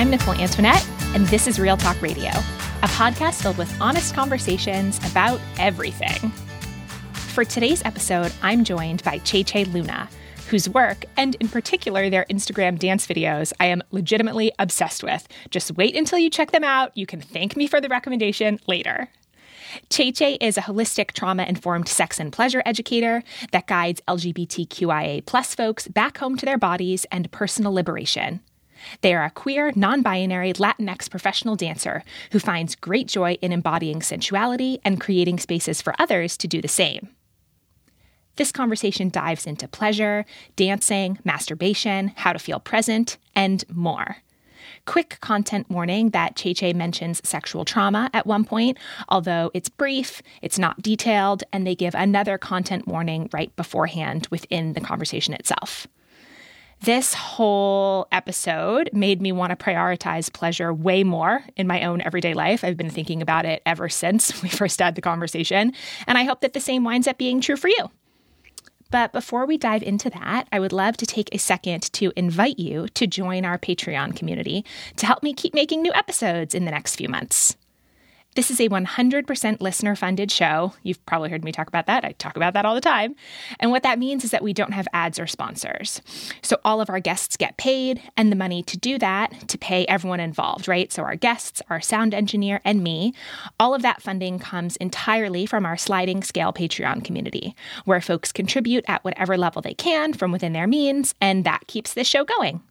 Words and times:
I'm 0.00 0.08
Nicole 0.08 0.32
Antoinette, 0.32 0.88
and 1.14 1.26
this 1.26 1.46
is 1.46 1.60
Real 1.60 1.76
Talk 1.76 2.00
Radio, 2.00 2.30
a 2.30 2.88
podcast 2.88 3.42
filled 3.42 3.58
with 3.58 3.70
honest 3.82 4.14
conversations 4.14 4.96
about 5.10 5.38
everything. 5.58 6.30
For 7.12 7.44
today's 7.44 7.84
episode, 7.84 8.32
I'm 8.40 8.64
joined 8.64 9.04
by 9.04 9.18
Che 9.18 9.44
Che 9.44 9.66
Luna, 9.66 10.08
whose 10.48 10.70
work, 10.70 11.04
and 11.18 11.34
in 11.34 11.48
particular 11.48 12.08
their 12.08 12.24
Instagram 12.30 12.78
dance 12.78 13.06
videos, 13.06 13.52
I 13.60 13.66
am 13.66 13.82
legitimately 13.90 14.52
obsessed 14.58 15.02
with. 15.02 15.28
Just 15.50 15.72
wait 15.72 15.94
until 15.94 16.18
you 16.18 16.30
check 16.30 16.52
them 16.52 16.64
out. 16.64 16.96
You 16.96 17.04
can 17.04 17.20
thank 17.20 17.54
me 17.54 17.66
for 17.66 17.78
the 17.78 17.88
recommendation 17.90 18.58
later. 18.66 19.10
Che 19.90 20.12
Che 20.12 20.38
is 20.40 20.56
a 20.56 20.62
holistic 20.62 21.12
trauma 21.12 21.42
informed 21.42 21.88
sex 21.88 22.18
and 22.18 22.32
pleasure 22.32 22.62
educator 22.64 23.22
that 23.52 23.66
guides 23.66 24.00
LGBTQIA 24.08 25.26
plus 25.26 25.54
folks 25.54 25.88
back 25.88 26.16
home 26.16 26.38
to 26.38 26.46
their 26.46 26.56
bodies 26.56 27.04
and 27.12 27.30
personal 27.32 27.74
liberation. 27.74 28.40
They 29.00 29.14
are 29.14 29.24
a 29.24 29.30
queer, 29.30 29.72
non 29.74 30.02
binary 30.02 30.52
Latinx 30.52 31.10
professional 31.10 31.56
dancer 31.56 32.02
who 32.32 32.38
finds 32.38 32.74
great 32.74 33.08
joy 33.08 33.38
in 33.42 33.52
embodying 33.52 34.02
sensuality 34.02 34.78
and 34.84 35.00
creating 35.00 35.38
spaces 35.38 35.80
for 35.80 35.94
others 35.98 36.36
to 36.38 36.48
do 36.48 36.60
the 36.60 36.68
same. 36.68 37.08
This 38.36 38.52
conversation 38.52 39.10
dives 39.10 39.46
into 39.46 39.68
pleasure, 39.68 40.24
dancing, 40.56 41.18
masturbation, 41.24 42.12
how 42.16 42.32
to 42.32 42.38
feel 42.38 42.60
present, 42.60 43.18
and 43.34 43.64
more. 43.68 44.16
Quick 44.86 45.18
content 45.20 45.68
warning 45.70 46.10
that 46.10 46.36
Che 46.36 46.54
Che 46.54 46.72
mentions 46.72 47.20
sexual 47.28 47.64
trauma 47.64 48.08
at 48.14 48.26
one 48.26 48.44
point, 48.44 48.78
although 49.08 49.50
it's 49.52 49.68
brief, 49.68 50.22
it's 50.42 50.58
not 50.58 50.80
detailed, 50.80 51.44
and 51.52 51.66
they 51.66 51.74
give 51.74 51.94
another 51.94 52.38
content 52.38 52.88
warning 52.88 53.28
right 53.32 53.54
beforehand 53.56 54.26
within 54.30 54.72
the 54.72 54.80
conversation 54.80 55.34
itself. 55.34 55.86
This 56.82 57.12
whole 57.12 58.08
episode 58.10 58.88
made 58.94 59.20
me 59.20 59.32
want 59.32 59.50
to 59.50 59.56
prioritize 59.56 60.32
pleasure 60.32 60.72
way 60.72 61.04
more 61.04 61.44
in 61.54 61.66
my 61.66 61.84
own 61.84 62.00
everyday 62.00 62.32
life. 62.32 62.64
I've 62.64 62.78
been 62.78 62.88
thinking 62.88 63.20
about 63.20 63.44
it 63.44 63.60
ever 63.66 63.90
since 63.90 64.42
we 64.42 64.48
first 64.48 64.80
had 64.80 64.94
the 64.94 65.02
conversation, 65.02 65.74
and 66.06 66.16
I 66.16 66.24
hope 66.24 66.40
that 66.40 66.54
the 66.54 66.60
same 66.60 66.82
winds 66.82 67.06
up 67.06 67.18
being 67.18 67.42
true 67.42 67.56
for 67.56 67.68
you. 67.68 67.90
But 68.90 69.12
before 69.12 69.44
we 69.44 69.58
dive 69.58 69.82
into 69.82 70.08
that, 70.10 70.48
I 70.50 70.58
would 70.58 70.72
love 70.72 70.96
to 70.96 71.06
take 71.06 71.28
a 71.32 71.38
second 71.38 71.82
to 71.92 72.12
invite 72.16 72.58
you 72.58 72.88
to 72.88 73.06
join 73.06 73.44
our 73.44 73.58
Patreon 73.58 74.16
community 74.16 74.64
to 74.96 75.06
help 75.06 75.22
me 75.22 75.34
keep 75.34 75.52
making 75.52 75.82
new 75.82 75.92
episodes 75.92 76.54
in 76.54 76.64
the 76.64 76.70
next 76.70 76.96
few 76.96 77.10
months. 77.10 77.56
This 78.40 78.50
is 78.50 78.60
a 78.60 78.70
100% 78.70 79.60
listener 79.60 79.94
funded 79.94 80.32
show. 80.32 80.72
You've 80.82 81.04
probably 81.04 81.28
heard 81.28 81.44
me 81.44 81.52
talk 81.52 81.68
about 81.68 81.84
that. 81.88 82.06
I 82.06 82.12
talk 82.12 82.36
about 82.36 82.54
that 82.54 82.64
all 82.64 82.74
the 82.74 82.80
time. 82.80 83.14
And 83.58 83.70
what 83.70 83.82
that 83.82 83.98
means 83.98 84.24
is 84.24 84.30
that 84.30 84.42
we 84.42 84.54
don't 84.54 84.72
have 84.72 84.88
ads 84.94 85.18
or 85.18 85.26
sponsors. 85.26 86.00
So 86.40 86.56
all 86.64 86.80
of 86.80 86.88
our 86.88 87.00
guests 87.00 87.36
get 87.36 87.58
paid, 87.58 88.00
and 88.16 88.32
the 88.32 88.36
money 88.36 88.62
to 88.62 88.78
do 88.78 88.96
that, 88.96 89.46
to 89.48 89.58
pay 89.58 89.84
everyone 89.88 90.20
involved, 90.20 90.68
right? 90.68 90.90
So 90.90 91.02
our 91.02 91.16
guests, 91.16 91.60
our 91.68 91.82
sound 91.82 92.14
engineer, 92.14 92.62
and 92.64 92.82
me, 92.82 93.12
all 93.58 93.74
of 93.74 93.82
that 93.82 94.00
funding 94.00 94.38
comes 94.38 94.76
entirely 94.76 95.44
from 95.44 95.66
our 95.66 95.76
sliding 95.76 96.22
scale 96.22 96.54
Patreon 96.54 97.04
community, 97.04 97.54
where 97.84 98.00
folks 98.00 98.32
contribute 98.32 98.86
at 98.88 99.04
whatever 99.04 99.36
level 99.36 99.60
they 99.60 99.74
can 99.74 100.14
from 100.14 100.32
within 100.32 100.54
their 100.54 100.66
means, 100.66 101.14
and 101.20 101.44
that 101.44 101.66
keeps 101.66 101.92
this 101.92 102.08
show 102.08 102.24
going. 102.24 102.62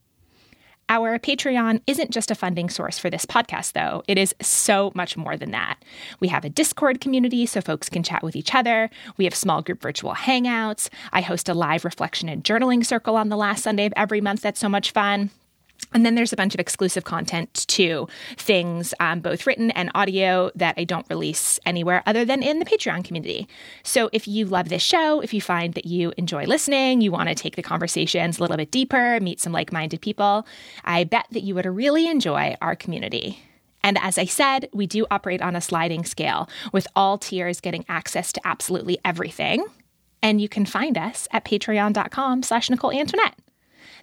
Our 0.92 1.20
Patreon 1.20 1.82
isn't 1.86 2.10
just 2.10 2.32
a 2.32 2.36
funding 2.36 2.68
source 2.68 2.98
for 2.98 3.12
this 3.12 3.24
podcast, 3.24 3.74
though. 3.74 4.04
It 4.08 4.18
is 4.18 4.34
so 4.42 4.92
much 4.96 5.16
more 5.16 5.38
than 5.38 5.52
that. 5.52 5.78
We 6.20 6.30
have 6.30 6.44
a 6.44 6.50
Discord 6.50 7.00
community 7.00 7.46
so 7.46 7.62
folks 7.62 7.90
can 7.90 8.02
chat 8.02 8.24
with 8.24 8.36
each 8.36 8.56
other. 8.56 8.90
We 9.16 9.26
have 9.26 9.36
small 9.36 9.62
group 9.62 9.84
virtual 9.84 10.16
hangouts. 10.16 10.90
I 11.14 11.22
host 11.22 11.48
a 11.48 11.54
live 11.54 11.86
reflection 11.86 12.28
and 12.28 12.44
journaling 12.44 12.84
circle 12.84 13.16
on 13.16 13.30
the 13.30 13.38
last 13.38 13.64
Sunday 13.64 13.86
of 13.86 13.94
every 13.96 14.20
month 14.20 14.42
that's 14.42 14.60
so 14.60 14.68
much 14.68 14.90
fun. 14.90 15.30
And 15.94 16.06
then 16.06 16.16
there's 16.16 16.34
a 16.34 16.38
bunch 16.38 16.54
of 16.54 16.60
exclusive 16.60 17.04
content 17.04 17.66
too, 17.68 18.08
things 18.38 18.94
um, 19.00 19.22
both 19.22 19.48
written 19.48 19.72
and 19.72 19.90
audio 19.96 20.52
that 20.56 20.76
I 20.78 20.84
don't 20.84 21.10
release 21.10 21.60
anywhere 21.66 22.04
other 22.06 22.26
than 22.26 22.44
in 22.44 22.60
the 22.60 22.66
Patreon 22.66 23.04
community. 23.04 23.48
So 23.84 24.10
if 24.14 24.28
you 24.28 24.46
love 24.46 24.70
this 24.70 24.84
show, 24.84 25.20
if 25.20 25.34
you 25.34 25.42
find 25.42 25.74
that 25.74 25.86
you 25.86 26.14
enjoy 26.18 26.46
listening, 26.46 27.02
you 27.02 27.12
want 27.12 27.30
to 27.30 27.36
take 27.36 27.56
the 27.56 27.64
conversations 27.64 28.38
a 28.38 28.42
little 28.42 28.58
bit 28.58 28.72
deeper, 28.72 29.20
meet 29.20 29.40
some 29.40 29.52
like 29.54 29.74
minded 29.74 30.02
people, 30.02 30.46
I 30.86 31.06
bet 31.06 31.26
that 31.32 31.44
you 31.44 31.56
would 31.56 31.66
really 31.66 32.08
enjoy 32.08 32.56
our 32.62 32.76
community. 32.76 33.40
And 33.82 33.98
as 34.02 34.18
I 34.18 34.26
said, 34.26 34.70
we 34.74 34.86
do 34.88 35.08
operate 35.10 35.42
on 35.42 35.56
a 35.56 35.62
sliding 35.62 36.04
scale, 36.04 36.50
with 36.74 36.88
all 36.96 37.18
tiers 37.18 37.62
getting 37.62 37.86
access 37.88 38.32
to 38.34 38.42
absolutely 38.46 39.00
everything. 39.06 39.66
And 40.22 40.42
you 40.42 40.50
can 40.50 40.66
find 40.66 40.98
us 40.98 41.28
at 41.32 41.46
patreon.com 41.46 42.44
slash 42.44 42.70
Nicole 42.70 42.92
Antoinette. 42.92 43.36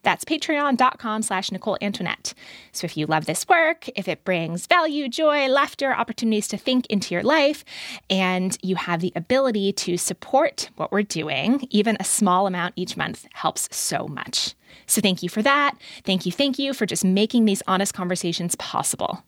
That's 0.03 0.25
patreon.com 0.25 1.23
slash 1.23 1.51
Nicole 1.51 1.79
Antoinette. 1.81 2.35
So 2.73 2.85
if 2.85 2.97
you 2.97 3.07
love 3.07 3.27
this 3.27 3.49
work, 3.49 3.89
if 3.97 4.09
it 4.09 4.25
brings 4.25 4.67
value, 4.67 5.09
joy, 5.09 5.49
laughter, 5.49 5.95
opportunities 5.95 6.49
to 6.49 6.57
think 6.57 6.87
into 6.87 7.15
your 7.15 7.23
life, 7.23 7.65
and 8.11 8.57
you 8.63 8.77
have 8.77 9.01
the 9.01 9.13
ability 9.17 9.73
to 9.73 9.97
support 9.97 10.71
what 10.77 10.93
we're 10.93 11.03
doing, 11.03 11.67
even 11.71 11.97
a 12.01 12.05
small 12.05 12.47
amount 12.47 12.75
each 12.77 12.97
month 12.97 13.27
helps 13.33 13.75
so 13.75 14.07
much. 14.07 14.55
So 14.87 15.01
thank 15.01 15.23
you 15.23 15.29
for 15.29 15.43
that. 15.43 15.77
Thank 16.05 16.27
you, 16.27 16.33
thank 16.33 16.59
you 16.59 16.73
for 16.73 16.87
just 16.87 17.05
making 17.05 17.45
these 17.45 17.63
honest 17.67 17.95
conversations 17.95 18.55
possible. 18.57 19.23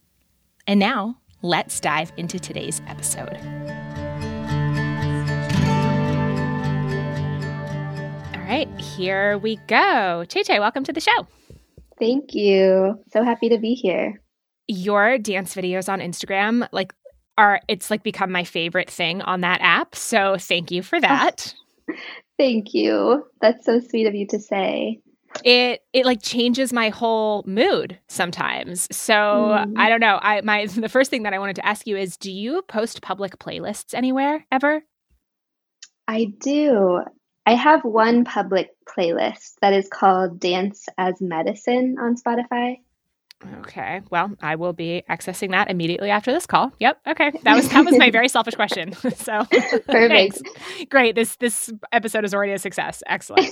And 0.66 0.78
now, 0.78 1.16
let's 1.42 1.80
dive 1.80 2.12
into 2.16 2.38
today's 2.38 2.82
episode. 2.86 3.38
Right, 8.48 8.80
here 8.80 9.38
we 9.38 9.56
go. 9.66 10.24
Che 10.28 10.42
Che, 10.42 10.58
welcome 10.58 10.82
to 10.84 10.92
the 10.92 11.00
show. 11.00 11.26
Thank 11.98 12.34
you. 12.34 12.98
So 13.12 13.22
happy 13.22 13.48
to 13.50 13.58
be 13.58 13.74
here. 13.74 14.22
Your 14.66 15.18
dance 15.18 15.54
videos 15.54 15.92
on 15.92 16.00
Instagram, 16.00 16.66
like, 16.72 16.94
are 17.36 17.60
it's 17.68 17.90
like 17.90 18.02
become 18.02 18.32
my 18.32 18.44
favorite 18.44 18.90
thing 18.90 19.22
on 19.22 19.42
that 19.42 19.60
app. 19.60 19.94
So 19.94 20.36
thank 20.38 20.70
you 20.70 20.82
for 20.82 21.00
that. 21.00 21.54
thank 22.38 22.74
you. 22.74 23.24
That's 23.40 23.64
so 23.64 23.80
sweet 23.80 24.06
of 24.06 24.14
you 24.14 24.26
to 24.28 24.40
say 24.40 25.00
it 25.44 25.82
it 25.92 26.06
like 26.06 26.22
changes 26.22 26.72
my 26.72 26.88
whole 26.88 27.44
mood 27.46 27.98
sometimes. 28.08 28.88
So 28.96 29.14
mm. 29.14 29.72
I 29.76 29.88
don't 29.88 30.00
know. 30.00 30.18
I 30.20 30.40
my 30.40 30.66
the 30.74 30.88
first 30.88 31.10
thing 31.10 31.24
that 31.24 31.34
I 31.34 31.38
wanted 31.38 31.56
to 31.56 31.66
ask 31.66 31.86
you 31.86 31.96
is 31.96 32.16
do 32.16 32.32
you 32.32 32.62
post 32.62 33.02
public 33.02 33.38
playlists 33.38 33.94
anywhere 33.94 34.46
ever? 34.50 34.82
I 36.08 36.32
do. 36.40 37.02
I 37.48 37.54
have 37.54 37.82
one 37.82 38.26
public 38.26 38.72
playlist 38.84 39.54
that 39.62 39.72
is 39.72 39.88
called 39.88 40.38
Dance 40.38 40.86
as 40.98 41.14
Medicine 41.18 41.96
on 41.98 42.14
Spotify. 42.14 42.80
Okay. 43.60 44.02
Well, 44.10 44.36
I 44.42 44.56
will 44.56 44.74
be 44.74 45.02
accessing 45.08 45.52
that 45.52 45.70
immediately 45.70 46.10
after 46.10 46.30
this 46.30 46.44
call. 46.44 46.72
Yep. 46.78 47.00
Okay. 47.06 47.32
That 47.44 47.56
was 47.56 47.70
that 47.70 47.86
was 47.86 47.96
my 47.96 48.10
very 48.10 48.28
selfish 48.28 48.54
question. 48.54 48.92
so 49.16 49.46
perfect. 49.86 50.42
Great. 50.90 51.14
This 51.14 51.36
this 51.36 51.72
episode 51.90 52.26
is 52.26 52.34
already 52.34 52.52
a 52.52 52.58
success. 52.58 53.02
Excellent. 53.06 53.50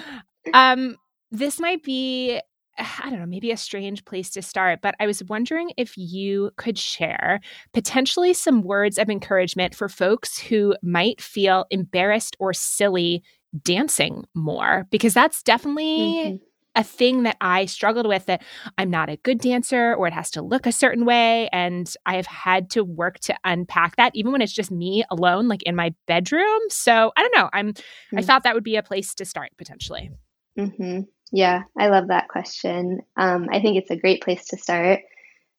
um, 0.54 0.96
this 1.30 1.60
might 1.60 1.82
be 1.82 2.40
I 2.78 3.10
don't 3.10 3.20
know, 3.20 3.26
maybe 3.26 3.50
a 3.50 3.56
strange 3.56 4.04
place 4.04 4.30
to 4.30 4.42
start, 4.42 4.80
but 4.82 4.94
I 5.00 5.06
was 5.06 5.22
wondering 5.24 5.72
if 5.76 5.96
you 5.96 6.50
could 6.56 6.78
share 6.78 7.40
potentially 7.72 8.34
some 8.34 8.62
words 8.62 8.98
of 8.98 9.10
encouragement 9.10 9.74
for 9.74 9.88
folks 9.88 10.38
who 10.38 10.74
might 10.82 11.20
feel 11.20 11.66
embarrassed 11.70 12.36
or 12.38 12.52
silly 12.52 13.22
dancing 13.62 14.24
more, 14.34 14.86
because 14.90 15.14
that's 15.14 15.42
definitely. 15.42 15.84
Mm-hmm. 15.84 16.36
A 16.76 16.82
thing 16.82 17.22
that 17.22 17.36
I 17.40 17.66
struggled 17.66 18.08
with 18.08 18.26
that 18.26 18.42
I'm 18.78 18.90
not 18.90 19.08
a 19.08 19.16
good 19.18 19.38
dancer 19.38 19.94
or 19.94 20.08
it 20.08 20.12
has 20.12 20.28
to 20.32 20.42
look 20.42 20.66
a 20.66 20.72
certain 20.72 21.04
way. 21.04 21.48
And 21.52 21.88
I 22.04 22.16
have 22.16 22.26
had 22.26 22.68
to 22.70 22.82
work 22.82 23.20
to 23.20 23.36
unpack 23.44 23.94
that, 23.94 24.10
even 24.16 24.32
when 24.32 24.40
it's 24.40 24.52
just 24.52 24.72
me 24.72 25.04
alone, 25.08 25.46
like 25.46 25.62
in 25.62 25.76
my 25.76 25.94
bedroom. 26.08 26.58
So 26.70 27.12
I 27.16 27.22
don't 27.22 27.36
know. 27.36 27.48
I'm, 27.52 27.74
mm-hmm. 27.74 28.18
I 28.18 28.22
mm. 28.22 28.24
thought 28.24 28.42
that 28.42 28.56
would 28.56 28.64
be 28.64 28.74
a 28.74 28.82
place 28.82 29.14
to 29.14 29.24
start 29.24 29.50
potentially. 29.56 30.10
Mm-hmm. 30.58 31.02
Yeah, 31.32 31.62
I 31.76 31.88
love 31.88 32.08
that 32.08 32.28
question. 32.28 33.00
Um, 33.16 33.48
I 33.50 33.60
think 33.60 33.76
it's 33.76 33.90
a 33.90 33.96
great 33.96 34.22
place 34.22 34.46
to 34.48 34.56
start. 34.56 35.00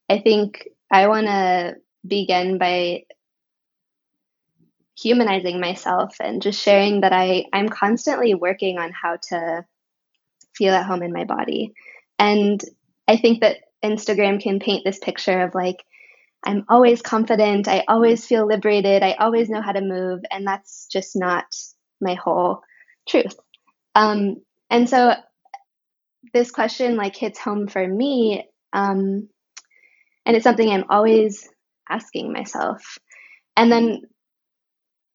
I 0.09 0.19
think 0.19 0.67
I 0.91 1.07
want 1.07 1.27
to 1.27 1.75
begin 2.07 2.57
by 2.57 3.03
humanizing 4.97 5.59
myself 5.59 6.15
and 6.21 6.41
just 6.41 6.61
sharing 6.61 7.01
that 7.01 7.11
I, 7.11 7.45
I'm 7.51 7.67
constantly 7.67 8.33
working 8.33 8.77
on 8.77 8.91
how 8.91 9.17
to 9.29 9.65
feel 10.55 10.73
at 10.73 10.85
home 10.85 11.03
in 11.03 11.11
my 11.11 11.25
body. 11.25 11.73
And 12.17 12.61
I 13.07 13.17
think 13.17 13.41
that 13.41 13.57
Instagram 13.83 14.41
can 14.41 14.59
paint 14.59 14.83
this 14.85 14.99
picture 14.99 15.41
of 15.41 15.53
like, 15.53 15.83
I'm 16.45 16.65
always 16.69 17.01
confident, 17.01 17.67
I 17.67 17.83
always 17.87 18.25
feel 18.25 18.45
liberated, 18.45 19.03
I 19.03 19.13
always 19.13 19.49
know 19.49 19.61
how 19.61 19.71
to 19.71 19.81
move, 19.81 20.21
and 20.31 20.45
that's 20.45 20.87
just 20.91 21.15
not 21.15 21.45
my 21.99 22.13
whole 22.13 22.61
truth. 23.09 23.35
Um, 23.95 24.41
and 24.69 24.87
so 24.89 25.15
this 26.33 26.51
question 26.51 26.95
like 26.95 27.15
hits 27.15 27.39
home 27.39 27.67
for 27.67 27.87
me 27.87 28.45
um, 28.73 29.27
and 30.25 30.35
it's 30.35 30.43
something 30.43 30.69
i'm 30.69 30.85
always 30.89 31.47
asking 31.89 32.31
myself 32.31 32.97
and 33.55 33.71
then 33.71 34.01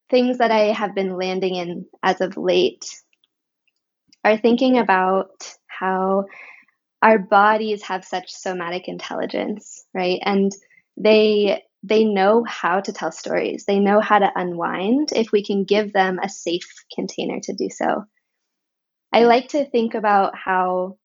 things 0.09 0.37
that 0.39 0.51
i 0.51 0.71
have 0.73 0.95
been 0.95 1.17
landing 1.17 1.55
in 1.55 1.85
as 2.03 2.21
of 2.21 2.37
late 2.37 2.85
are 4.23 4.37
thinking 4.37 4.77
about 4.77 5.55
how 5.67 6.25
our 7.01 7.17
bodies 7.17 7.83
have 7.83 8.05
such 8.05 8.31
somatic 8.31 8.87
intelligence, 8.87 9.85
right? 9.93 10.19
And 10.23 10.51
they 10.97 11.63
they 11.83 12.05
know 12.05 12.43
how 12.47 12.79
to 12.79 12.93
tell 12.93 13.11
stories. 13.11 13.65
They 13.65 13.79
know 13.79 14.01
how 14.01 14.19
to 14.19 14.31
unwind 14.35 15.09
if 15.15 15.31
we 15.31 15.43
can 15.43 15.63
give 15.63 15.93
them 15.93 16.19
a 16.19 16.29
safe 16.29 16.67
container 16.93 17.39
to 17.41 17.53
do 17.53 17.69
so. 17.71 18.05
I 19.11 19.23
like 19.23 19.49
to 19.49 19.65
think 19.65 19.95
about 19.95 20.37
how 20.37 20.97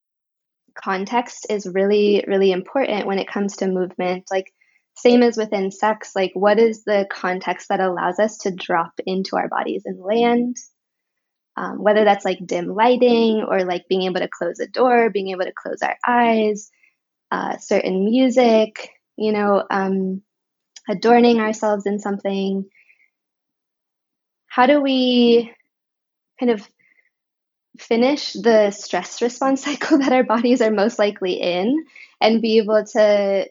context 0.77 1.47
is 1.51 1.67
really, 1.67 2.25
really 2.27 2.53
important 2.53 3.07
when 3.07 3.19
it 3.19 3.29
comes 3.29 3.57
to 3.57 3.67
movement. 3.67 4.29
Like, 4.31 4.53
same 4.95 5.23
as 5.23 5.37
within 5.37 5.71
sex, 5.71 6.13
like, 6.15 6.33
what 6.35 6.59
is 6.59 6.85
the 6.85 7.07
context 7.11 7.69
that 7.69 7.81
allows 7.81 8.19
us 8.19 8.39
to 8.39 8.51
drop 8.51 8.93
into 9.05 9.37
our 9.37 9.49
bodies 9.49 9.83
and 9.85 10.01
land? 10.01 10.57
Um, 11.59 11.83
whether 11.83 12.05
that's 12.05 12.25
like 12.25 12.47
dim 12.47 12.75
lighting 12.75 13.45
or 13.49 13.65
like 13.65 13.89
being 13.89 14.03
able 14.03 14.21
to 14.21 14.29
close 14.29 14.61
a 14.61 14.67
door, 14.67 15.09
being 15.09 15.31
able 15.31 15.45
to 15.45 15.53
close 15.53 15.81
our 15.83 15.97
eyes, 16.07 16.71
uh, 17.31 17.57
certain 17.57 18.05
music, 18.05 18.91
you 19.17 19.33
know, 19.33 19.65
um, 19.71 20.23
adorning 20.89 21.41
ourselves 21.41 21.87
in 21.87 21.99
something. 21.99 22.67
How 24.49 24.67
do 24.67 24.81
we 24.81 25.53
kind 26.39 26.51
of 26.51 26.69
finish 27.79 28.33
the 28.33 28.71
stress 28.71 29.23
response 29.23 29.65
cycle 29.65 29.99
that 29.99 30.13
our 30.13 30.25
bodies 30.25 30.61
are 30.61 30.71
most 30.71 30.99
likely 30.99 31.35
in 31.35 31.85
and 32.21 32.43
be 32.43 32.59
able 32.59 32.85
to 32.85 33.49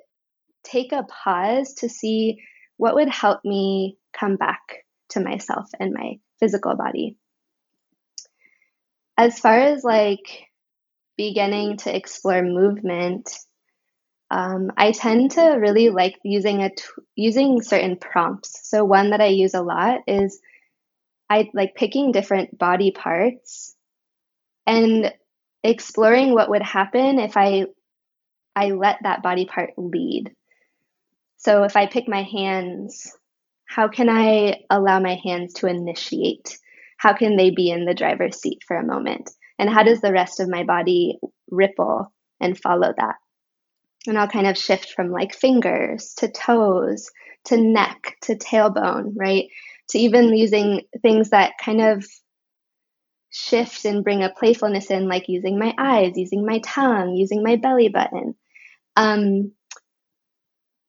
take 0.64 0.92
a 0.92 1.04
pause 1.04 1.76
to 1.76 1.90
see 1.90 2.42
what 2.78 2.96
would 2.96 3.10
help 3.10 3.44
me 3.46 3.98
come 4.14 4.36
back 4.36 4.86
to 5.10 5.20
myself 5.20 5.70
and 5.80 5.94
my 5.94 6.20
physical 6.40 6.76
body. 6.76 7.18
As 9.18 9.40
far 9.40 9.58
as 9.58 9.84
like 9.84 10.48
beginning 11.18 11.78
to 11.78 11.96
explore 11.96 12.42
movement, 12.42 13.32
um, 14.30 14.72
I 14.76 14.92
tend 14.92 15.32
to 15.32 15.42
really 15.52 15.90
like 15.90 16.20
using 16.24 16.64
a 16.64 16.70
t- 16.70 16.84
using 17.16 17.62
certain 17.62 17.96
prompts. 17.96 18.68
So 18.68 18.84
one 18.84 19.12
that 19.12 19.22
I 19.22 19.28
use 19.28 19.54
a 19.54 19.62
lot 19.62 20.02
is 20.08 20.40
I 21.30 21.50
like 21.54 21.76
picking 21.76 22.12
different 22.12 22.58
body 22.58 22.92
parts 22.92 23.75
and 24.66 25.14
exploring 25.64 26.34
what 26.34 26.50
would 26.50 26.62
happen 26.62 27.20
if 27.20 27.38
I 27.38 27.66
I 28.56 28.72
let 28.72 29.00
that 29.04 29.22
body 29.22 29.46
part 29.46 29.72
lead. 29.78 30.32
So 31.38 31.64
if 31.64 31.76
I 31.76 31.88
pick 31.88 32.08
my 32.08 32.24
hands, 32.24 33.12
how 33.68 33.88
can 33.88 34.10
I 34.10 34.64
allow 34.70 35.00
my 35.00 35.20
hands 35.24 35.54
to 35.56 35.68
initiate? 35.68 36.58
How 36.98 37.14
can 37.14 37.36
they 37.36 37.50
be 37.50 37.70
in 37.70 37.86
the 37.86 37.94
driver's 37.94 38.40
seat 38.40 38.64
for 38.66 38.78
a 38.78 38.86
moment? 38.86 39.30
And 39.60 39.70
how 39.70 39.84
does 39.84 40.02
the 40.02 40.14
rest 40.14 40.40
of 40.40 40.50
my 40.50 40.64
body 40.64 41.20
ripple 41.52 42.12
and 42.40 42.58
follow 42.58 42.94
that? 42.98 43.16
And 44.08 44.18
I'll 44.18 44.28
kind 44.28 44.48
of 44.48 44.58
shift 44.58 44.94
from 44.94 45.12
like 45.12 45.34
fingers 45.34 46.14
to 46.18 46.30
toes 46.30 47.10
to 47.46 47.58
neck 47.58 48.18
to 48.24 48.36
tailbone, 48.36 49.14
right? 49.16 49.46
To 49.90 50.00
even 50.00 50.36
using 50.36 50.82
things 51.02 51.30
that 51.30 51.54
kind 51.64 51.82
of 51.82 52.06
shift 53.36 53.84
and 53.84 54.04
bring 54.04 54.24
a 54.24 54.30
playfulness 54.30 54.90
in, 54.90 55.10
like 55.10 55.28
using 55.28 55.60
my 55.60 55.74
eyes, 55.78 56.14
using 56.16 56.46
my 56.46 56.60
tongue, 56.60 57.14
using 57.14 57.44
my 57.44 57.58
belly 57.58 57.90
button. 57.90 58.34
Um, 58.96 59.52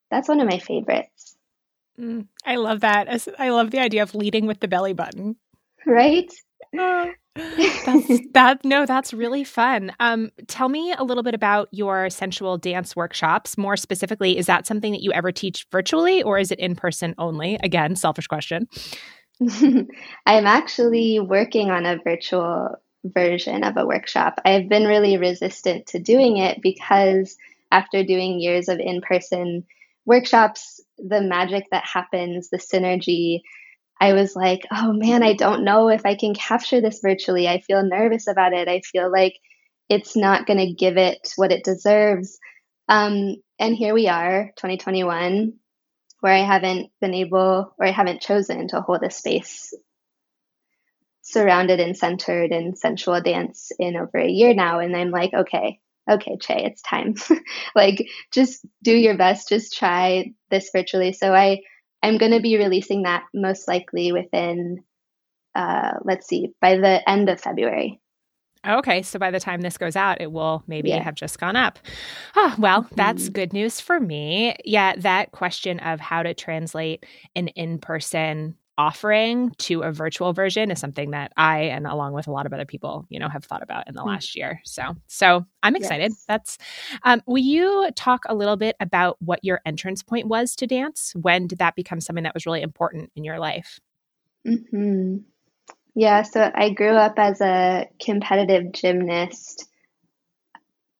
that's 0.09 0.29
one 0.29 0.39
of 0.39 0.47
my 0.47 0.59
favorites. 0.59 1.35
Mm, 1.99 2.27
I 2.45 2.55
love 2.55 2.81
that. 2.81 3.27
I 3.37 3.49
love 3.49 3.71
the 3.71 3.79
idea 3.79 4.03
of 4.03 4.15
leading 4.15 4.45
with 4.45 4.61
the 4.61 4.67
belly 4.67 4.93
button. 4.93 5.35
Right? 5.85 6.31
that's 6.73 8.19
that 8.33 8.59
no 8.63 8.85
that's 8.85 9.13
really 9.13 9.43
fun 9.43 9.91
um 9.99 10.31
tell 10.47 10.69
me 10.69 10.91
a 10.97 11.03
little 11.03 11.23
bit 11.23 11.35
about 11.35 11.69
your 11.71 12.09
sensual 12.09 12.57
dance 12.57 12.95
workshops 12.95 13.57
more 13.57 13.77
specifically 13.77 14.37
is 14.37 14.47
that 14.47 14.65
something 14.65 14.91
that 14.91 15.01
you 15.01 15.11
ever 15.13 15.31
teach 15.31 15.65
virtually 15.71 16.21
or 16.23 16.39
is 16.39 16.51
it 16.51 16.59
in 16.59 16.75
person 16.75 17.13
only 17.17 17.57
again 17.63 17.95
selfish 17.95 18.27
question 18.27 18.67
I'm 20.25 20.47
actually 20.47 21.19
working 21.19 21.69
on 21.69 21.85
a 21.85 21.99
virtual 22.03 22.75
version 23.03 23.63
of 23.63 23.77
a 23.77 23.85
workshop. 23.85 24.41
I've 24.45 24.69
been 24.69 24.85
really 24.85 25.17
resistant 25.17 25.87
to 25.87 25.99
doing 25.99 26.37
it 26.37 26.61
because 26.61 27.35
after 27.71 28.03
doing 28.03 28.39
years 28.39 28.69
of 28.69 28.79
in 28.79 29.01
person 29.01 29.65
workshops, 30.05 30.81
the 30.97 31.21
magic 31.21 31.65
that 31.71 31.85
happens, 31.85 32.49
the 32.49 32.57
synergy, 32.57 33.41
I 33.99 34.13
was 34.13 34.35
like, 34.35 34.61
oh 34.71 34.93
man, 34.93 35.23
I 35.23 35.33
don't 35.33 35.63
know 35.63 35.89
if 35.89 36.05
I 36.05 36.15
can 36.15 36.33
capture 36.33 36.81
this 36.81 36.99
virtually. 37.01 37.47
I 37.47 37.61
feel 37.61 37.83
nervous 37.83 38.27
about 38.27 38.53
it. 38.53 38.67
I 38.67 38.81
feel 38.81 39.11
like 39.11 39.35
it's 39.89 40.15
not 40.15 40.45
going 40.45 40.59
to 40.59 40.73
give 40.73 40.97
it 40.97 41.29
what 41.35 41.51
it 41.51 41.63
deserves. 41.63 42.39
Um, 42.89 43.35
and 43.59 43.75
here 43.75 43.93
we 43.93 44.07
are, 44.07 44.51
2021, 44.57 45.53
where 46.21 46.33
I 46.33 46.43
haven't 46.43 46.91
been 47.01 47.13
able 47.13 47.73
or 47.77 47.85
I 47.85 47.91
haven't 47.91 48.21
chosen 48.21 48.67
to 48.69 48.81
hold 48.81 49.03
a 49.03 49.11
space 49.11 49.73
surrounded 51.27 51.79
and 51.81 51.97
centered 51.97 52.51
in 52.51 52.75
sensual 52.75 53.21
dance 53.21 53.71
in 53.79 53.97
over 53.97 54.17
a 54.17 54.29
year 54.29 54.53
now. 54.53 54.79
And 54.79 54.95
I'm 54.95 55.11
like, 55.11 55.33
okay, 55.33 55.79
okay, 56.09 56.37
Che, 56.39 56.63
it's 56.65 56.81
time. 56.81 57.15
like, 57.75 58.07
just 58.33 58.65
do 58.81 58.95
your 58.95 59.17
best, 59.17 59.49
just 59.49 59.77
try 59.77 60.31
this 60.49 60.69
virtually. 60.73 61.11
So 61.11 61.33
I, 61.33 61.59
I'm 62.01 62.17
going 62.17 62.31
to 62.31 62.39
be 62.39 62.57
releasing 62.57 63.03
that 63.03 63.25
most 63.33 63.67
likely 63.67 64.13
within, 64.13 64.83
uh, 65.53 65.95
let's 66.05 66.27
see, 66.27 66.53
by 66.61 66.77
the 66.77 67.07
end 67.09 67.27
of 67.27 67.41
February. 67.41 67.99
Okay, 68.67 69.01
so 69.01 69.17
by 69.17 69.31
the 69.31 69.39
time 69.39 69.61
this 69.61 69.77
goes 69.77 69.95
out, 69.95 70.19
it 70.19 70.31
will 70.31 70.63
maybe 70.67 70.89
yeah. 70.89 71.01
have 71.01 71.15
just 71.15 71.39
gone 71.39 71.55
up. 71.55 71.79
Oh, 72.35 72.55
well, 72.57 72.87
that's 72.95 73.23
mm-hmm. 73.23 73.33
good 73.33 73.53
news 73.53 73.79
for 73.79 73.99
me. 73.99 74.55
Yeah, 74.65 74.95
that 74.97 75.31
question 75.31 75.79
of 75.79 75.99
how 75.99 76.23
to 76.23 76.33
translate 76.33 77.05
an 77.35 77.47
in 77.49 77.79
person 77.79 78.55
offering 78.77 79.51
to 79.57 79.81
a 79.81 79.91
virtual 79.91 80.33
version 80.33 80.69
is 80.69 80.79
something 80.79 81.11
that 81.11 81.31
I 81.35 81.61
and 81.61 81.87
along 81.87 82.13
with 82.13 82.27
a 82.27 82.31
lot 82.31 82.45
of 82.45 82.53
other 82.53 82.65
people, 82.65 83.07
you 83.09 83.19
know, 83.19 83.27
have 83.27 83.43
thought 83.43 83.63
about 83.63 83.87
in 83.87 83.95
the 83.95 84.01
mm-hmm. 84.01 84.09
last 84.09 84.35
year. 84.35 84.61
So, 84.63 84.95
so 85.07 85.45
I'm 85.63 85.75
excited. 85.75 86.11
Yes. 86.11 86.25
That's 86.27 86.57
um 87.03 87.23
will 87.25 87.39
you 87.39 87.89
talk 87.95 88.23
a 88.29 88.35
little 88.35 88.55
bit 88.55 88.75
about 88.79 89.17
what 89.19 89.43
your 89.43 89.61
entrance 89.65 90.03
point 90.03 90.27
was 90.27 90.55
to 90.57 90.67
dance? 90.67 91.13
When 91.19 91.47
did 91.47 91.57
that 91.59 91.75
become 91.75 91.99
something 91.99 92.23
that 92.23 92.35
was 92.35 92.45
really 92.45 92.61
important 92.61 93.11
in 93.15 93.23
your 93.23 93.39
life? 93.39 93.79
Mhm. 94.45 95.23
Yeah, 95.99 96.21
so 96.21 96.51
I 96.53 96.69
grew 96.69 96.91
up 96.91 97.15
as 97.17 97.41
a 97.41 97.89
competitive 97.99 98.71
gymnast. 98.71 99.65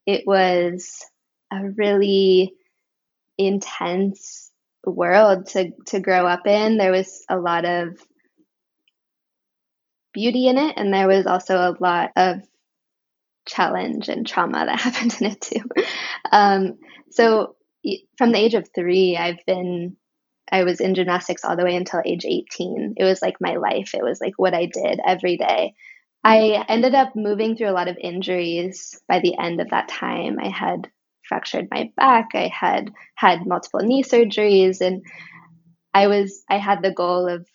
It 0.06 0.26
was 0.26 1.04
a 1.52 1.68
really 1.68 2.52
intense 3.38 4.50
world 4.84 5.46
to 5.50 5.70
to 5.86 6.00
grow 6.00 6.26
up 6.26 6.48
in. 6.48 6.78
There 6.78 6.90
was 6.90 7.24
a 7.30 7.38
lot 7.38 7.64
of 7.64 7.96
beauty 10.12 10.48
in 10.48 10.58
it, 10.58 10.74
and 10.76 10.92
there 10.92 11.06
was 11.06 11.26
also 11.26 11.58
a 11.58 11.76
lot 11.78 12.10
of 12.16 12.40
challenge 13.46 14.08
and 14.08 14.26
trauma 14.26 14.66
that 14.66 14.80
happened 14.80 15.16
in 15.20 15.28
it 15.28 15.40
too. 15.40 15.62
Um, 16.32 16.76
so 17.12 17.54
from 18.16 18.32
the 18.32 18.38
age 18.38 18.54
of 18.54 18.68
three, 18.74 19.16
I've 19.16 19.46
been 19.46 19.96
I 20.50 20.64
was 20.64 20.80
in 20.80 20.94
gymnastics 20.94 21.44
all 21.44 21.56
the 21.56 21.64
way 21.64 21.76
until 21.76 22.02
age 22.04 22.24
18. 22.24 22.94
It 22.96 23.04
was 23.04 23.22
like 23.22 23.36
my 23.40 23.56
life. 23.56 23.94
It 23.94 24.02
was 24.02 24.20
like 24.20 24.34
what 24.36 24.54
I 24.54 24.66
did 24.66 25.00
every 25.06 25.36
day. 25.36 25.74
I 26.24 26.64
ended 26.68 26.94
up 26.94 27.14
moving 27.14 27.56
through 27.56 27.70
a 27.70 27.78
lot 27.78 27.88
of 27.88 27.96
injuries 27.96 29.00
by 29.08 29.20
the 29.20 29.38
end 29.38 29.60
of 29.60 29.70
that 29.70 29.88
time. 29.88 30.38
I 30.40 30.48
had 30.48 30.88
fractured 31.28 31.68
my 31.70 31.92
back. 31.96 32.30
I 32.34 32.50
had 32.52 32.92
had 33.14 33.46
multiple 33.46 33.80
knee 33.80 34.02
surgeries, 34.02 34.80
and 34.80 35.02
I 35.94 36.08
was 36.08 36.42
I 36.50 36.58
had 36.58 36.82
the 36.82 36.92
goal 36.92 37.28
of 37.28 37.46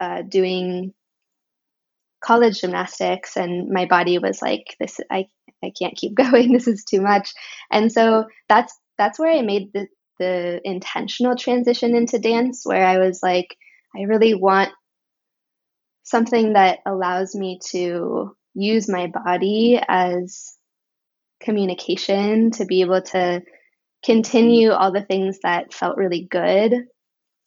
uh, 0.00 0.22
doing 0.22 0.94
college 2.20 2.60
gymnastics, 2.60 3.36
and 3.36 3.68
my 3.70 3.86
body 3.86 4.18
was 4.18 4.40
like, 4.40 4.76
"This 4.80 5.00
I 5.10 5.28
I 5.62 5.72
can't 5.78 5.96
keep 5.96 6.14
going. 6.16 6.52
This 6.52 6.68
is 6.68 6.84
too 6.84 7.00
much." 7.00 7.32
And 7.70 7.92
so 7.92 8.26
that's 8.48 8.76
that's 8.96 9.18
where 9.18 9.32
I 9.32 9.42
made 9.42 9.72
the 9.72 9.86
the 10.18 10.60
intentional 10.64 11.36
transition 11.36 11.94
into 11.94 12.18
dance 12.18 12.62
where 12.64 12.84
I 12.84 12.98
was 12.98 13.20
like, 13.22 13.56
I 13.96 14.02
really 14.02 14.34
want 14.34 14.70
something 16.02 16.54
that 16.54 16.78
allows 16.86 17.34
me 17.34 17.60
to 17.70 18.34
use 18.54 18.88
my 18.88 19.08
body 19.08 19.80
as 19.86 20.54
communication 21.40 22.50
to 22.52 22.64
be 22.64 22.80
able 22.80 23.02
to 23.02 23.42
continue 24.04 24.70
all 24.70 24.92
the 24.92 25.02
things 25.02 25.38
that 25.42 25.72
felt 25.72 25.96
really 25.96 26.26
good 26.30 26.74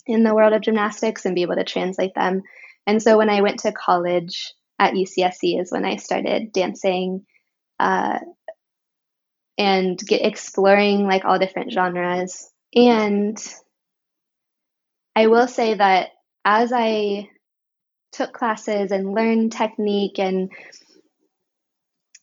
in 0.05 0.23
the 0.23 0.33
world 0.33 0.53
of 0.53 0.61
gymnastics 0.61 1.25
and 1.25 1.35
be 1.35 1.41
able 1.41 1.55
to 1.55 1.63
translate 1.63 2.13
them. 2.15 2.41
And 2.87 3.01
so 3.01 3.17
when 3.17 3.29
I 3.29 3.41
went 3.41 3.59
to 3.59 3.71
college 3.71 4.53
at 4.79 4.93
UCSC 4.93 5.59
is 5.59 5.71
when 5.71 5.85
I 5.85 5.97
started 5.97 6.51
dancing 6.51 7.25
uh, 7.79 8.19
and 9.57 9.97
get 9.99 10.25
exploring 10.25 11.05
like 11.07 11.23
all 11.23 11.39
different 11.39 11.71
genres. 11.71 12.50
And 12.75 13.37
I 15.15 15.27
will 15.27 15.47
say 15.47 15.73
that 15.73 16.09
as 16.45 16.71
I 16.73 17.29
took 18.11 18.33
classes 18.33 18.91
and 18.91 19.13
learned 19.13 19.51
technique 19.51 20.19
and 20.19 20.51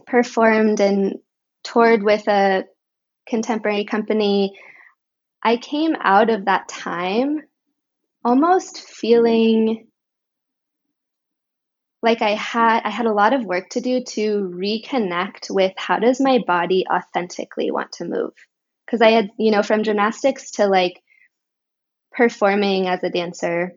performed 0.06 0.80
and 0.80 1.18
toured 1.64 2.02
with 2.02 2.26
a 2.28 2.64
contemporary 3.28 3.84
company, 3.84 4.58
I 5.42 5.56
came 5.58 5.94
out 6.00 6.30
of 6.30 6.46
that 6.46 6.68
time 6.68 7.42
almost 8.24 8.80
feeling 8.80 9.86
like 12.02 12.22
I 12.22 12.30
had 12.30 12.82
I 12.84 12.90
had 12.90 13.06
a 13.06 13.12
lot 13.12 13.32
of 13.32 13.44
work 13.44 13.70
to 13.70 13.80
do 13.80 14.02
to 14.02 14.52
reconnect 14.54 15.50
with 15.50 15.72
how 15.76 15.98
does 15.98 16.20
my 16.20 16.38
body 16.46 16.84
authentically 16.90 17.70
want 17.70 17.92
to 17.92 18.04
move 18.04 18.32
because 18.88 19.02
I 19.02 19.10
had 19.10 19.30
you 19.38 19.50
know 19.50 19.62
from 19.62 19.82
gymnastics 19.82 20.52
to 20.52 20.66
like 20.66 21.02
performing 22.12 22.88
as 22.88 23.02
a 23.02 23.10
dancer 23.10 23.72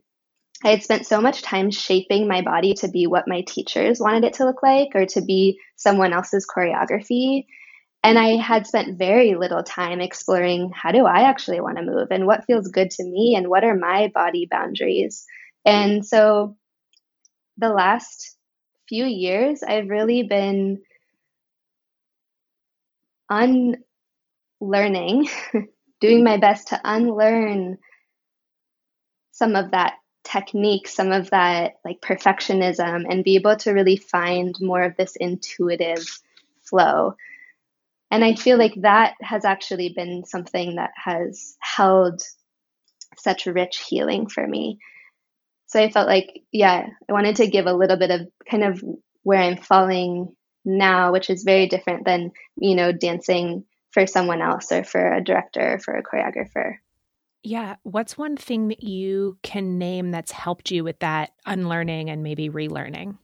I 0.64 0.70
had 0.70 0.84
spent 0.84 1.08
so 1.08 1.20
much 1.20 1.42
time 1.42 1.72
shaping 1.72 2.28
my 2.28 2.42
body 2.42 2.74
to 2.76 2.88
be 2.88 3.08
what 3.08 3.28
my 3.28 3.42
teachers 3.42 4.00
wanted 4.00 4.24
it 4.24 4.34
to 4.34 4.46
look 4.46 4.62
like 4.62 4.90
or 4.94 5.06
to 5.08 5.22
be 5.22 5.60
someone 5.76 6.14
else's 6.14 6.48
choreography 6.48 7.46
and 8.04 8.18
I 8.18 8.38
had 8.38 8.66
spent 8.66 8.98
very 8.98 9.36
little 9.36 9.64
time 9.64 10.02
exploring 10.02 10.72
how 10.74 10.92
do 10.92 11.06
I 11.06 11.22
actually 11.22 11.62
want 11.62 11.78
to 11.78 11.84
move 11.84 12.08
and 12.10 12.26
what 12.26 12.46
feels 12.46 12.68
good 12.68 12.90
to 12.92 13.04
me 13.04 13.36
and 13.38 13.48
what 13.48 13.64
are 13.64 13.76
my 13.76 14.12
body 14.14 14.48
boundaries. 14.50 15.26
And 15.66 16.04
so 16.04 16.58
the 17.58 17.70
last 17.70 18.38
few 18.90 19.06
years, 19.06 19.62
I've 19.62 19.90
really 19.90 20.24
been 20.24 20.82
unlearning, 24.62 25.28
doing 26.02 26.24
my 26.24 26.38
best 26.38 26.70
to 26.70 26.82
unlearn 26.84 27.78
some 29.32 29.56
of 29.56 29.72
that 29.72 29.96
technique, 30.24 30.88
some 30.88 31.12
of 31.12 31.30
that 31.32 31.74
like 31.84 32.00
perfectionism, 32.02 33.06
and 33.10 33.24
be 33.24 33.36
able 33.36 33.56
to 33.58 33.72
really 33.72 33.98
find 33.98 34.56
more 34.62 34.84
of 34.84 34.96
this 34.98 35.16
intuitive 35.16 36.06
flow 36.62 37.16
and 38.12 38.26
I 38.26 38.36
feel 38.36 38.58
like 38.58 38.76
that 38.82 39.16
has 39.22 39.46
actually 39.46 39.94
been 39.96 40.26
something 40.26 40.76
that 40.76 40.92
has 40.96 41.56
held 41.62 42.22
such 43.18 43.46
rich 43.46 43.86
healing 43.88 44.28
for 44.28 44.46
me. 44.46 44.80
So 45.68 45.82
I 45.82 45.90
felt 45.90 46.08
like, 46.08 46.44
yeah, 46.52 46.88
I 47.10 47.14
wanted 47.14 47.38
to 47.38 47.48
give 47.48 47.66
a 47.66 47.74
little 47.74 47.96
bit 47.96 48.12
of 48.12 48.28
kind 48.50 48.66
of 48.66 48.84
where 49.24 49.40
I'm 49.40 49.56
falling 49.56 50.36
now, 50.66 51.14
which 51.14 51.30
is 51.30 51.44
very 51.44 51.68
different 51.68 52.04
than, 52.04 52.32
you 52.58 52.76
know, 52.76 52.92
dancing 52.92 53.64
for 53.92 54.08
someone 54.08 54.42
else 54.42 54.72
or 54.72 54.84
for 54.84 55.14
a 55.14 55.24
director 55.24 55.74
or 55.74 55.80
for 55.80 55.96
a 55.96 56.04
choreographer. 56.04 56.76
Yeah. 57.44 57.76
What's 57.84 58.18
one 58.18 58.38
thing 58.38 58.68
that 58.70 58.84
you 58.84 59.38
can 59.42 59.78
name 59.78 60.12
that's 60.12 60.32
helped 60.32 60.72
you 60.72 60.84
with 60.84 61.00
that 61.00 61.32
unlearning 61.46 62.10
and 62.10 62.24
maybe 62.24 62.50
relearning? 62.50 63.18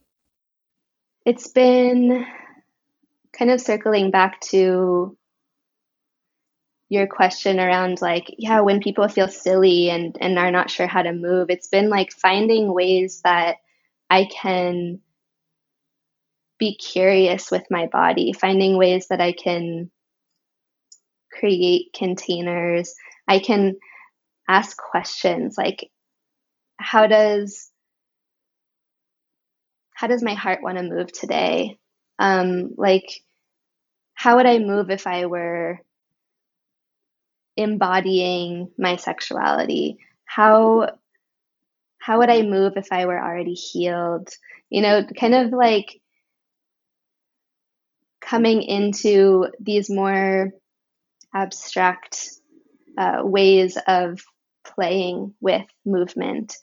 It's 1.24 1.48
been 1.48 2.26
kind 3.32 3.50
of 3.50 3.60
circling 3.60 4.10
back 4.10 4.40
to 4.40 5.16
your 6.88 7.06
question 7.06 7.60
around 7.60 8.00
like 8.00 8.34
yeah 8.38 8.60
when 8.60 8.80
people 8.80 9.08
feel 9.08 9.28
silly 9.28 9.90
and 9.90 10.16
and 10.20 10.38
are 10.38 10.50
not 10.50 10.70
sure 10.70 10.86
how 10.86 11.02
to 11.02 11.12
move 11.12 11.50
it's 11.50 11.68
been 11.68 11.90
like 11.90 12.10
finding 12.12 12.72
ways 12.72 13.20
that 13.24 13.56
i 14.08 14.24
can 14.24 14.98
be 16.58 16.76
curious 16.76 17.50
with 17.50 17.64
my 17.70 17.86
body 17.86 18.32
finding 18.32 18.78
ways 18.78 19.08
that 19.08 19.20
i 19.20 19.32
can 19.32 19.90
create 21.38 21.92
containers 21.94 22.94
i 23.26 23.38
can 23.38 23.76
ask 24.48 24.76
questions 24.76 25.56
like 25.58 25.90
how 26.78 27.06
does 27.06 27.70
how 29.94 30.06
does 30.06 30.22
my 30.22 30.34
heart 30.34 30.62
want 30.62 30.78
to 30.78 30.84
move 30.84 31.12
today 31.12 31.78
um, 32.18 32.74
like, 32.76 33.22
how 34.14 34.36
would 34.36 34.46
I 34.46 34.58
move 34.58 34.90
if 34.90 35.06
I 35.06 35.26
were 35.26 35.78
embodying 37.56 38.70
my 38.76 38.96
sexuality? 38.96 39.98
How 40.24 40.90
how 41.98 42.18
would 42.18 42.30
I 42.30 42.42
move 42.42 42.74
if 42.76 42.88
I 42.90 43.06
were 43.06 43.20
already 43.20 43.54
healed? 43.54 44.28
You 44.70 44.82
know, 44.82 45.04
kind 45.18 45.34
of 45.34 45.52
like 45.52 46.00
coming 48.20 48.62
into 48.62 49.46
these 49.60 49.88
more 49.88 50.50
abstract 51.34 52.30
uh, 52.96 53.20
ways 53.22 53.78
of 53.86 54.20
playing 54.64 55.34
with 55.40 55.66
movement. 55.84 56.56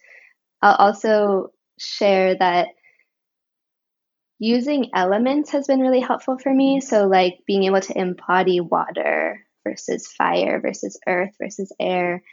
I'll 0.62 0.76
also 0.76 1.52
share 1.78 2.36
that 2.36 2.70
using 4.40 4.90
elements 4.94 5.52
has 5.52 5.68
been 5.68 5.80
really 5.80 6.02
helpful 6.02 6.38
for 6.38 6.54
me. 6.54 6.82
So, 6.82 7.08
like 7.08 7.40
being 7.46 7.64
able 7.64 7.82
to 7.82 7.98
embody 7.98 8.60
water 8.60 9.46
versus 9.64 10.08
fire 10.08 10.60
versus 10.60 11.00
earth 11.08 11.36
versus 11.40 11.72
air. 11.80 12.24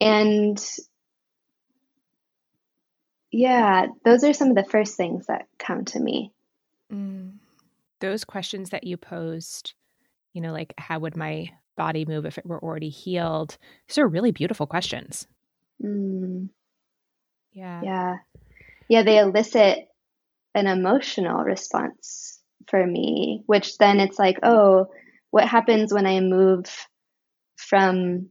And 0.00 0.62
yeah, 3.30 3.86
those 4.04 4.24
are 4.24 4.34
some 4.34 4.50
of 4.50 4.56
the 4.56 4.64
first 4.64 4.96
things 4.96 5.26
that 5.26 5.46
come 5.58 5.84
to 5.86 6.00
me. 6.00 6.32
Mm. 6.92 7.34
Those 8.00 8.24
questions 8.24 8.70
that 8.70 8.84
you 8.84 8.96
posed, 8.96 9.74
you 10.32 10.40
know, 10.40 10.52
like 10.52 10.74
how 10.78 10.98
would 10.98 11.16
my 11.16 11.50
body 11.76 12.04
move 12.04 12.26
if 12.26 12.38
it 12.38 12.46
were 12.46 12.62
already 12.62 12.88
healed? 12.88 13.56
These 13.88 13.98
are 13.98 14.08
really 14.08 14.32
beautiful 14.32 14.66
questions. 14.66 15.26
Mm. 15.82 16.48
Yeah. 17.52 17.80
Yeah. 17.82 18.16
Yeah, 18.88 19.02
they 19.02 19.18
elicit 19.18 19.88
an 20.54 20.66
emotional 20.66 21.42
response 21.42 22.40
for 22.68 22.86
me, 22.86 23.42
which 23.46 23.78
then 23.78 24.00
it's 24.00 24.18
like, 24.18 24.38
oh, 24.42 24.88
what 25.30 25.48
happens 25.48 25.92
when 25.92 26.06
I 26.06 26.20
move 26.20 26.66
from 27.56 28.28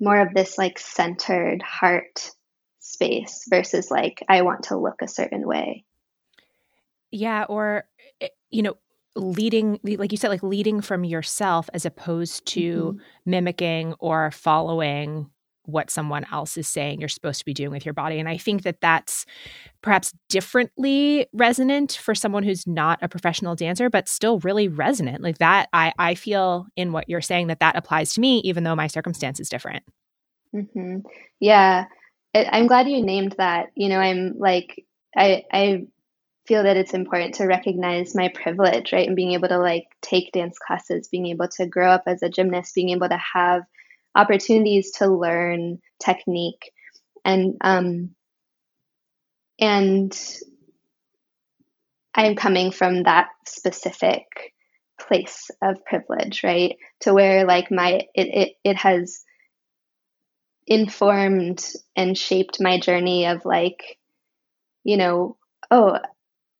more 0.00 0.20
of 0.20 0.34
this 0.34 0.58
like 0.58 0.78
centered 0.78 1.62
heart 1.62 2.30
space 2.80 3.44
versus 3.48 3.90
like 3.90 4.22
I 4.28 4.42
want 4.42 4.64
to 4.64 4.76
look 4.76 5.02
a 5.02 5.08
certain 5.08 5.46
way? 5.46 5.84
Yeah, 7.10 7.44
or 7.48 7.84
eh, 8.20 8.28
you 8.50 8.62
know, 8.62 8.76
leading 9.16 9.80
like 9.82 10.12
you 10.12 10.18
said 10.18 10.28
like 10.28 10.42
leading 10.42 10.80
from 10.80 11.04
yourself 11.04 11.68
as 11.72 11.84
opposed 11.84 12.46
to 12.46 12.92
mm-hmm. 12.92 13.30
mimicking 13.30 13.94
or 13.98 14.30
following 14.30 15.30
what 15.66 15.90
someone 15.90 16.24
else 16.32 16.56
is 16.56 16.66
saying 16.68 17.00
you're 17.00 17.08
supposed 17.08 17.40
to 17.40 17.44
be 17.44 17.52
doing 17.52 17.70
with 17.70 17.84
your 17.84 17.92
body. 17.92 18.18
And 18.18 18.28
I 18.28 18.38
think 18.38 18.62
that 18.62 18.80
that's 18.80 19.26
perhaps 19.82 20.12
differently 20.28 21.26
resonant 21.32 21.98
for 22.00 22.14
someone 22.14 22.44
who's 22.44 22.66
not 22.66 22.98
a 23.02 23.08
professional 23.08 23.54
dancer, 23.54 23.90
but 23.90 24.08
still 24.08 24.38
really 24.40 24.68
resonant. 24.68 25.22
Like 25.22 25.38
that, 25.38 25.68
I, 25.72 25.92
I 25.98 26.14
feel 26.14 26.66
in 26.76 26.92
what 26.92 27.08
you're 27.08 27.20
saying 27.20 27.48
that 27.48 27.60
that 27.60 27.76
applies 27.76 28.14
to 28.14 28.20
me, 28.20 28.38
even 28.40 28.64
though 28.64 28.76
my 28.76 28.86
circumstance 28.86 29.40
is 29.40 29.48
different. 29.48 29.84
Mm-hmm. 30.54 30.98
Yeah. 31.40 31.86
I'm 32.34 32.66
glad 32.66 32.88
you 32.88 33.02
named 33.02 33.34
that. 33.38 33.70
You 33.74 33.88
know, 33.88 33.98
I'm 33.98 34.38
like, 34.38 34.84
I, 35.16 35.44
I 35.52 35.86
feel 36.46 36.62
that 36.62 36.76
it's 36.76 36.94
important 36.94 37.34
to 37.34 37.46
recognize 37.46 38.14
my 38.14 38.28
privilege, 38.28 38.92
right? 38.92 39.06
And 39.06 39.16
being 39.16 39.32
able 39.32 39.48
to 39.48 39.58
like 39.58 39.86
take 40.02 40.32
dance 40.32 40.58
classes, 40.58 41.08
being 41.08 41.26
able 41.26 41.48
to 41.56 41.66
grow 41.66 41.90
up 41.90 42.04
as 42.06 42.22
a 42.22 42.28
gymnast, 42.28 42.74
being 42.74 42.90
able 42.90 43.08
to 43.08 43.20
have 43.34 43.62
opportunities 44.14 44.92
to 44.92 45.08
learn 45.08 45.78
technique 46.02 46.72
and 47.26 47.56
um, 47.60 48.10
and 49.58 50.16
I'm 52.14 52.36
coming 52.36 52.70
from 52.70 53.02
that 53.02 53.28
specific 53.46 54.24
place 54.98 55.50
of 55.60 55.84
privilege, 55.84 56.42
right? 56.44 56.76
To 57.00 57.12
where 57.12 57.44
like 57.44 57.70
my 57.70 58.02
it 58.14 58.28
it, 58.28 58.52
it 58.64 58.76
has 58.76 59.24
informed 60.66 61.64
and 61.94 62.16
shaped 62.16 62.60
my 62.60 62.78
journey 62.78 63.26
of 63.26 63.44
like, 63.44 63.98
you 64.84 64.96
know, 64.96 65.36
oh, 65.70 65.98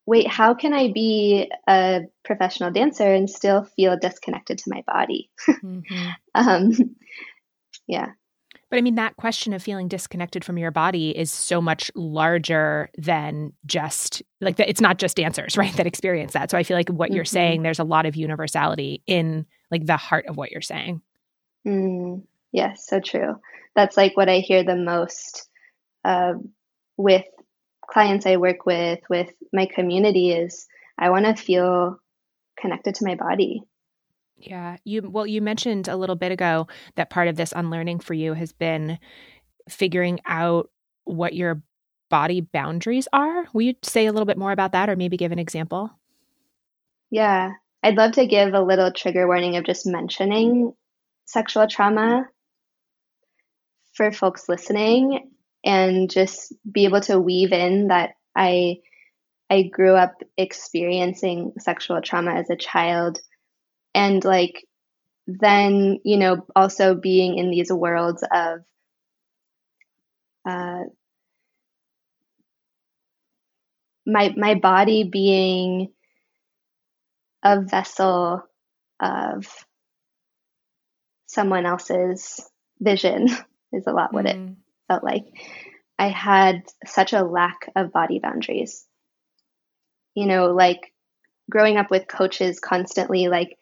wait, 0.07 0.25
how 0.25 0.53
can 0.53 0.73
I 0.73 0.91
be 0.91 1.51
a 1.67 2.01
professional 2.23 2.71
dancer 2.71 3.13
and 3.13 3.29
still 3.29 3.65
feel 3.75 3.99
disconnected 3.99 4.57
to 4.59 4.69
my 4.69 4.81
body? 4.87 5.29
Mm-hmm. 5.47 6.07
um, 6.35 6.71
yeah. 7.87 8.11
But 8.69 8.79
I 8.79 8.81
mean, 8.81 8.95
that 8.95 9.17
question 9.17 9.53
of 9.53 9.61
feeling 9.61 9.87
disconnected 9.87 10.43
from 10.43 10.57
your 10.57 10.71
body 10.71 11.11
is 11.11 11.31
so 11.31 11.61
much 11.61 11.91
larger 11.93 12.89
than 12.97 13.53
just 13.65 14.23
like 14.41 14.55
that. 14.57 14.69
It's 14.69 14.81
not 14.81 14.97
just 14.97 15.17
dancers, 15.17 15.57
right, 15.57 15.73
that 15.75 15.87
experience 15.87 16.33
that. 16.33 16.49
So 16.49 16.57
I 16.57 16.63
feel 16.63 16.77
like 16.77 16.89
what 16.89 17.09
mm-hmm. 17.09 17.15
you're 17.17 17.25
saying, 17.25 17.61
there's 17.63 17.79
a 17.79 17.85
lot 17.85 18.05
of 18.05 18.15
universality 18.15 19.03
in 19.07 19.45
like 19.71 19.85
the 19.85 19.97
heart 19.97 20.25
of 20.27 20.37
what 20.37 20.51
you're 20.51 20.61
saying. 20.61 21.01
Mm, 21.67 22.23
yes, 22.53 22.87
so 22.87 23.01
true. 23.01 23.35
That's 23.75 23.97
like 23.97 24.15
what 24.15 24.29
I 24.29 24.39
hear 24.39 24.63
the 24.63 24.75
most 24.75 25.49
uh, 26.05 26.33
with 26.95 27.25
clients 27.87 28.25
I 28.25 28.37
work 28.37 28.65
with, 28.65 28.99
with 29.09 29.31
my 29.53 29.65
community 29.65 30.31
is 30.31 30.67
I 30.97 31.09
want 31.09 31.25
to 31.25 31.35
feel 31.35 31.99
connected 32.59 32.95
to 32.95 33.05
my 33.05 33.15
body. 33.15 33.63
Yeah. 34.37 34.77
You 34.83 35.09
well 35.09 35.25
you 35.25 35.41
mentioned 35.41 35.87
a 35.87 35.95
little 35.95 36.15
bit 36.15 36.31
ago 36.31 36.67
that 36.95 37.09
part 37.09 37.27
of 37.27 37.35
this 37.35 37.53
unlearning 37.55 37.99
for 37.99 38.13
you 38.13 38.33
has 38.33 38.51
been 38.51 38.99
figuring 39.67 40.19
out 40.27 40.69
what 41.05 41.33
your 41.33 41.63
body 42.09 42.41
boundaries 42.41 43.07
are. 43.11 43.45
Will 43.53 43.63
you 43.63 43.73
say 43.81 44.05
a 44.05 44.11
little 44.11 44.25
bit 44.25 44.37
more 44.37 44.51
about 44.51 44.73
that 44.73 44.89
or 44.89 44.95
maybe 44.95 45.17
give 45.17 45.31
an 45.31 45.39
example? 45.39 45.91
Yeah. 47.09 47.53
I'd 47.81 47.95
love 47.97 48.13
to 48.13 48.27
give 48.27 48.53
a 48.53 48.61
little 48.61 48.91
trigger 48.91 49.27
warning 49.27 49.55
of 49.55 49.65
just 49.65 49.85
mentioning 49.85 50.73
sexual 51.25 51.67
trauma 51.67 52.27
for 53.93 54.11
folks 54.11 54.47
listening 54.47 55.31
and 55.67 56.09
just 56.09 56.53
be 56.69 56.85
able 56.85 57.01
to 57.01 57.19
weave 57.19 57.51
in 57.51 57.89
that 57.89 58.11
I 58.33 58.77
I 59.49 59.63
grew 59.63 59.95
up 59.95 60.23
experiencing 60.37 61.53
sexual 61.59 62.01
trauma 62.01 62.35
as 62.35 62.49
a 62.49 62.55
child 62.55 63.19
and 63.93 64.23
like 64.23 64.65
then 65.27 65.99
you 66.05 66.17
know 66.17 66.45
also 66.55 66.95
being 66.95 67.37
in 67.37 67.51
these 67.51 67.71
worlds 67.71 68.23
of 68.31 68.61
uh, 70.47 70.83
my 74.05 74.33
my 74.37 74.55
body 74.55 75.03
being 75.03 75.91
a 77.43 77.61
vessel 77.61 78.41
of 79.01 79.45
someone 81.25 81.65
else's 81.65 82.49
vision 82.79 83.27
is 83.73 83.85
a 83.85 83.91
lot 83.91 84.13
what 84.13 84.25
mm. 84.25 84.51
it 84.51 84.57
felt 84.87 85.03
like. 85.03 85.25
I 85.99 86.09
had 86.09 86.63
such 86.85 87.13
a 87.13 87.23
lack 87.23 87.71
of 87.75 87.91
body 87.91 88.19
boundaries. 88.19 88.85
You 90.13 90.27
know, 90.27 90.47
like 90.53 90.93
growing 91.49 91.77
up 91.77 91.89
with 91.89 92.07
coaches 92.07 92.59
constantly 92.59 93.27
like 93.27 93.57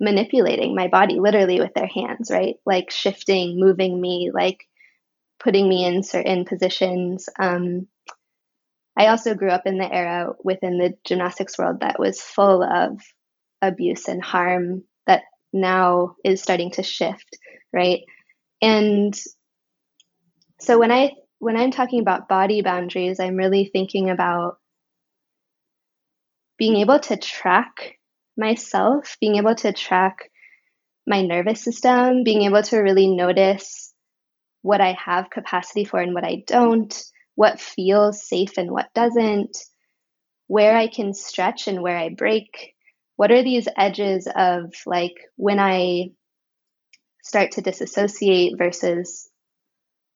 manipulating 0.00 0.74
my 0.74 0.88
body 0.88 1.20
literally 1.20 1.60
with 1.60 1.74
their 1.74 1.86
hands, 1.86 2.30
right? 2.30 2.56
Like 2.64 2.90
shifting, 2.90 3.60
moving 3.60 4.00
me, 4.00 4.30
like 4.32 4.66
putting 5.38 5.68
me 5.68 5.84
in 5.84 6.02
certain 6.02 6.44
positions. 6.44 7.28
Um, 7.38 7.86
I 8.96 9.08
also 9.08 9.34
grew 9.34 9.50
up 9.50 9.66
in 9.66 9.78
the 9.78 9.92
era 9.92 10.32
within 10.42 10.78
the 10.78 10.94
gymnastics 11.04 11.58
world 11.58 11.80
that 11.80 11.98
was 11.98 12.20
full 12.20 12.62
of 12.62 13.00
abuse 13.62 14.08
and 14.08 14.22
harm 14.22 14.84
that 15.06 15.22
now 15.52 16.16
is 16.24 16.42
starting 16.42 16.70
to 16.72 16.82
shift, 16.82 17.38
right? 17.72 18.00
And 18.62 19.18
so 20.60 20.78
when 20.78 20.92
I 20.92 21.12
when 21.38 21.56
I'm 21.56 21.70
talking 21.70 22.00
about 22.00 22.28
body 22.28 22.60
boundaries, 22.60 23.18
I'm 23.18 23.36
really 23.36 23.70
thinking 23.72 24.10
about 24.10 24.58
being 26.58 26.76
able 26.76 27.00
to 27.00 27.16
track 27.16 27.98
myself, 28.36 29.16
being 29.20 29.36
able 29.36 29.54
to 29.54 29.72
track 29.72 30.30
my 31.06 31.22
nervous 31.22 31.64
system, 31.64 32.24
being 32.24 32.42
able 32.42 32.62
to 32.62 32.78
really 32.78 33.08
notice 33.08 33.94
what 34.60 34.82
I 34.82 34.92
have 35.02 35.30
capacity 35.30 35.86
for 35.86 35.98
and 35.98 36.12
what 36.12 36.24
I 36.24 36.44
don't, 36.46 36.94
what 37.34 37.58
feels 37.58 38.28
safe 38.28 38.58
and 38.58 38.70
what 38.70 38.92
doesn't, 38.94 39.56
where 40.46 40.76
I 40.76 40.88
can 40.88 41.14
stretch 41.14 41.68
and 41.68 41.80
where 41.82 41.96
I 41.96 42.10
break. 42.10 42.74
What 43.16 43.32
are 43.32 43.42
these 43.42 43.66
edges 43.78 44.28
of 44.36 44.74
like 44.84 45.14
when 45.36 45.58
I 45.58 46.10
start 47.22 47.52
to 47.52 47.62
disassociate 47.62 48.58
versus 48.58 49.29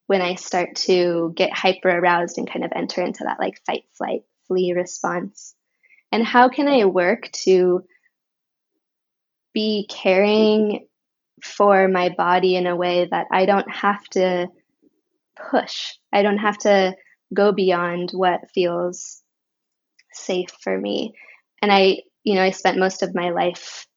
when 0.07 0.21
I 0.21 0.35
start 0.35 0.75
to 0.75 1.33
get 1.35 1.51
hyper 1.53 1.89
aroused 1.89 2.37
and 2.37 2.49
kind 2.49 2.63
of 2.63 2.71
enter 2.75 3.01
into 3.01 3.23
that 3.23 3.39
like 3.39 3.61
fight, 3.65 3.83
flight, 3.93 4.23
flee 4.47 4.73
response? 4.73 5.55
And 6.11 6.23
how 6.23 6.49
can 6.49 6.67
I 6.67 6.85
work 6.85 7.31
to 7.43 7.83
be 9.53 9.87
caring 9.89 10.87
for 11.43 11.87
my 11.87 12.09
body 12.09 12.55
in 12.55 12.67
a 12.67 12.75
way 12.75 13.07
that 13.09 13.27
I 13.31 13.45
don't 13.45 13.69
have 13.71 14.03
to 14.09 14.47
push? 15.49 15.93
I 16.13 16.21
don't 16.21 16.37
have 16.37 16.57
to 16.59 16.95
go 17.33 17.51
beyond 17.51 18.11
what 18.11 18.51
feels 18.53 19.23
safe 20.13 20.51
for 20.61 20.77
me. 20.77 21.15
And 21.61 21.71
I, 21.71 22.03
you 22.23 22.35
know, 22.35 22.43
I 22.43 22.51
spent 22.51 22.77
most 22.77 23.03
of 23.03 23.15
my 23.15 23.31
life 23.31 23.87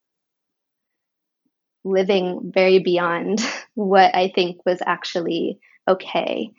living 1.84 2.50
very 2.52 2.78
beyond 2.78 3.40
what 3.74 4.14
I 4.14 4.32
think 4.34 4.64
was 4.64 4.80
actually 4.84 5.60
okay 5.88 6.52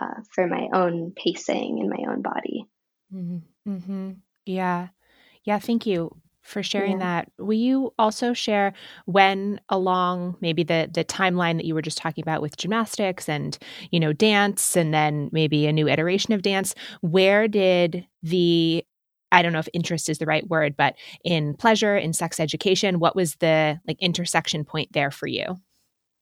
uh, 0.00 0.22
for 0.34 0.46
my 0.46 0.68
own 0.72 1.12
pacing 1.16 1.78
and 1.80 1.90
my 1.90 2.10
own 2.10 2.22
body. 2.22 2.66
Mm-hmm. 3.14 3.70
Mm-hmm. 3.70 4.10
Yeah. 4.46 4.88
Yeah. 5.44 5.58
Thank 5.58 5.86
you 5.86 6.16
for 6.42 6.62
sharing 6.62 6.98
yeah. 7.00 7.22
that. 7.22 7.32
Will 7.38 7.58
you 7.58 7.92
also 7.98 8.32
share 8.32 8.72
when 9.06 9.60
along 9.68 10.36
maybe 10.40 10.64
the 10.64 10.90
the 10.92 11.04
timeline 11.04 11.56
that 11.56 11.64
you 11.64 11.74
were 11.74 11.82
just 11.82 11.98
talking 11.98 12.22
about 12.22 12.42
with 12.42 12.56
gymnastics 12.56 13.28
and 13.28 13.56
you 13.90 14.00
know 14.00 14.12
dance 14.12 14.76
and 14.76 14.92
then 14.92 15.30
maybe 15.32 15.66
a 15.66 15.72
new 15.72 15.88
iteration 15.88 16.34
of 16.34 16.42
dance, 16.42 16.74
where 17.00 17.48
did 17.48 18.06
the 18.22 18.84
I 19.30 19.40
don't 19.40 19.52
know 19.52 19.60
if 19.60 19.68
interest 19.72 20.08
is 20.08 20.18
the 20.18 20.26
right 20.26 20.46
word, 20.48 20.76
but 20.76 20.94
in 21.24 21.54
pleasure, 21.54 21.96
in 21.96 22.12
sex 22.12 22.38
education, 22.38 22.98
what 22.98 23.16
was 23.16 23.36
the 23.36 23.80
like 23.86 24.00
intersection 24.00 24.64
point 24.64 24.92
there 24.92 25.10
for 25.10 25.26
you? 25.26 25.60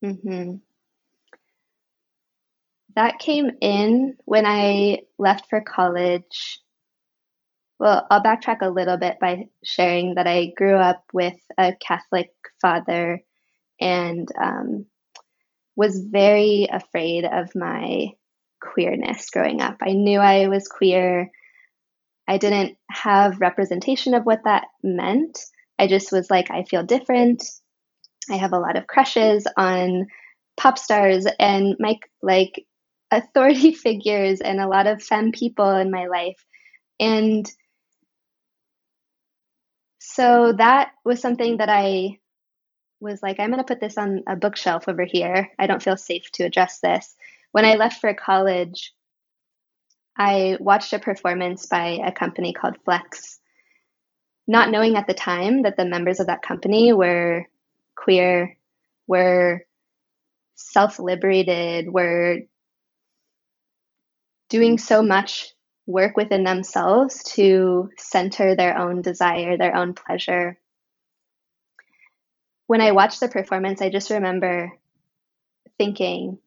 Mm-hmm. 0.04 0.56
That 2.96 3.18
came 3.18 3.50
in 3.60 4.16
when 4.24 4.46
I 4.46 5.02
left 5.18 5.48
for 5.48 5.60
college. 5.60 6.60
Well, 7.78 8.06
I'll 8.10 8.22
backtrack 8.22 8.58
a 8.62 8.70
little 8.70 8.96
bit 8.96 9.18
by 9.20 9.48
sharing 9.64 10.14
that 10.16 10.26
I 10.26 10.52
grew 10.56 10.76
up 10.76 11.04
with 11.12 11.36
a 11.56 11.72
Catholic 11.80 12.30
father 12.60 13.22
and 13.80 14.28
um, 14.40 14.86
was 15.76 15.98
very 15.98 16.68
afraid 16.70 17.24
of 17.24 17.54
my 17.54 18.08
queerness 18.60 19.30
growing 19.30 19.62
up. 19.62 19.78
I 19.82 19.92
knew 19.92 20.18
I 20.18 20.48
was 20.48 20.68
queer. 20.68 21.30
I 22.28 22.36
didn't 22.36 22.76
have 22.90 23.40
representation 23.40 24.14
of 24.14 24.24
what 24.24 24.44
that 24.44 24.66
meant. 24.82 25.38
I 25.78 25.86
just 25.86 26.12
was 26.12 26.30
like, 26.30 26.50
I 26.50 26.64
feel 26.64 26.82
different. 26.82 27.42
I 28.30 28.36
have 28.36 28.52
a 28.52 28.58
lot 28.58 28.76
of 28.76 28.86
crushes 28.86 29.46
on 29.56 30.06
pop 30.58 30.76
stars 30.76 31.26
and 31.38 31.76
my 31.78 31.98
like 32.22 32.66
authority 33.10 33.72
figures 33.86 34.40
and 34.40 34.60
a 34.60 34.68
lot 34.68 34.86
of 34.86 35.02
femme 35.02 35.32
people 35.32 35.70
in 35.76 35.90
my 35.90 36.06
life. 36.06 36.44
And 36.98 37.50
so 39.98 40.52
that 40.52 40.92
was 41.04 41.20
something 41.20 41.58
that 41.58 41.68
I 41.68 42.18
was 43.00 43.22
like, 43.22 43.40
I'm 43.40 43.50
going 43.50 43.58
to 43.58 43.64
put 43.64 43.80
this 43.80 43.96
on 43.96 44.22
a 44.26 44.36
bookshelf 44.36 44.88
over 44.88 45.04
here. 45.04 45.50
I 45.58 45.66
don't 45.66 45.82
feel 45.82 45.96
safe 45.96 46.30
to 46.32 46.44
address 46.44 46.80
this. 46.80 47.14
When 47.52 47.64
I 47.64 47.76
left 47.76 48.00
for 48.00 48.12
college, 48.14 48.92
I 50.16 50.58
watched 50.60 50.92
a 50.92 50.98
performance 50.98 51.66
by 51.66 52.00
a 52.04 52.12
company 52.12 52.52
called 52.52 52.76
Flex, 52.84 53.40
not 54.46 54.70
knowing 54.70 54.96
at 54.96 55.06
the 55.06 55.14
time 55.14 55.62
that 55.62 55.76
the 55.76 55.86
members 55.86 56.20
of 56.20 56.26
that 56.26 56.42
company 56.42 56.92
were 56.92 57.46
queer, 57.96 58.56
were 59.06 59.64
self 60.56 60.98
liberated, 60.98 61.90
were 61.90 62.40
doing 64.50 64.76
mm. 64.76 64.80
so 64.80 65.02
much 65.02 65.54
work 65.86 66.16
within 66.16 66.44
themselves 66.44 67.22
to 67.22 67.90
center 67.96 68.54
their 68.54 68.76
own 68.76 69.02
desire, 69.02 69.56
their 69.56 69.74
own 69.74 69.94
pleasure. 69.94 70.58
When 72.66 72.80
I 72.80 72.92
watched 72.92 73.20
the 73.20 73.28
performance, 73.28 73.80
I 73.80 73.88
just 73.88 74.10
remember 74.10 74.72
thinking, 75.78 76.38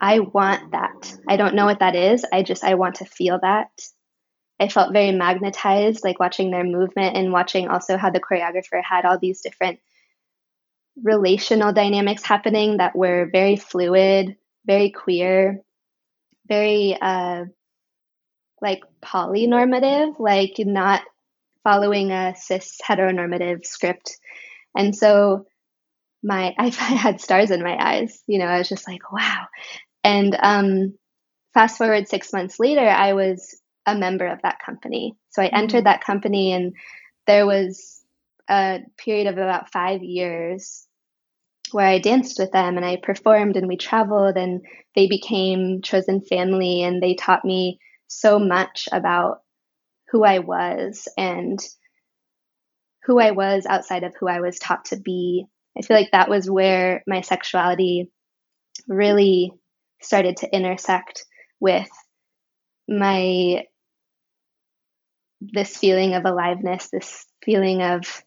I 0.00 0.20
want 0.20 0.72
that. 0.72 1.14
I 1.28 1.36
don't 1.36 1.54
know 1.54 1.66
what 1.66 1.80
that 1.80 1.96
is. 1.96 2.24
I 2.32 2.42
just, 2.42 2.64
I 2.64 2.74
want 2.74 2.96
to 2.96 3.04
feel 3.04 3.38
that. 3.42 3.68
I 4.58 4.68
felt 4.68 4.92
very 4.92 5.12
magnetized, 5.12 6.02
like 6.02 6.18
watching 6.18 6.50
their 6.50 6.64
movement 6.64 7.16
and 7.16 7.32
watching 7.32 7.68
also 7.68 7.98
how 7.98 8.10
the 8.10 8.20
choreographer 8.20 8.82
had 8.82 9.04
all 9.04 9.18
these 9.18 9.42
different 9.42 9.80
relational 11.02 11.74
dynamics 11.74 12.24
happening 12.24 12.78
that 12.78 12.96
were 12.96 13.28
very 13.30 13.56
fluid, 13.56 14.36
very 14.64 14.90
queer, 14.90 15.62
very 16.48 16.96
uh, 17.00 17.44
like 18.60 18.80
polynormative, 19.02 20.18
like 20.18 20.54
not 20.58 21.02
following 21.64 22.12
a 22.12 22.34
cis 22.36 22.78
heteronormative 22.86 23.64
script. 23.64 24.16
And 24.76 24.94
so 24.94 25.46
my 26.22 26.54
I 26.58 26.68
had 26.68 27.20
stars 27.20 27.50
in 27.50 27.62
my 27.62 27.76
eyes. 27.78 28.22
You 28.26 28.38
know, 28.38 28.46
I 28.46 28.58
was 28.58 28.68
just 28.68 28.88
like, 28.88 29.12
wow. 29.12 29.46
And 30.04 30.36
um, 30.40 30.94
fast 31.54 31.78
forward 31.78 32.08
six 32.08 32.32
months 32.32 32.60
later, 32.60 32.86
I 32.86 33.14
was 33.14 33.60
a 33.86 33.96
member 33.96 34.26
of 34.26 34.42
that 34.42 34.58
company. 34.64 35.16
So 35.30 35.42
I 35.42 35.46
entered 35.46 35.78
mm-hmm. 35.78 35.84
that 35.84 36.04
company, 36.04 36.52
and 36.52 36.74
there 37.26 37.46
was 37.46 38.02
a 38.48 38.80
period 38.96 39.26
of 39.26 39.34
about 39.34 39.72
five 39.72 40.02
years 40.02 40.86
where 41.72 41.86
I 41.86 41.98
danced 41.98 42.38
with 42.38 42.52
them 42.52 42.76
and 42.76 42.84
I 42.84 42.96
performed 42.96 43.56
and 43.56 43.68
we 43.68 43.76
traveled 43.76 44.36
and 44.36 44.64
they 44.94 45.06
became 45.06 45.82
chosen 45.82 46.20
family 46.20 46.82
and 46.82 47.02
they 47.02 47.14
taught 47.14 47.44
me 47.44 47.78
so 48.08 48.38
much 48.38 48.88
about 48.92 49.40
who 50.10 50.24
I 50.24 50.38
was 50.38 51.08
and 51.16 51.58
who 53.04 53.20
I 53.20 53.32
was 53.32 53.66
outside 53.66 54.04
of 54.04 54.14
who 54.18 54.28
I 54.28 54.40
was 54.40 54.58
taught 54.58 54.86
to 54.86 54.96
be. 54.96 55.46
I 55.78 55.82
feel 55.82 55.96
like 55.96 56.10
that 56.12 56.28
was 56.28 56.50
where 56.50 57.02
my 57.06 57.20
sexuality 57.20 58.10
really 58.88 59.52
started 60.00 60.38
to 60.38 60.54
intersect 60.54 61.24
with 61.60 61.88
my 62.88 63.64
this 65.40 65.76
feeling 65.76 66.14
of 66.14 66.24
aliveness, 66.24 66.88
this 66.90 67.26
feeling 67.44 67.82
of, 67.82 68.22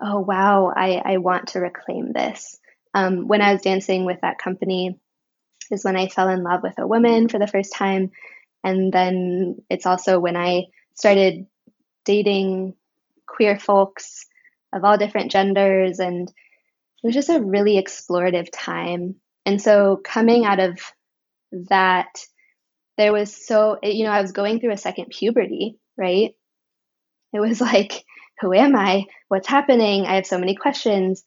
oh, 0.00 0.20
wow, 0.20 0.72
I, 0.74 1.02
I 1.04 1.16
want 1.18 1.48
to 1.48 1.60
reclaim 1.60 2.12
this. 2.12 2.58
Um, 2.94 3.26
when 3.28 3.42
I 3.42 3.52
was 3.52 3.62
dancing 3.62 4.04
with 4.04 4.20
that 4.20 4.38
company, 4.38 4.98
is 5.72 5.84
when 5.84 5.96
I 5.96 6.08
fell 6.08 6.28
in 6.28 6.42
love 6.42 6.62
with 6.62 6.78
a 6.78 6.86
woman 6.86 7.28
for 7.28 7.38
the 7.38 7.46
first 7.46 7.72
time. 7.72 8.10
And 8.62 8.92
then 8.92 9.56
it's 9.70 9.86
also 9.86 10.20
when 10.20 10.36
I 10.36 10.66
started 10.94 11.46
dating 12.04 12.74
queer 13.26 13.58
folks 13.58 14.26
of 14.72 14.84
all 14.84 14.98
different 14.98 15.30
genders. 15.30 15.98
And 15.98 16.28
it 16.28 17.06
was 17.06 17.14
just 17.14 17.30
a 17.30 17.40
really 17.40 17.82
explorative 17.82 18.48
time. 18.52 19.16
And 19.44 19.60
so 19.60 20.00
coming 20.04 20.44
out 20.44 20.60
of 20.60 20.78
that, 21.68 22.24
there 22.98 23.12
was 23.12 23.34
so, 23.34 23.78
you 23.82 24.04
know, 24.04 24.12
I 24.12 24.20
was 24.20 24.32
going 24.32 24.60
through 24.60 24.72
a 24.72 24.76
second 24.76 25.06
puberty, 25.10 25.78
right? 25.96 26.34
It 27.32 27.40
was 27.40 27.60
like, 27.72 28.04
who 28.40 28.52
am 28.52 28.76
I? 28.76 29.06
What's 29.28 29.48
happening? 29.48 30.06
I 30.06 30.16
have 30.16 30.26
so 30.26 30.38
many 30.38 30.54
questions. 30.54 31.24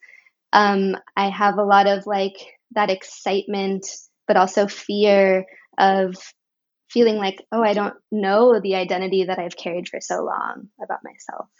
Um, 0.56 0.96
I 1.14 1.28
have 1.28 1.58
a 1.58 1.64
lot 1.64 1.86
of 1.86 2.06
like 2.06 2.38
that 2.70 2.88
excitement, 2.88 3.86
but 4.26 4.38
also 4.38 4.66
fear 4.66 5.44
of 5.78 6.16
feeling 6.88 7.16
like, 7.16 7.44
oh, 7.52 7.62
I 7.62 7.74
don't 7.74 7.94
know 8.10 8.58
the 8.58 8.76
identity 8.76 9.24
that 9.24 9.38
I've 9.38 9.56
carried 9.56 9.86
for 9.86 10.00
so 10.00 10.24
long 10.24 10.68
about 10.82 11.00
myself. 11.04 11.50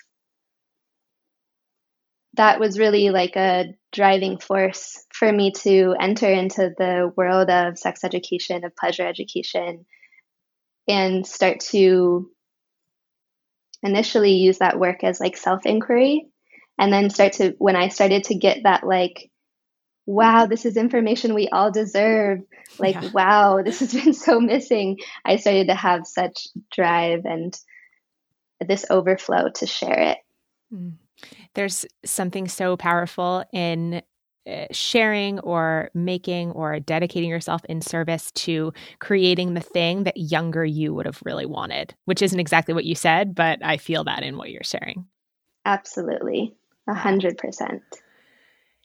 That 2.38 2.58
was 2.58 2.78
really 2.78 3.10
like 3.10 3.36
a 3.36 3.74
driving 3.92 4.38
force 4.38 5.04
for 5.12 5.30
me 5.30 5.52
to 5.62 5.94
enter 6.00 6.30
into 6.30 6.72
the 6.78 7.12
world 7.18 7.50
of 7.50 7.78
sex 7.78 8.02
education, 8.02 8.64
of 8.64 8.74
pleasure 8.76 9.06
education, 9.06 9.84
and 10.88 11.26
start 11.26 11.60
to 11.72 12.30
initially 13.82 14.32
use 14.32 14.56
that 14.58 14.80
work 14.80 15.04
as 15.04 15.20
like 15.20 15.36
self 15.36 15.66
inquiry 15.66 16.30
and 16.78 16.92
then 16.92 17.10
start 17.10 17.32
to 17.34 17.54
when 17.58 17.76
i 17.76 17.88
started 17.88 18.24
to 18.24 18.34
get 18.34 18.62
that 18.64 18.84
like 18.84 19.30
wow 20.06 20.46
this 20.46 20.64
is 20.64 20.76
information 20.76 21.34
we 21.34 21.48
all 21.48 21.70
deserve 21.70 22.40
like 22.78 22.94
yeah. 22.94 23.10
wow 23.12 23.62
this 23.62 23.80
has 23.80 23.92
been 23.92 24.12
so 24.14 24.40
missing 24.40 24.98
i 25.24 25.36
started 25.36 25.68
to 25.68 25.74
have 25.74 26.06
such 26.06 26.48
drive 26.72 27.24
and 27.24 27.58
this 28.66 28.86
overflow 28.90 29.48
to 29.50 29.66
share 29.66 30.00
it 30.00 30.18
mm. 30.72 30.92
there's 31.54 31.84
something 32.04 32.48
so 32.48 32.76
powerful 32.76 33.44
in 33.52 34.02
uh, 34.46 34.66
sharing 34.70 35.40
or 35.40 35.90
making 35.92 36.52
or 36.52 36.78
dedicating 36.78 37.28
yourself 37.28 37.64
in 37.64 37.80
service 37.80 38.30
to 38.30 38.72
creating 39.00 39.54
the 39.54 39.60
thing 39.60 40.04
that 40.04 40.16
younger 40.16 40.64
you 40.64 40.94
would 40.94 41.04
have 41.04 41.20
really 41.24 41.46
wanted, 41.46 41.96
which 42.04 42.22
isn't 42.22 42.38
exactly 42.38 42.72
what 42.72 42.84
you 42.84 42.94
said, 42.94 43.34
but 43.34 43.58
I 43.64 43.76
feel 43.76 44.04
that 44.04 44.22
in 44.22 44.36
what 44.36 44.50
you're 44.50 44.62
sharing. 44.62 45.06
Absolutely. 45.64 46.54
A 46.88 46.94
hundred 46.94 47.38
percent. 47.38 47.82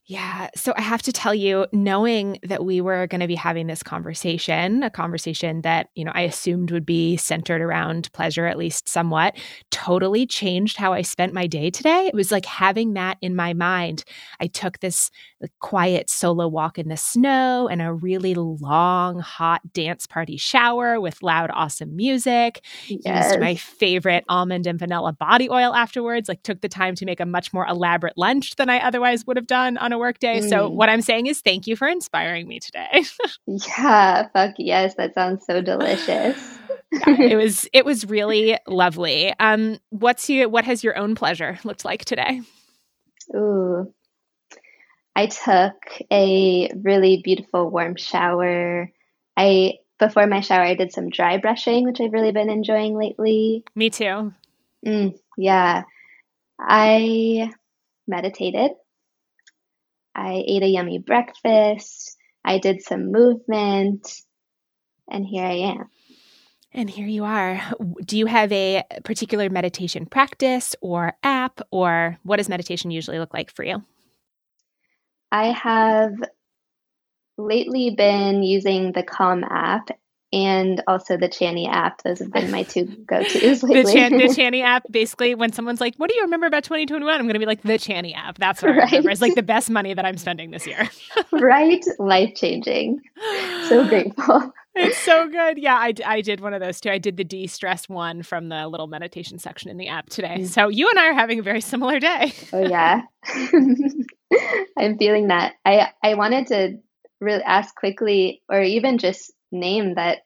Yeah. 0.07 0.49
So 0.55 0.73
I 0.75 0.81
have 0.81 1.03
to 1.03 1.13
tell 1.13 1.33
you, 1.33 1.67
knowing 1.71 2.39
that 2.43 2.65
we 2.65 2.81
were 2.81 3.07
going 3.07 3.21
to 3.21 3.27
be 3.27 3.35
having 3.35 3.67
this 3.67 3.83
conversation, 3.83 4.83
a 4.83 4.89
conversation 4.89 5.61
that, 5.61 5.87
you 5.95 6.03
know, 6.03 6.11
I 6.13 6.21
assumed 6.21 6.71
would 6.71 6.85
be 6.85 7.15
centered 7.15 7.61
around 7.61 8.11
pleasure, 8.11 8.45
at 8.45 8.57
least 8.57 8.89
somewhat, 8.89 9.37
totally 9.69 10.25
changed 10.25 10.75
how 10.75 10.91
I 10.91 11.03
spent 11.03 11.33
my 11.33 11.47
day 11.47 11.69
today. 11.69 12.07
It 12.07 12.15
was 12.15 12.31
like 12.31 12.45
having 12.45 12.93
that 12.95 13.19
in 13.21 13.35
my 13.35 13.53
mind. 13.53 14.03
I 14.41 14.47
took 14.47 14.79
this 14.79 15.11
quiet 15.59 16.09
solo 16.09 16.47
walk 16.47 16.77
in 16.77 16.89
the 16.89 16.97
snow 16.97 17.67
and 17.67 17.81
a 17.81 17.93
really 17.93 18.35
long, 18.35 19.19
hot 19.19 19.73
dance 19.73 20.05
party 20.05 20.37
shower 20.37 20.99
with 20.99 21.21
loud, 21.23 21.49
awesome 21.53 21.95
music. 21.95 22.63
Yes. 22.87 23.31
Used 23.31 23.39
my 23.39 23.55
favorite 23.55 24.23
almond 24.29 24.67
and 24.67 24.77
vanilla 24.77 25.13
body 25.13 25.49
oil 25.49 25.73
afterwards, 25.73 26.29
like 26.29 26.43
took 26.43 26.61
the 26.61 26.69
time 26.69 26.95
to 26.95 27.05
make 27.05 27.19
a 27.19 27.25
much 27.25 27.53
more 27.53 27.65
elaborate 27.67 28.17
lunch 28.17 28.55
than 28.55 28.69
I 28.69 28.79
otherwise 28.79 29.25
would 29.25 29.37
have 29.37 29.47
done 29.47 29.77
on 29.77 29.91
a 29.91 29.97
workday. 29.97 30.41
Mm. 30.41 30.49
So 30.49 30.69
what 30.69 30.89
I'm 30.89 31.01
saying 31.01 31.27
is 31.27 31.41
thank 31.41 31.67
you 31.67 31.75
for 31.75 31.87
inspiring 31.87 32.47
me 32.47 32.59
today. 32.59 33.03
yeah, 33.47 34.27
fuck 34.33 34.55
yes, 34.57 34.95
that 34.95 35.13
sounds 35.13 35.45
so 35.45 35.61
delicious. 35.61 36.57
yeah, 36.91 37.21
it 37.21 37.35
was 37.43 37.67
it 37.73 37.85
was 37.85 38.05
really 38.05 38.57
lovely. 38.67 39.33
Um 39.39 39.79
what's 39.89 40.29
you 40.29 40.49
what 40.49 40.65
has 40.65 40.83
your 40.83 40.97
own 40.97 41.15
pleasure 41.15 41.59
looked 41.63 41.85
like 41.85 42.05
today? 42.05 42.41
Ooh. 43.35 43.93
I 45.15 45.25
took 45.27 45.75
a 46.11 46.71
really 46.81 47.21
beautiful 47.23 47.69
warm 47.69 47.95
shower. 47.95 48.91
I 49.37 49.73
before 49.99 50.25
my 50.25 50.41
shower 50.41 50.63
I 50.63 50.75
did 50.75 50.91
some 50.91 51.09
dry 51.09 51.37
brushing, 51.37 51.85
which 51.85 52.01
I've 52.01 52.13
really 52.13 52.31
been 52.31 52.49
enjoying 52.49 52.97
lately. 52.97 53.63
Me 53.75 53.89
too. 53.89 54.33
Mm, 54.85 55.19
yeah. 55.37 55.83
I 56.59 57.51
meditated 58.07 58.71
I 60.15 60.43
ate 60.45 60.63
a 60.63 60.67
yummy 60.67 60.99
breakfast. 60.99 62.17
I 62.43 62.57
did 62.57 62.81
some 62.81 63.11
movement. 63.11 64.21
And 65.09 65.25
here 65.25 65.45
I 65.45 65.53
am. 65.53 65.89
And 66.73 66.89
here 66.89 67.07
you 67.07 67.25
are. 67.25 67.61
Do 68.05 68.17
you 68.17 68.27
have 68.27 68.51
a 68.51 68.83
particular 69.03 69.49
meditation 69.49 70.05
practice 70.05 70.75
or 70.79 71.13
app, 71.21 71.59
or 71.69 72.17
what 72.23 72.37
does 72.37 72.47
meditation 72.47 72.91
usually 72.91 73.19
look 73.19 73.33
like 73.33 73.51
for 73.51 73.65
you? 73.65 73.83
I 75.31 75.51
have 75.51 76.13
lately 77.37 77.91
been 77.91 78.43
using 78.43 78.91
the 78.91 79.03
Calm 79.03 79.43
app 79.43 79.89
and 80.33 80.81
also 80.87 81.17
the 81.17 81.27
Chani 81.27 81.67
app. 81.69 82.03
Those 82.03 82.19
have 82.19 82.31
been 82.31 82.51
my 82.51 82.63
two 82.63 82.85
go 83.05 83.23
tos 83.23 83.63
lately. 83.63 83.83
the, 83.83 83.91
Chan- 83.91 84.17
the 84.17 84.23
Chani 84.25 84.63
app, 84.63 84.83
basically, 84.89 85.35
when 85.35 85.51
someone's 85.51 85.81
like, 85.81 85.95
"What 85.97 86.09
do 86.09 86.15
you 86.15 86.23
remember 86.23 86.47
about 86.47 86.63
2021?" 86.63 87.13
I'm 87.13 87.21
going 87.23 87.33
to 87.33 87.39
be 87.39 87.45
like, 87.45 87.61
"The 87.63 87.73
Chani 87.73 88.15
app." 88.15 88.37
That's 88.37 88.61
what 88.61 88.69
right. 88.69 88.81
I 88.81 88.85
remember. 88.85 89.09
It's 89.09 89.21
like 89.21 89.35
the 89.35 89.43
best 89.43 89.69
money 89.69 89.93
that 89.93 90.05
I'm 90.05 90.17
spending 90.17 90.51
this 90.51 90.65
year. 90.65 90.89
right, 91.31 91.83
life 91.99 92.33
changing. 92.35 93.01
So 93.67 93.85
grateful. 93.89 94.53
It's 94.73 94.97
so 94.99 95.27
good. 95.27 95.57
Yeah, 95.57 95.75
I, 95.75 95.93
I 96.05 96.21
did 96.21 96.39
one 96.39 96.53
of 96.53 96.61
those 96.61 96.79
too. 96.79 96.89
I 96.89 96.97
did 96.97 97.17
the 97.17 97.25
de 97.25 97.45
stress 97.47 97.89
one 97.89 98.23
from 98.23 98.47
the 98.47 98.69
little 98.69 98.87
meditation 98.87 99.37
section 99.37 99.69
in 99.69 99.75
the 99.75 99.89
app 99.89 100.09
today. 100.09 100.37
Mm. 100.39 100.47
So 100.47 100.69
you 100.69 100.89
and 100.89 100.97
I 100.97 101.07
are 101.07 101.13
having 101.13 101.39
a 101.39 101.43
very 101.43 101.59
similar 101.59 101.99
day. 101.99 102.31
oh 102.53 102.65
yeah, 102.65 103.01
I'm 104.77 104.97
feeling 104.97 105.27
that. 105.27 105.55
I 105.65 105.89
I 106.03 106.15
wanted 106.15 106.47
to 106.47 106.77
really 107.19 107.43
ask 107.43 107.75
quickly, 107.75 108.41
or 108.49 108.61
even 108.61 108.97
just 108.97 109.31
name 109.51 109.95
that 109.95 110.19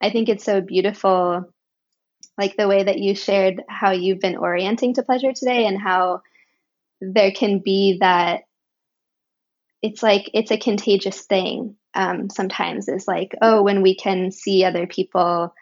I 0.00 0.10
think 0.10 0.28
it's 0.28 0.44
so 0.44 0.60
beautiful, 0.60 1.52
like 2.38 2.56
the 2.56 2.68
way 2.68 2.84
that 2.84 2.98
you 2.98 3.14
shared 3.14 3.62
how 3.68 3.92
you've 3.92 4.20
been 4.20 4.36
orienting 4.36 4.94
to 4.94 5.02
pleasure 5.02 5.32
today 5.32 5.66
and 5.66 5.80
how 5.80 6.22
there 7.00 7.32
can 7.32 7.60
be 7.60 7.98
that 8.00 8.42
it's 9.82 10.02
like 10.02 10.30
it's 10.34 10.50
a 10.50 10.58
contagious 10.58 11.22
thing 11.22 11.76
um, 11.94 12.30
sometimes 12.30 12.88
is 12.88 13.06
like 13.06 13.34
oh 13.42 13.62
when 13.62 13.82
we 13.82 13.94
can 13.94 14.30
see 14.30 14.64
other 14.64 14.86
people 14.86 15.54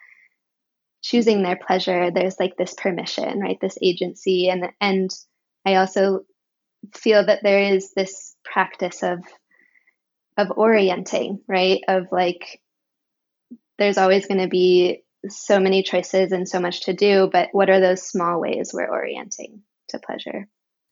choosing 1.01 1.43
their 1.43 1.55
pleasure 1.55 2.11
there's 2.11 2.39
like 2.39 2.57
this 2.57 2.73
permission 2.73 3.39
right 3.39 3.59
this 3.61 3.77
agency 3.81 4.49
and 4.49 4.67
and 4.81 5.11
i 5.65 5.75
also 5.75 6.25
feel 6.93 7.25
that 7.25 7.43
there 7.43 7.59
is 7.59 7.93
this 7.93 8.35
practice 8.43 9.03
of 9.03 9.19
of 10.37 10.51
orienting 10.55 11.41
right 11.47 11.81
of 11.87 12.07
like 12.11 12.61
there's 13.77 13.97
always 13.97 14.27
going 14.27 14.41
to 14.41 14.47
be 14.47 15.03
so 15.29 15.59
many 15.59 15.83
choices 15.83 16.31
and 16.31 16.47
so 16.47 16.59
much 16.59 16.81
to 16.81 16.93
do, 16.93 17.29
but 17.31 17.49
what 17.51 17.69
are 17.69 17.79
those 17.79 18.03
small 18.03 18.39
ways 18.39 18.71
we're 18.73 18.89
orienting 18.89 19.61
to 19.89 19.99
pleasure? 19.99 20.47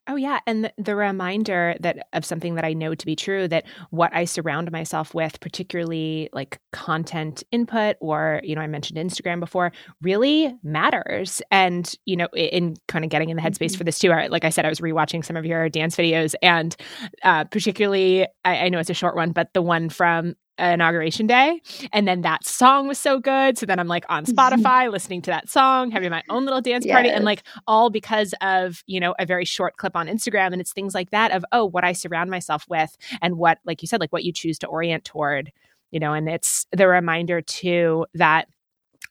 Oh 0.07 0.15
yeah, 0.15 0.39
and 0.45 0.65
the, 0.65 0.73
the, 0.77 0.95
reminder 0.95 1.75
that 1.79 2.07
of 2.13 2.23
something 2.23 2.55
that 2.55 2.63
I 2.63 2.73
know 2.73 2.93
to 2.93 3.05
be 3.07 3.15
true 3.15 3.47
that 3.47 3.65
what 3.89 4.13
I 4.13 4.25
surround 4.25 4.71
myself 4.71 5.15
with, 5.15 5.39
particularly 5.39 6.29
like 6.31 6.59
content 6.73 7.43
input 7.51 7.95
or 8.01 8.39
you 8.43 8.55
know 8.55 8.61
I 8.61 8.67
mentioned 8.67 8.99
Instagram 8.99 9.39
before, 9.39 9.71
really 10.03 10.55
matters. 10.61 11.41
And 11.49 11.91
you 12.05 12.17
know, 12.17 12.27
in 12.35 12.75
kind 12.87 13.03
of 13.03 13.09
getting 13.09 13.29
in 13.29 13.37
the 13.37 13.41
headspace 13.41 13.71
mm-hmm. 13.71 13.77
for 13.79 13.83
this 13.83 13.97
too, 13.97 14.09
like 14.09 14.45
I 14.45 14.49
said, 14.49 14.63
I 14.63 14.69
was 14.69 14.79
rewatching 14.79 15.25
some 15.25 15.37
of 15.37 15.45
your 15.45 15.69
dance 15.69 15.95
videos, 15.95 16.35
and 16.43 16.75
uh, 17.23 17.45
particularly 17.45 18.27
I, 18.43 18.57
I 18.65 18.69
know 18.69 18.77
it's 18.77 18.91
a 18.91 18.93
short 18.93 19.15
one, 19.15 19.31
but 19.31 19.53
the 19.53 19.63
one 19.63 19.89
from 19.89 20.35
inauguration 20.57 21.27
day 21.27 21.61
and 21.91 22.07
then 22.07 22.21
that 22.21 22.45
song 22.45 22.87
was 22.87 22.97
so 22.97 23.19
good 23.19 23.57
so 23.57 23.65
then 23.65 23.77
i'm 23.77 23.87
like 23.87 24.05
on 24.07 24.23
mm-hmm. 24.23 24.37
spotify 24.37 24.89
listening 24.89 25.21
to 25.21 25.29
that 25.29 25.49
song 25.49 25.91
having 25.91 26.09
my 26.09 26.23
own 26.29 26.45
little 26.45 26.61
dance 26.61 26.85
party 26.85 27.09
yes. 27.09 27.15
and 27.15 27.25
like 27.25 27.43
all 27.67 27.89
because 27.89 28.33
of 28.41 28.81
you 28.87 28.99
know 28.99 29.13
a 29.19 29.25
very 29.25 29.43
short 29.43 29.75
clip 29.77 29.95
on 29.95 30.07
instagram 30.07 30.53
and 30.53 30.61
it's 30.61 30.71
things 30.71 30.93
like 30.93 31.11
that 31.11 31.31
of 31.31 31.43
oh 31.51 31.65
what 31.65 31.83
i 31.83 31.91
surround 31.91 32.29
myself 32.29 32.65
with 32.69 32.95
and 33.21 33.37
what 33.37 33.57
like 33.65 33.81
you 33.81 33.87
said 33.87 33.99
like 33.99 34.13
what 34.13 34.23
you 34.23 34.31
choose 34.31 34.57
to 34.57 34.67
orient 34.67 35.03
toward 35.03 35.51
you 35.91 35.99
know 35.99 36.13
and 36.13 36.29
it's 36.29 36.65
the 36.71 36.87
reminder 36.87 37.41
too 37.41 38.05
that 38.13 38.47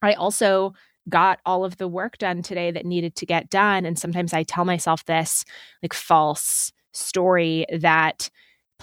i 0.03 0.15
also 0.15 0.73
got 1.11 1.41
all 1.45 1.65
of 1.65 1.77
the 1.77 1.89
work 1.89 2.17
done 2.17 2.43
today 2.43 2.71
that 2.71 2.87
needed 2.87 3.15
to 3.15 3.27
get 3.27 3.51
done 3.51 3.85
and 3.85 3.99
sometimes 3.99 4.33
i 4.33 4.43
tell 4.43 4.65
myself 4.65 5.05
this 5.05 5.45
like 5.83 5.93
false 5.93 6.73
story 6.93 7.67
that 7.71 8.31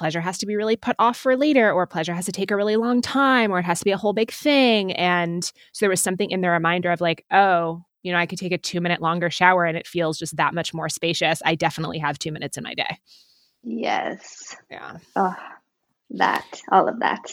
pleasure 0.01 0.21
has 0.21 0.37
to 0.39 0.45
be 0.45 0.55
really 0.55 0.75
put 0.75 0.95
off 0.99 1.17
for 1.17 1.37
later 1.37 1.71
or 1.71 1.85
pleasure 1.85 2.13
has 2.13 2.25
to 2.25 2.31
take 2.31 2.51
a 2.51 2.55
really 2.55 2.75
long 2.75 3.01
time 3.01 3.51
or 3.51 3.59
it 3.59 3.65
has 3.65 3.79
to 3.79 3.85
be 3.85 3.91
a 3.91 3.97
whole 3.97 4.13
big 4.13 4.31
thing 4.31 4.91
and 4.93 5.45
so 5.71 5.85
there 5.85 5.89
was 5.89 6.01
something 6.01 6.31
in 6.31 6.41
the 6.41 6.49
reminder 6.49 6.91
of 6.91 6.99
like 6.99 7.25
oh 7.31 7.83
you 8.03 8.11
know, 8.11 8.17
I 8.17 8.25
could 8.25 8.39
take 8.39 8.51
a 8.51 8.57
two 8.57 8.81
minute 8.81 9.01
longer 9.01 9.29
shower 9.29 9.65
and 9.65 9.77
it 9.77 9.87
feels 9.87 10.17
just 10.17 10.37
that 10.37 10.53
much 10.53 10.73
more 10.73 10.89
spacious. 10.89 11.41
I 11.45 11.55
definitely 11.55 11.99
have 11.99 12.17
two 12.17 12.31
minutes 12.31 12.57
in 12.57 12.63
my 12.63 12.73
day. 12.73 12.97
Yes. 13.63 14.55
Yeah. 14.69 14.97
Oh, 15.15 15.35
that, 16.11 16.61
all 16.71 16.87
of 16.87 16.99
that. 16.99 17.31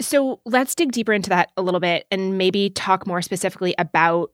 So 0.00 0.40
let's 0.44 0.74
dig 0.74 0.92
deeper 0.92 1.12
into 1.12 1.30
that 1.30 1.50
a 1.56 1.62
little 1.62 1.80
bit 1.80 2.06
and 2.10 2.38
maybe 2.38 2.70
talk 2.70 3.06
more 3.06 3.22
specifically 3.22 3.74
about 3.78 4.32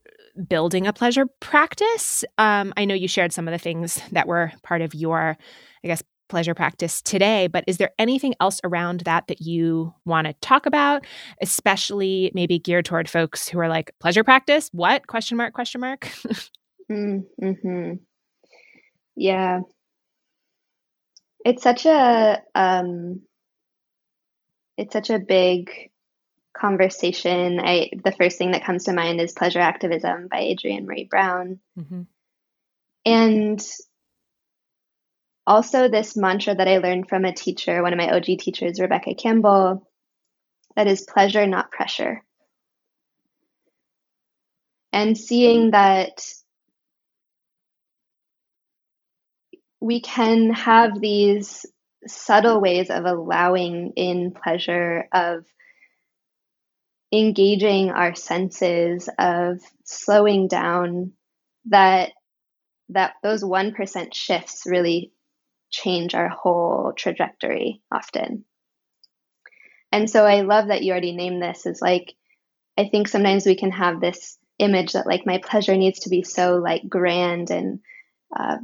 building 0.48 0.86
a 0.86 0.92
pleasure 0.92 1.26
practice. 1.40 2.24
Um, 2.38 2.72
I 2.76 2.84
know 2.84 2.94
you 2.94 3.08
shared 3.08 3.32
some 3.32 3.48
of 3.48 3.52
the 3.52 3.58
things 3.58 4.00
that 4.12 4.28
were 4.28 4.52
part 4.62 4.80
of 4.80 4.94
your, 4.94 5.36
I 5.84 5.86
guess, 5.86 6.02
pleasure 6.30 6.54
practice 6.54 7.02
today, 7.02 7.46
but 7.48 7.64
is 7.66 7.76
there 7.76 7.90
anything 7.98 8.34
else 8.40 8.60
around 8.64 9.00
that 9.00 9.26
that 9.26 9.42
you 9.42 9.92
want 10.06 10.26
to 10.26 10.32
talk 10.34 10.64
about, 10.64 11.04
especially 11.42 12.30
maybe 12.34 12.58
geared 12.58 12.86
toward 12.86 13.10
folks 13.10 13.48
who 13.48 13.58
are 13.58 13.68
like, 13.68 13.92
pleasure 14.00 14.24
practice? 14.24 14.70
What? 14.72 15.06
Question 15.06 15.36
mark, 15.36 15.52
question 15.52 15.82
mark. 15.82 16.08
mm-hmm. 16.90 17.94
Yeah. 19.16 19.60
It's 21.44 21.62
such 21.62 21.84
a 21.86 22.42
um 22.54 23.22
it's 24.76 24.92
such 24.92 25.10
a 25.10 25.18
big 25.18 25.70
conversation. 26.56 27.60
I 27.60 27.90
the 28.04 28.12
first 28.12 28.38
thing 28.38 28.52
that 28.52 28.64
comes 28.64 28.84
to 28.84 28.92
mind 28.92 29.20
is 29.20 29.32
Pleasure 29.32 29.60
Activism 29.60 30.28
by 30.30 30.48
Adrienne 30.50 30.86
Maree 30.86 31.08
Brown. 31.08 31.60
Mm-hmm. 31.78 32.02
And 33.06 33.62
also 35.46 35.88
this 35.88 36.16
mantra 36.16 36.54
that 36.54 36.68
I 36.68 36.78
learned 36.78 37.08
from 37.08 37.24
a 37.24 37.32
teacher, 37.32 37.82
one 37.82 37.92
of 37.92 37.98
my 37.98 38.10
OG 38.10 38.24
teachers, 38.38 38.80
Rebecca 38.80 39.14
Campbell, 39.14 39.86
that 40.76 40.86
is 40.86 41.02
pleasure, 41.02 41.46
not 41.46 41.70
pressure. 41.70 42.22
And 44.92 45.16
seeing 45.16 45.70
that 45.70 46.22
we 49.80 50.00
can 50.00 50.50
have 50.52 51.00
these 51.00 51.64
subtle 52.06 52.60
ways 52.60 52.90
of 52.90 53.04
allowing 53.04 53.92
in 53.96 54.32
pleasure, 54.32 55.08
of 55.12 55.44
engaging 57.12 57.90
our 57.90 58.14
senses, 58.14 59.08
of 59.18 59.60
slowing 59.84 60.48
down, 60.48 61.12
that 61.66 62.12
that 62.90 63.14
those 63.22 63.44
1% 63.44 64.14
shifts 64.14 64.64
really 64.66 65.12
change 65.70 66.14
our 66.14 66.28
whole 66.28 66.92
trajectory 66.96 67.82
often. 67.92 68.44
And 69.92 70.08
so 70.08 70.24
I 70.24 70.42
love 70.42 70.68
that 70.68 70.82
you 70.82 70.92
already 70.92 71.12
named 71.12 71.42
this 71.42 71.66
as 71.66 71.80
like 71.80 72.14
I 72.78 72.88
think 72.88 73.08
sometimes 73.08 73.44
we 73.44 73.56
can 73.56 73.72
have 73.72 74.00
this 74.00 74.38
image 74.58 74.92
that 74.92 75.06
like 75.06 75.26
my 75.26 75.38
pleasure 75.38 75.76
needs 75.76 76.00
to 76.00 76.10
be 76.10 76.22
so 76.22 76.56
like 76.56 76.88
grand 76.88 77.50
and 77.50 77.80
uh, 78.34 78.58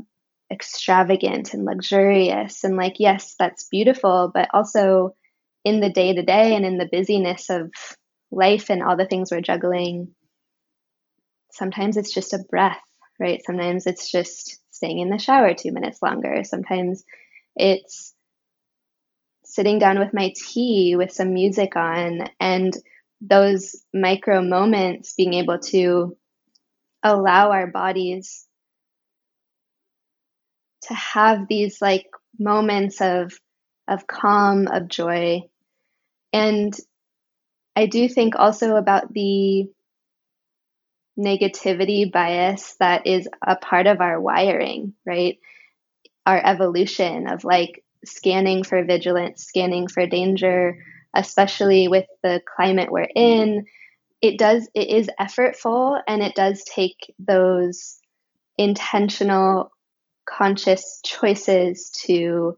extravagant 0.53 1.55
and 1.55 1.65
luxurious 1.65 2.63
and 2.63 2.77
like 2.77 2.95
yes 2.99 3.35
that's 3.39 3.69
beautiful 3.69 4.31
but 4.33 4.49
also 4.55 5.15
in 5.65 5.81
the 5.81 5.91
day 5.91 6.15
to 6.15 6.23
day 6.23 6.55
and 6.55 6.65
in 6.65 6.79
the 6.79 6.89
busyness 6.91 7.51
of 7.51 7.73
life 8.31 8.71
and 8.71 8.83
all 8.83 8.97
the 8.97 9.07
things 9.07 9.31
we're 9.31 9.41
juggling 9.41 10.15
sometimes 11.51 11.97
it's 11.97 12.15
just 12.15 12.33
a 12.33 12.45
breath 12.49 12.81
right 13.19 13.43
sometimes 13.45 13.87
it's 13.87 14.11
just 14.11 14.61
staying 14.77 15.01
in 15.01 15.11
the 15.11 15.19
shower 15.19 15.55
2 15.55 15.73
minutes 15.73 16.03
longer. 16.03 16.45
Sometimes 16.45 17.05
it's 17.57 18.15
sitting 19.45 19.79
down 19.79 19.99
with 19.99 20.13
my 20.13 20.33
tea 20.37 20.97
with 20.97 21.13
some 21.13 21.33
music 21.33 21.77
on 21.77 22.29
and 22.41 22.75
those 23.21 23.77
micro 23.95 24.43
moments 24.43 25.15
being 25.15 25.35
able 25.35 25.59
to 25.59 26.17
allow 27.03 27.51
our 27.53 27.67
bodies 27.69 28.47
to 30.83 30.95
have 30.95 31.49
these 31.49 31.81
like 31.81 32.07
moments 32.39 33.01
of 33.01 33.33
of 33.89 34.07
calm 34.07 34.67
of 34.69 34.89
joy. 34.89 35.43
And 36.33 36.75
i 37.77 37.87
do 37.87 38.09
think 38.09 38.35
also 38.37 38.77
about 38.77 39.13
the 39.13 39.69
negativity 41.19 42.11
bias 42.11 42.77
that 42.81 43.07
is 43.07 43.29
a 43.47 43.57
part 43.57 43.87
of 43.87 44.01
our 44.01 44.21
wiring 44.21 44.95
right? 45.05 45.39
Our 46.27 46.41
evolution 46.45 47.29
of 47.29 47.45
like 47.45 47.85
scanning 48.05 48.63
for 48.65 48.85
vigilance 48.85 49.45
scanning 49.45 49.89
for 49.89 50.07
danger 50.07 50.79
especially 51.17 51.89
with 51.89 52.05
the 52.23 52.43
climate 52.57 52.93
we're 52.93 53.09
in. 53.15 53.65
It 54.21 54.39
does 54.39 54.69
it 54.75 54.89
is 54.89 55.11
effortful 55.19 56.01
and 56.07 56.23
it 56.23 56.35
does 56.35 56.63
take 56.65 57.15
those 57.19 57.99
intentional 58.59 59.73
conscious 60.27 61.01
choices 61.05 61.91
to 62.05 62.57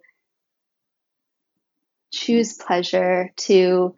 choose 2.11 2.55
pleasure 2.55 3.31
to 3.37 3.94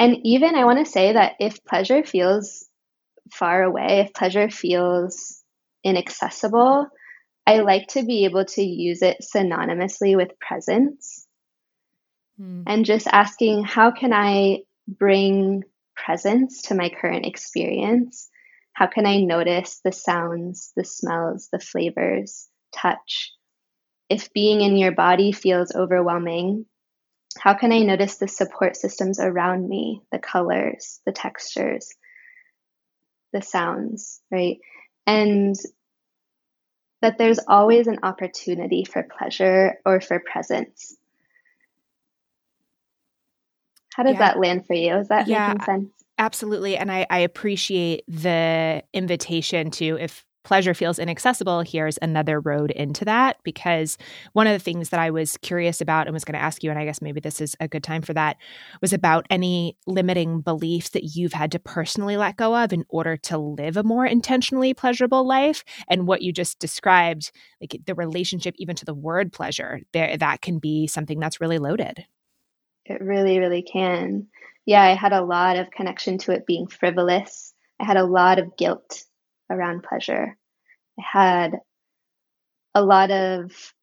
and 0.00 0.16
even 0.24 0.56
i 0.56 0.64
want 0.64 0.84
to 0.84 0.90
say 0.90 1.12
that 1.12 1.34
if 1.38 1.64
pleasure 1.64 2.02
feels 2.02 2.66
far 3.32 3.62
away 3.62 4.00
if 4.00 4.14
pleasure 4.14 4.50
feels 4.50 5.42
inaccessible 5.84 6.86
i 7.46 7.60
like 7.60 7.86
to 7.88 8.04
be 8.04 8.24
able 8.24 8.44
to 8.44 8.62
use 8.62 9.02
it 9.02 9.18
synonymously 9.22 10.16
with 10.16 10.38
presence 10.38 11.26
mm. 12.40 12.62
and 12.66 12.84
just 12.84 13.06
asking 13.06 13.64
how 13.64 13.90
can 13.90 14.12
i 14.12 14.58
bring 14.86 15.62
presence 15.96 16.62
to 16.62 16.74
my 16.74 16.90
current 17.00 17.26
experience 17.26 18.28
how 18.72 18.86
can 18.86 19.06
i 19.06 19.18
notice 19.18 19.80
the 19.84 19.92
sounds 19.92 20.72
the 20.76 20.84
smells 20.84 21.48
the 21.52 21.58
flavors 21.58 22.50
touch. 22.72 23.32
If 24.08 24.32
being 24.32 24.60
in 24.60 24.76
your 24.76 24.92
body 24.92 25.32
feels 25.32 25.74
overwhelming, 25.74 26.66
how 27.38 27.54
can 27.54 27.72
I 27.72 27.80
notice 27.80 28.16
the 28.16 28.28
support 28.28 28.76
systems 28.76 29.20
around 29.20 29.68
me, 29.68 30.02
the 30.10 30.18
colors, 30.18 31.00
the 31.06 31.12
textures, 31.12 31.88
the 33.32 33.42
sounds, 33.42 34.20
right? 34.30 34.58
And 35.06 35.56
that 37.02 37.18
there's 37.18 37.40
always 37.48 37.86
an 37.86 38.00
opportunity 38.02 38.84
for 38.84 39.02
pleasure 39.02 39.78
or 39.84 40.00
for 40.00 40.20
presence. 40.20 40.96
How 43.94 44.02
does 44.02 44.14
yeah. 44.14 44.18
that 44.18 44.38
land 44.38 44.66
for 44.66 44.74
you? 44.74 44.96
Is 44.96 45.08
that 45.08 45.26
yeah, 45.26 45.48
making 45.48 45.64
sense? 45.64 45.90
Absolutely. 46.18 46.76
And 46.76 46.92
I, 46.92 47.06
I 47.08 47.20
appreciate 47.20 48.04
the 48.06 48.84
invitation 48.92 49.70
to, 49.72 49.96
if 49.98 50.24
pleasure 50.42 50.74
feels 50.74 50.98
inaccessible, 50.98 51.60
here's 51.60 51.98
another 52.02 52.40
road 52.40 52.70
into 52.70 53.04
that. 53.04 53.36
Because 53.42 53.98
one 54.32 54.46
of 54.46 54.52
the 54.52 54.58
things 54.58 54.88
that 54.90 55.00
I 55.00 55.10
was 55.10 55.36
curious 55.38 55.80
about 55.80 56.06
and 56.06 56.14
was 56.14 56.24
going 56.24 56.34
to 56.34 56.42
ask 56.42 56.62
you, 56.62 56.70
and 56.70 56.78
I 56.78 56.84
guess 56.84 57.02
maybe 57.02 57.20
this 57.20 57.40
is 57.40 57.56
a 57.60 57.68
good 57.68 57.82
time 57.82 58.02
for 58.02 58.14
that, 58.14 58.36
was 58.80 58.92
about 58.92 59.26
any 59.30 59.76
limiting 59.86 60.40
beliefs 60.40 60.90
that 60.90 61.14
you've 61.14 61.32
had 61.32 61.52
to 61.52 61.58
personally 61.58 62.16
let 62.16 62.36
go 62.36 62.56
of 62.56 62.72
in 62.72 62.84
order 62.88 63.16
to 63.16 63.38
live 63.38 63.76
a 63.76 63.82
more 63.82 64.06
intentionally 64.06 64.74
pleasurable 64.74 65.26
life. 65.26 65.64
And 65.88 66.06
what 66.06 66.22
you 66.22 66.32
just 66.32 66.58
described, 66.58 67.32
like 67.60 67.80
the 67.86 67.94
relationship 67.94 68.54
even 68.58 68.76
to 68.76 68.84
the 68.84 68.94
word 68.94 69.32
pleasure, 69.32 69.80
there 69.92 70.16
that 70.16 70.42
can 70.42 70.58
be 70.58 70.86
something 70.86 71.18
that's 71.18 71.40
really 71.40 71.58
loaded. 71.58 72.04
It 72.86 73.00
really, 73.00 73.38
really 73.38 73.62
can. 73.62 74.26
Yeah, 74.66 74.82
I 74.82 74.94
had 74.94 75.12
a 75.12 75.22
lot 75.22 75.56
of 75.56 75.70
connection 75.70 76.18
to 76.18 76.32
it 76.32 76.46
being 76.46 76.66
frivolous. 76.66 77.54
I 77.78 77.84
had 77.84 77.96
a 77.96 78.04
lot 78.04 78.38
of 78.38 78.56
guilt 78.56 79.04
around 79.50 79.82
pleasure. 79.82 80.36
I 80.98 81.02
had 81.02 81.60
a 82.74 82.82
lot 82.82 83.10
of 83.10 83.74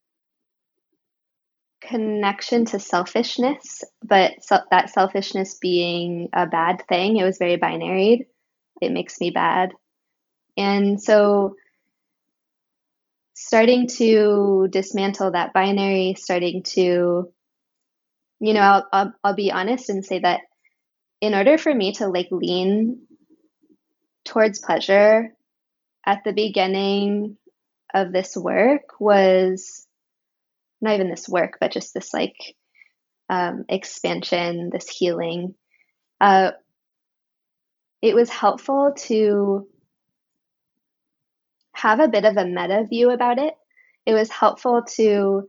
connection 1.80 2.64
to 2.66 2.78
selfishness, 2.78 3.84
but 4.02 4.42
so- 4.42 4.64
that 4.70 4.90
selfishness 4.90 5.58
being 5.58 6.28
a 6.32 6.46
bad 6.46 6.84
thing, 6.88 7.16
it 7.16 7.24
was 7.24 7.38
very 7.38 7.56
binary. 7.56 8.28
It 8.80 8.92
makes 8.92 9.20
me 9.20 9.30
bad. 9.30 9.72
And 10.56 11.00
so 11.00 11.56
starting 13.34 13.86
to 13.86 14.68
dismantle 14.70 15.32
that 15.32 15.52
binary, 15.52 16.14
starting 16.18 16.62
to, 16.64 17.32
you 18.40 18.54
know, 18.54 18.60
I'll, 18.60 18.88
I'll, 18.92 19.12
I'll 19.22 19.34
be 19.34 19.52
honest 19.52 19.90
and 19.90 20.04
say 20.04 20.18
that 20.20 20.40
in 21.20 21.34
order 21.34 21.58
for 21.58 21.72
me 21.72 21.92
to 21.94 22.08
like 22.08 22.28
lean 22.30 23.06
towards 24.24 24.58
pleasure 24.58 25.32
at 26.08 26.24
the 26.24 26.32
beginning 26.32 27.36
of 27.92 28.12
this 28.12 28.34
work 28.34 28.98
was 28.98 29.86
not 30.80 30.94
even 30.94 31.10
this 31.10 31.28
work, 31.28 31.58
but 31.60 31.70
just 31.70 31.92
this 31.92 32.14
like 32.14 32.56
um, 33.28 33.66
expansion, 33.68 34.70
this 34.72 34.88
healing. 34.88 35.54
Uh, 36.18 36.52
it 38.00 38.14
was 38.14 38.30
helpful 38.30 38.94
to 38.96 39.68
have 41.72 42.00
a 42.00 42.08
bit 42.08 42.24
of 42.24 42.38
a 42.38 42.46
meta 42.46 42.86
view 42.88 43.10
about 43.10 43.38
it. 43.38 43.52
It 44.06 44.14
was 44.14 44.30
helpful 44.30 44.84
to 44.96 45.46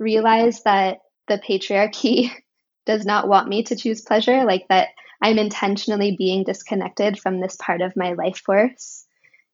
realize 0.00 0.64
that 0.64 0.98
the 1.28 1.38
patriarchy 1.38 2.32
does 2.86 3.06
not 3.06 3.28
want 3.28 3.48
me 3.48 3.62
to 3.62 3.76
choose 3.76 4.00
pleasure, 4.00 4.44
like 4.44 4.66
that 4.68 4.88
I'm 5.22 5.38
intentionally 5.38 6.16
being 6.18 6.42
disconnected 6.42 7.20
from 7.20 7.40
this 7.40 7.54
part 7.54 7.82
of 7.82 7.94
my 7.94 8.14
life 8.14 8.38
force 8.38 9.05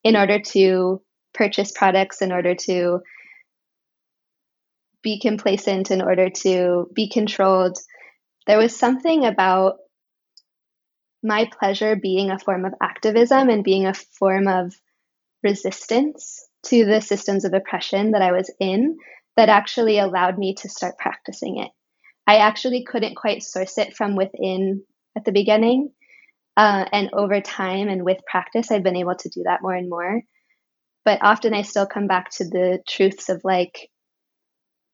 in 0.04 0.16
order 0.16 0.40
to 0.40 1.02
purchase 1.34 1.72
products, 1.72 2.22
in 2.22 2.32
order 2.32 2.54
to 2.54 3.00
be 5.02 5.20
complacent, 5.20 5.90
in 5.90 6.02
order 6.02 6.30
to 6.30 6.88
be 6.94 7.08
controlled. 7.08 7.78
There 8.46 8.58
was 8.58 8.76
something 8.76 9.24
about 9.24 9.76
my 11.22 11.48
pleasure 11.58 11.96
being 11.96 12.30
a 12.30 12.38
form 12.38 12.64
of 12.64 12.74
activism 12.80 13.48
and 13.48 13.62
being 13.62 13.86
a 13.86 13.94
form 13.94 14.48
of 14.48 14.74
resistance 15.42 16.46
to 16.64 16.84
the 16.84 17.00
systems 17.00 17.44
of 17.44 17.54
oppression 17.54 18.12
that 18.12 18.22
I 18.22 18.32
was 18.32 18.50
in 18.60 18.96
that 19.36 19.48
actually 19.48 19.98
allowed 19.98 20.38
me 20.38 20.54
to 20.56 20.68
start 20.68 20.98
practicing 20.98 21.58
it. 21.58 21.70
I 22.26 22.36
actually 22.38 22.84
couldn't 22.84 23.16
quite 23.16 23.42
source 23.42 23.78
it 23.78 23.96
from 23.96 24.16
within 24.16 24.84
at 25.16 25.24
the 25.24 25.32
beginning. 25.32 25.92
Uh, 26.56 26.84
and 26.92 27.10
over 27.12 27.40
time 27.40 27.88
and 27.88 28.04
with 28.04 28.18
practice, 28.26 28.70
I've 28.70 28.82
been 28.82 28.96
able 28.96 29.14
to 29.14 29.28
do 29.28 29.44
that 29.44 29.62
more 29.62 29.74
and 29.74 29.88
more. 29.88 30.22
But 31.04 31.20
often 31.22 31.54
I 31.54 31.62
still 31.62 31.86
come 31.86 32.06
back 32.06 32.30
to 32.32 32.44
the 32.44 32.80
truths 32.86 33.28
of 33.28 33.40
like, 33.44 33.88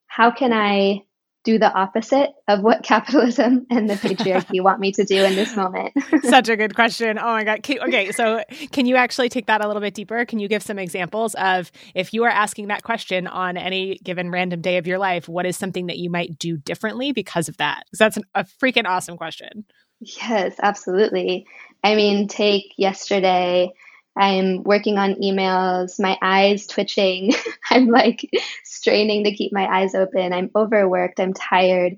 how 0.07 0.31
can 0.31 0.53
I 0.53 1.03
do 1.45 1.57
the 1.57 1.71
opposite 1.71 2.31
of 2.47 2.61
what 2.61 2.83
capitalism 2.83 3.65
and 3.69 3.89
the 3.89 3.93
patriarchy 3.95 4.61
want 4.63 4.79
me 4.79 4.91
to 4.93 5.03
do 5.03 5.23
in 5.23 5.35
this 5.35 5.55
moment? 5.55 5.93
Such 6.23 6.49
a 6.49 6.57
good 6.57 6.75
question. 6.75 7.17
Oh 7.19 7.23
my 7.23 7.43
God. 7.43 7.59
Okay. 7.69 8.11
So, 8.11 8.43
can 8.71 8.85
you 8.85 8.95
actually 8.95 9.29
take 9.29 9.47
that 9.47 9.63
a 9.63 9.67
little 9.67 9.81
bit 9.81 9.93
deeper? 9.93 10.25
Can 10.25 10.39
you 10.39 10.47
give 10.47 10.63
some 10.63 10.79
examples 10.79 11.35
of 11.35 11.71
if 11.95 12.13
you 12.13 12.23
are 12.23 12.29
asking 12.29 12.67
that 12.67 12.83
question 12.83 13.27
on 13.27 13.57
any 13.57 13.99
given 14.03 14.31
random 14.31 14.61
day 14.61 14.77
of 14.77 14.87
your 14.87 14.97
life, 14.97 15.29
what 15.29 15.45
is 15.45 15.57
something 15.57 15.87
that 15.87 15.97
you 15.97 16.09
might 16.09 16.37
do 16.39 16.57
differently 16.57 17.11
because 17.11 17.49
of 17.49 17.57
that? 17.57 17.83
Because 17.85 17.99
that's 17.99 18.17
an, 18.17 18.23
a 18.35 18.43
freaking 18.43 18.85
awesome 18.85 19.17
question. 19.17 19.65
Yes, 19.99 20.55
absolutely. 20.61 21.45
I 21.83 21.95
mean, 21.95 22.27
take 22.27 22.73
yesterday. 22.77 23.71
I'm 24.17 24.63
working 24.63 24.97
on 24.97 25.15
emails, 25.15 25.99
my 25.99 26.17
eyes 26.21 26.67
twitching. 26.67 27.33
I'm 27.69 27.87
like 27.87 28.29
straining 28.63 29.23
to 29.25 29.33
keep 29.35 29.53
my 29.53 29.65
eyes 29.67 29.95
open. 29.95 30.33
I'm 30.33 30.49
overworked. 30.55 31.19
I'm 31.19 31.33
tired. 31.33 31.97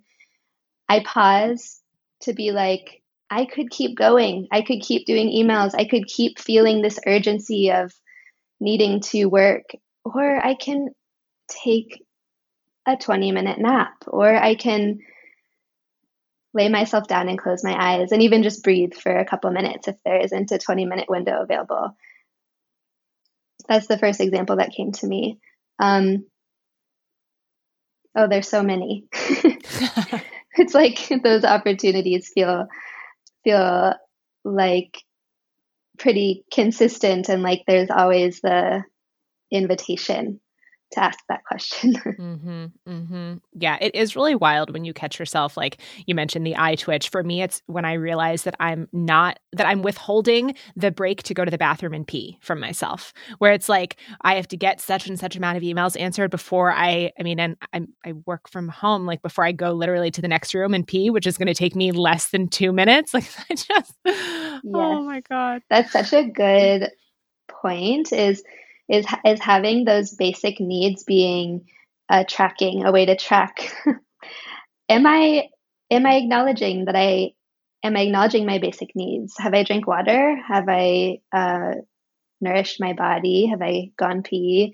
I 0.90 1.02
pause 1.02 1.82
to 2.22 2.34
be 2.34 2.52
like, 2.52 3.02
I 3.30 3.46
could 3.46 3.72
keep 3.72 3.98
going. 3.98 4.48
I 4.52 4.62
could 4.62 4.82
keep 4.82 5.06
doing 5.08 5.30
emails. 5.30 5.74
I 5.78 5.86
could 5.86 6.08
keep 6.08 6.40
feeling 6.40 6.82
this 6.82 7.00
urgency 7.08 7.72
of 7.72 7.94
needing 8.60 9.02
to 9.02 9.26
work. 9.26 9.66
Or 10.06 10.38
I 10.46 10.56
can 10.56 10.90
take 11.50 12.04
a 12.88 12.98
20 12.98 13.32
minute 13.32 13.60
nap. 13.60 13.94
Or 14.08 14.36
I 14.36 14.56
can 14.56 15.00
lay 16.54 16.68
myself 16.70 17.08
down 17.08 17.30
and 17.30 17.40
close 17.40 17.64
my 17.64 17.76
eyes 17.78 18.12
and 18.12 18.22
even 18.22 18.44
just 18.44 18.64
breathe 18.64 18.94
for 18.94 19.18
a 19.18 19.26
couple 19.26 19.50
minutes 19.52 19.88
if 19.88 19.96
there 20.04 20.20
isn't 20.20 20.52
a 20.52 20.58
20 20.58 20.86
minute 20.86 21.10
window 21.10 21.42
available. 21.42 21.96
That's 23.70 23.88
the 23.88 23.98
first 23.98 24.20
example 24.20 24.58
that 24.58 24.74
came 24.74 24.92
to 24.94 25.08
me. 25.08 25.40
Um, 25.80 26.26
oh, 28.16 28.28
there's 28.28 28.50
so 28.50 28.64
many. 28.64 29.06
it's 29.14 30.74
like 30.74 31.10
those 31.24 31.46
opportunities 31.46 32.30
feel 32.34 32.68
feel 33.44 33.94
like 34.44 34.98
pretty 35.98 36.44
consistent 36.52 37.30
and 37.30 37.44
like 37.44 37.64
there's 37.66 37.90
always 37.90 38.42
the 38.42 38.84
invitation 39.52 40.41
to 40.92 41.04
ask 41.04 41.20
that 41.30 41.44
question. 41.46 41.94
mm-hmm, 42.06 42.66
mm-hmm. 42.88 43.34
Yeah, 43.54 43.78
it 43.80 43.96
is 43.96 44.16
really 44.16 44.36
wild 44.36 44.72
when 44.72 44.84
you 44.86 44.94
catch 44.94 45.20
yourself. 45.20 45.56
Like 45.58 45.78
you 46.06 46.16
mentioned, 46.16 46.46
the 46.46 46.58
eye 46.58 46.76
twitch. 46.76 47.10
For 47.10 47.24
me, 47.24 47.42
it's 47.42 47.62
when 47.68 47.86
I 47.86 47.94
realize 47.94 48.44
that 48.44 48.56
I'm 48.60 48.88
not 48.92 49.40
that 49.54 49.66
I'm 49.66 49.82
withholding 49.82 50.56
the 50.76 50.92
break 50.92 51.24
to 51.24 51.34
go 51.34 51.46
to 51.46 51.52
the 51.52 51.58
bathroom 51.58 51.94
and 51.94 52.06
pee 52.06 52.38
from 52.42 52.60
myself. 52.60 53.14
Where 53.38 53.54
it's 53.54 53.70
like 53.70 53.98
I 54.22 54.36
have 54.36 54.48
to 54.50 54.58
get 54.58 54.82
such 54.82 55.08
and 55.08 55.20
such 55.20 55.36
amount 55.36 55.58
of 55.58 55.64
emails 55.64 56.00
answered 56.00 56.32
before 56.32 56.72
I. 56.72 57.12
I 57.20 57.24
mean, 57.24 57.40
and 57.40 57.58
I 57.74 57.82
I 58.06 58.14
work 58.26 58.50
from 58.50 58.68
home. 58.68 59.06
Like 59.06 59.22
before 59.22 59.46
I 59.46 59.52
go 59.52 59.72
literally 59.72 60.12
to 60.12 60.22
the 60.22 60.28
next 60.28 60.54
room 60.54 60.74
and 60.74 60.86
pee, 60.88 61.10
which 61.10 61.28
is 61.28 61.38
going 61.38 61.48
to 61.48 61.54
take 61.54 61.76
me 61.76 61.92
less 61.92 62.30
than 62.30 62.48
two 62.48 62.72
minutes. 62.72 63.14
Like 63.22 63.30
I 63.50 63.56
just. 63.56 63.94
Yes. 64.06 64.62
Oh 64.74 65.04
my 65.04 65.22
god, 65.22 65.62
that's 65.70 65.92
such 65.92 66.14
a 66.14 66.24
good 66.24 66.90
point. 67.48 68.12
Is 68.14 68.44
is 68.92 69.06
is 69.26 69.40
having 69.42 69.86
those 69.86 70.12
basic 70.14 70.60
needs 70.60 71.04
being 71.04 71.66
uh, 72.10 72.26
tracking 72.28 72.86
a 72.86 72.92
way 72.92 73.06
to 73.08 73.16
track. 73.16 73.74
Am 74.90 75.06
i 75.08 75.48
am 75.90 76.06
i 76.06 76.16
acknowledging 76.16 76.86
that 76.86 76.96
i 76.96 77.32
am 77.84 77.96
i 77.98 78.02
acknowledging 78.02 78.46
my 78.46 78.58
basic 78.60 78.90
needs? 78.96 79.36
Have 79.38 79.54
i 79.54 79.64
drank 79.64 79.88
water? 79.88 80.36
Have 80.48 80.66
i 80.70 81.20
uh, 81.34 81.76
nourished 82.42 82.80
my 82.82 82.94
body? 82.94 83.48
Have 83.48 83.62
i 83.62 83.92
gone 83.98 84.24
pee? 84.24 84.74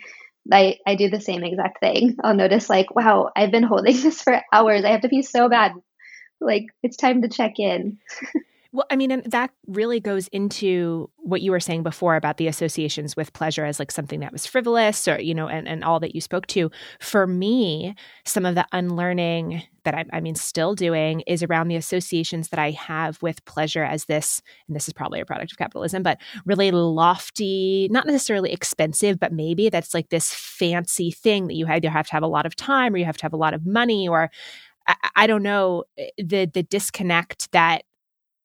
I, 0.51 0.77
I 0.87 0.95
do 0.95 1.09
the 1.09 1.21
same 1.21 1.43
exact 1.43 1.81
thing. 1.81 2.15
I'll 2.23 2.35
notice 2.35 2.69
like 2.69 2.95
wow 2.95 3.31
i've 3.35 3.51
been 3.51 3.63
holding 3.63 4.01
this 4.01 4.21
for 4.21 4.41
hours. 4.53 4.83
I 4.85 4.89
have 4.91 5.01
to 5.01 5.09
pee 5.09 5.23
so 5.23 5.49
bad. 5.49 5.73
Like 6.41 6.65
it's 6.83 6.97
time 6.97 7.21
to 7.23 7.29
check 7.29 7.59
in 7.59 7.99
Well, 8.73 8.85
I 8.91 8.95
mean, 8.95 9.11
and 9.11 9.23
that 9.31 9.51
really 9.67 9.99
goes 9.99 10.27
into 10.29 11.09
what 11.17 11.41
you 11.41 11.51
were 11.51 11.59
saying 11.59 11.83
before 11.83 12.15
about 12.15 12.37
the 12.37 12.47
associations 12.47 13.15
with 13.15 13.33
pleasure 13.33 13.65
as 13.65 13.79
like 13.79 13.91
something 13.91 14.19
that 14.19 14.31
was 14.31 14.45
frivolous 14.45 15.07
or, 15.07 15.19
you 15.19 15.33
know, 15.33 15.47
and, 15.47 15.67
and 15.67 15.83
all 15.83 15.99
that 16.01 16.15
you 16.15 16.21
spoke 16.21 16.47
to. 16.47 16.69
For 16.99 17.25
me, 17.27 17.95
some 18.25 18.45
of 18.45 18.55
the 18.55 18.65
unlearning 18.71 19.63
that 19.83 19.95
I, 19.95 20.05
I 20.11 20.19
mean, 20.19 20.35
still 20.35 20.75
doing 20.75 21.21
is 21.21 21.43
around 21.43 21.69
the 21.69 21.77
associations 21.77 22.49
that 22.49 22.59
I 22.59 22.71
have 22.71 23.21
with 23.21 23.43
pleasure 23.45 23.83
as 23.83 24.05
this, 24.05 24.41
and 24.67 24.75
this 24.75 24.87
is 24.87 24.93
probably 24.93 25.21
a 25.21 25.25
product 25.25 25.51
of 25.53 25.57
capitalism, 25.57 26.03
but 26.03 26.17
really 26.45 26.71
lofty, 26.71 27.87
not 27.89 28.05
necessarily 28.05 28.51
expensive, 28.51 29.17
but 29.17 29.31
maybe 29.31 29.69
that's 29.69 29.93
like 29.93 30.09
this 30.09 30.33
fancy 30.33 31.11
thing 31.11 31.47
that 31.47 31.55
you 31.55 31.67
either 31.67 31.89
have 31.89 32.07
to 32.07 32.11
have 32.11 32.23
a 32.23 32.27
lot 32.27 32.45
of 32.45 32.55
time 32.55 32.93
or 32.93 32.97
you 32.97 33.05
have 33.05 33.17
to 33.17 33.23
have 33.23 33.33
a 33.33 33.37
lot 33.37 33.53
of 33.53 33.65
money 33.65 34.07
or 34.09 34.29
I, 34.87 34.95
I 35.15 35.27
don't 35.27 35.43
know 35.43 35.83
eh, 35.97 36.09
the 36.17 36.45
the 36.45 36.63
disconnect 36.63 37.51
that 37.51 37.83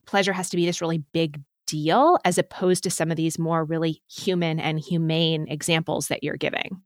pleasure 0.06 0.32
has 0.32 0.50
to 0.50 0.56
be 0.56 0.66
this 0.66 0.80
really 0.80 0.98
big 1.12 1.40
deal 1.66 2.18
as 2.24 2.38
opposed 2.38 2.82
to 2.84 2.90
some 2.90 3.10
of 3.10 3.16
these 3.16 3.38
more 3.38 3.64
really 3.64 4.02
human 4.08 4.60
and 4.60 4.78
humane 4.78 5.46
examples 5.48 6.08
that 6.08 6.22
you're 6.22 6.36
giving. 6.36 6.82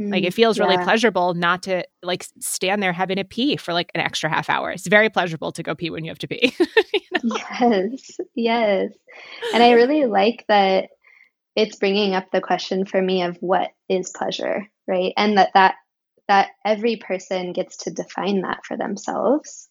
Mm, 0.00 0.10
like 0.10 0.24
it 0.24 0.34
feels 0.34 0.58
yeah. 0.58 0.64
really 0.64 0.82
pleasurable 0.82 1.34
not 1.34 1.62
to 1.64 1.84
like 2.02 2.26
stand 2.40 2.82
there 2.82 2.92
having 2.92 3.18
a 3.18 3.24
pee 3.24 3.56
for 3.56 3.72
like 3.72 3.90
an 3.94 4.00
extra 4.00 4.28
half 4.28 4.50
hour. 4.50 4.70
It's 4.70 4.86
very 4.86 5.08
pleasurable 5.08 5.52
to 5.52 5.62
go 5.62 5.74
pee 5.74 5.90
when 5.90 6.04
you 6.04 6.10
have 6.10 6.18
to 6.18 6.28
pee. 6.28 6.54
you 6.58 7.00
know? 7.22 7.36
Yes, 7.50 8.16
yes. 8.34 8.92
And 9.52 9.62
I 9.62 9.72
really 9.72 10.06
like 10.06 10.44
that 10.48 10.88
it's 11.54 11.76
bringing 11.76 12.14
up 12.14 12.30
the 12.32 12.40
question 12.40 12.84
for 12.84 13.00
me 13.00 13.22
of 13.22 13.36
what 13.38 13.70
is 13.88 14.10
pleasure, 14.10 14.66
right? 14.88 15.12
And 15.16 15.38
that 15.38 15.50
that 15.54 15.76
that 16.26 16.48
every 16.64 16.96
person 16.96 17.52
gets 17.52 17.76
to 17.78 17.92
define 17.92 18.40
that 18.42 18.64
for 18.64 18.76
themselves. 18.76 19.68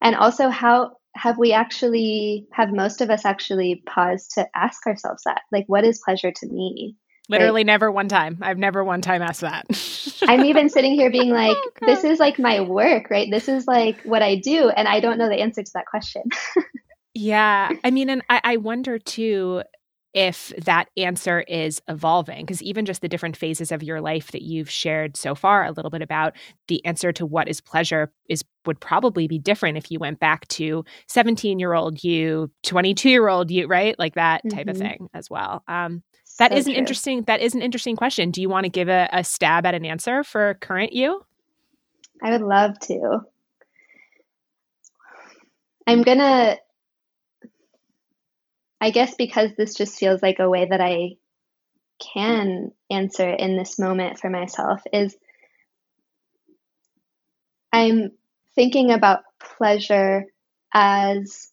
And 0.00 0.14
also 0.16 0.48
how 0.48 0.92
have 1.14 1.38
we 1.38 1.52
actually 1.52 2.46
have 2.52 2.72
most 2.72 3.00
of 3.00 3.10
us 3.10 3.24
actually 3.24 3.82
paused 3.86 4.32
to 4.32 4.46
ask 4.54 4.86
ourselves 4.86 5.22
that? 5.24 5.42
Like 5.52 5.64
what 5.66 5.84
is 5.84 6.00
pleasure 6.04 6.32
to 6.32 6.46
me? 6.46 6.96
Literally 7.28 7.60
right? 7.60 7.66
never 7.66 7.92
one 7.92 8.08
time. 8.08 8.38
I've 8.42 8.58
never 8.58 8.82
one 8.82 9.02
time 9.02 9.22
asked 9.22 9.42
that. 9.42 9.66
I'm 10.28 10.44
even 10.44 10.68
sitting 10.68 10.94
here 10.94 11.10
being 11.10 11.30
like 11.30 11.56
oh, 11.56 11.70
this 11.86 12.04
is 12.04 12.18
like 12.18 12.38
my 12.38 12.60
work 12.60 13.10
right? 13.10 13.28
This 13.30 13.48
is 13.48 13.66
like 13.66 14.00
what 14.02 14.22
i 14.22 14.36
do 14.36 14.68
and 14.70 14.88
i 14.88 15.00
don't 15.00 15.18
know 15.18 15.28
the 15.28 15.40
answer 15.40 15.62
to 15.62 15.70
that 15.74 15.86
question. 15.86 16.22
Yeah. 17.12 17.72
I 17.82 17.90
mean 17.90 18.08
and 18.08 18.22
I, 18.30 18.40
I 18.44 18.56
wonder 18.56 18.98
too 18.98 19.62
if 20.12 20.52
that 20.58 20.88
answer 20.96 21.40
is 21.40 21.80
evolving 21.88 22.44
because 22.44 22.62
even 22.62 22.84
just 22.84 23.00
the 23.00 23.08
different 23.08 23.36
phases 23.36 23.70
of 23.70 23.82
your 23.82 24.00
life 24.00 24.32
that 24.32 24.42
you've 24.42 24.70
shared 24.70 25.16
so 25.16 25.34
far 25.34 25.64
a 25.64 25.70
little 25.70 25.90
bit 25.90 26.02
about 26.02 26.34
the 26.68 26.84
answer 26.84 27.12
to 27.12 27.24
what 27.24 27.48
is 27.48 27.60
pleasure 27.60 28.12
is 28.28 28.44
would 28.66 28.80
probably 28.80 29.26
be 29.26 29.38
different 29.38 29.78
if 29.78 29.90
you 29.90 29.98
went 29.98 30.20
back 30.20 30.46
to 30.48 30.84
17 31.08 31.58
year 31.58 31.72
old 31.72 32.02
you 32.04 32.50
22 32.62 33.08
year 33.10 33.28
old 33.28 33.50
you 33.50 33.66
right? 33.66 33.98
Like 33.98 34.14
that 34.14 34.42
type 34.50 34.66
mm-hmm. 34.66 34.70
of 34.70 34.76
thing 34.76 35.08
as 35.14 35.30
well. 35.30 35.62
Um, 35.68 36.02
that 36.38 36.52
so 36.52 36.58
is 36.58 36.66
an 36.66 36.72
true. 36.72 36.78
interesting 36.78 37.22
that 37.24 37.40
is 37.40 37.54
an 37.54 37.62
interesting 37.62 37.96
question. 37.96 38.30
Do 38.30 38.40
you 38.40 38.48
want 38.48 38.64
to 38.64 38.70
give 38.70 38.88
a, 38.88 39.08
a 39.12 39.24
stab 39.24 39.66
at 39.66 39.74
an 39.74 39.84
answer 39.84 40.24
for 40.24 40.54
current 40.54 40.92
you? 40.92 41.24
I 42.22 42.32
would 42.32 42.42
love 42.42 42.78
to. 42.80 43.20
I'm 45.86 46.02
gonna 46.02 46.56
I 48.80 48.90
guess 48.90 49.14
because 49.14 49.50
this 49.56 49.74
just 49.74 49.98
feels 49.98 50.22
like 50.22 50.38
a 50.38 50.48
way 50.48 50.66
that 50.70 50.80
I 50.80 51.16
can 52.00 52.72
answer 52.90 53.28
in 53.28 53.56
this 53.56 53.78
moment 53.78 54.18
for 54.18 54.30
myself 54.30 54.80
is 54.92 55.14
I'm 57.72 58.12
thinking 58.54 58.90
about 58.90 59.20
pleasure 59.56 60.24
as 60.72 61.50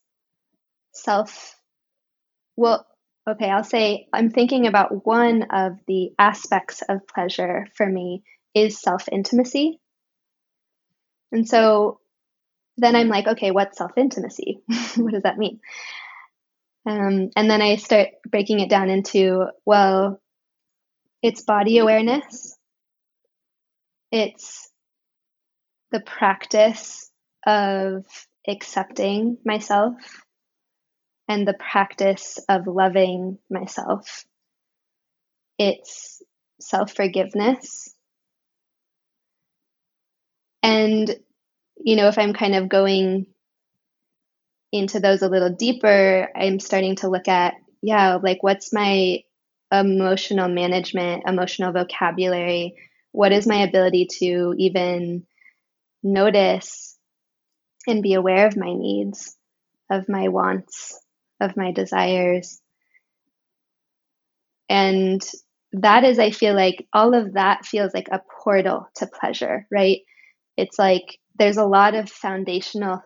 self 0.93 1.55
well 2.55 2.85
okay 3.27 3.49
I'll 3.49 3.63
say 3.63 4.07
I'm 4.13 4.29
thinking 4.29 4.67
about 4.67 5.05
one 5.05 5.43
of 5.51 5.79
the 5.87 6.11
aspects 6.17 6.81
of 6.87 7.07
pleasure 7.07 7.67
for 7.75 7.85
me 7.85 8.23
is 8.53 8.81
self 8.81 9.07
intimacy 9.11 9.79
and 11.31 11.47
so 11.47 11.99
then 12.77 12.95
I'm 12.95 13.09
like 13.09 13.27
okay 13.27 13.51
what's 13.51 13.77
self 13.77 13.97
intimacy 13.97 14.61
what 14.97 15.13
does 15.13 15.23
that 15.23 15.37
mean? 15.37 15.59
Um, 16.87 17.31
and 17.35 17.51
then 17.51 17.61
I 17.61 17.75
start 17.75 18.09
breaking 18.29 18.61
it 18.61 18.69
down 18.69 18.89
into, 18.89 19.47
well, 19.65 20.21
it's 21.21 21.41
body 21.41 21.79
awareness, 21.79 22.57
it's 24.09 24.66
the 25.91 25.99
practice 25.99 27.09
of 27.45 28.05
accepting 28.47 29.37
myself 29.45 29.95
and 31.27 31.47
the 31.47 31.53
practice 31.53 32.39
of 32.49 32.67
loving 32.67 33.37
myself. 33.49 34.25
It's 35.57 36.21
self 36.59 36.93
forgiveness. 36.93 37.93
And, 40.63 41.15
you 41.77 41.95
know, 41.95 42.07
if 42.07 42.17
I'm 42.17 42.33
kind 42.33 42.55
of 42.55 42.69
going 42.69 43.27
into 44.71 44.99
those 44.99 45.21
a 45.21 45.29
little 45.29 45.49
deeper, 45.49 46.29
I'm 46.35 46.59
starting 46.59 46.95
to 46.97 47.09
look 47.09 47.27
at, 47.27 47.55
yeah, 47.81 48.15
like 48.15 48.43
what's 48.43 48.73
my 48.73 49.23
emotional 49.71 50.49
management, 50.49 51.23
emotional 51.25 51.71
vocabulary? 51.71 52.75
What 53.11 53.31
is 53.31 53.47
my 53.47 53.57
ability 53.57 54.07
to 54.19 54.53
even 54.57 55.25
notice 56.03 56.97
and 57.87 58.03
be 58.03 58.13
aware 58.13 58.47
of 58.47 58.57
my 58.57 58.73
needs, 58.73 59.35
of 59.89 60.09
my 60.09 60.27
wants, 60.27 60.99
of 61.39 61.57
my 61.57 61.71
desires? 61.71 62.61
And 64.69 65.21
that 65.73 66.03
is, 66.03 66.19
I 66.19 66.31
feel 66.31 66.55
like 66.55 66.87
all 66.93 67.13
of 67.13 67.33
that 67.33 67.65
feels 67.65 67.93
like 67.93 68.09
a 68.11 68.21
portal 68.43 68.87
to 68.95 69.07
pleasure, 69.07 69.65
right? 69.71 69.99
It's 70.55 70.79
like 70.79 71.19
there's 71.37 71.57
a 71.57 71.65
lot 71.65 71.95
of 71.95 72.09
foundational 72.09 73.01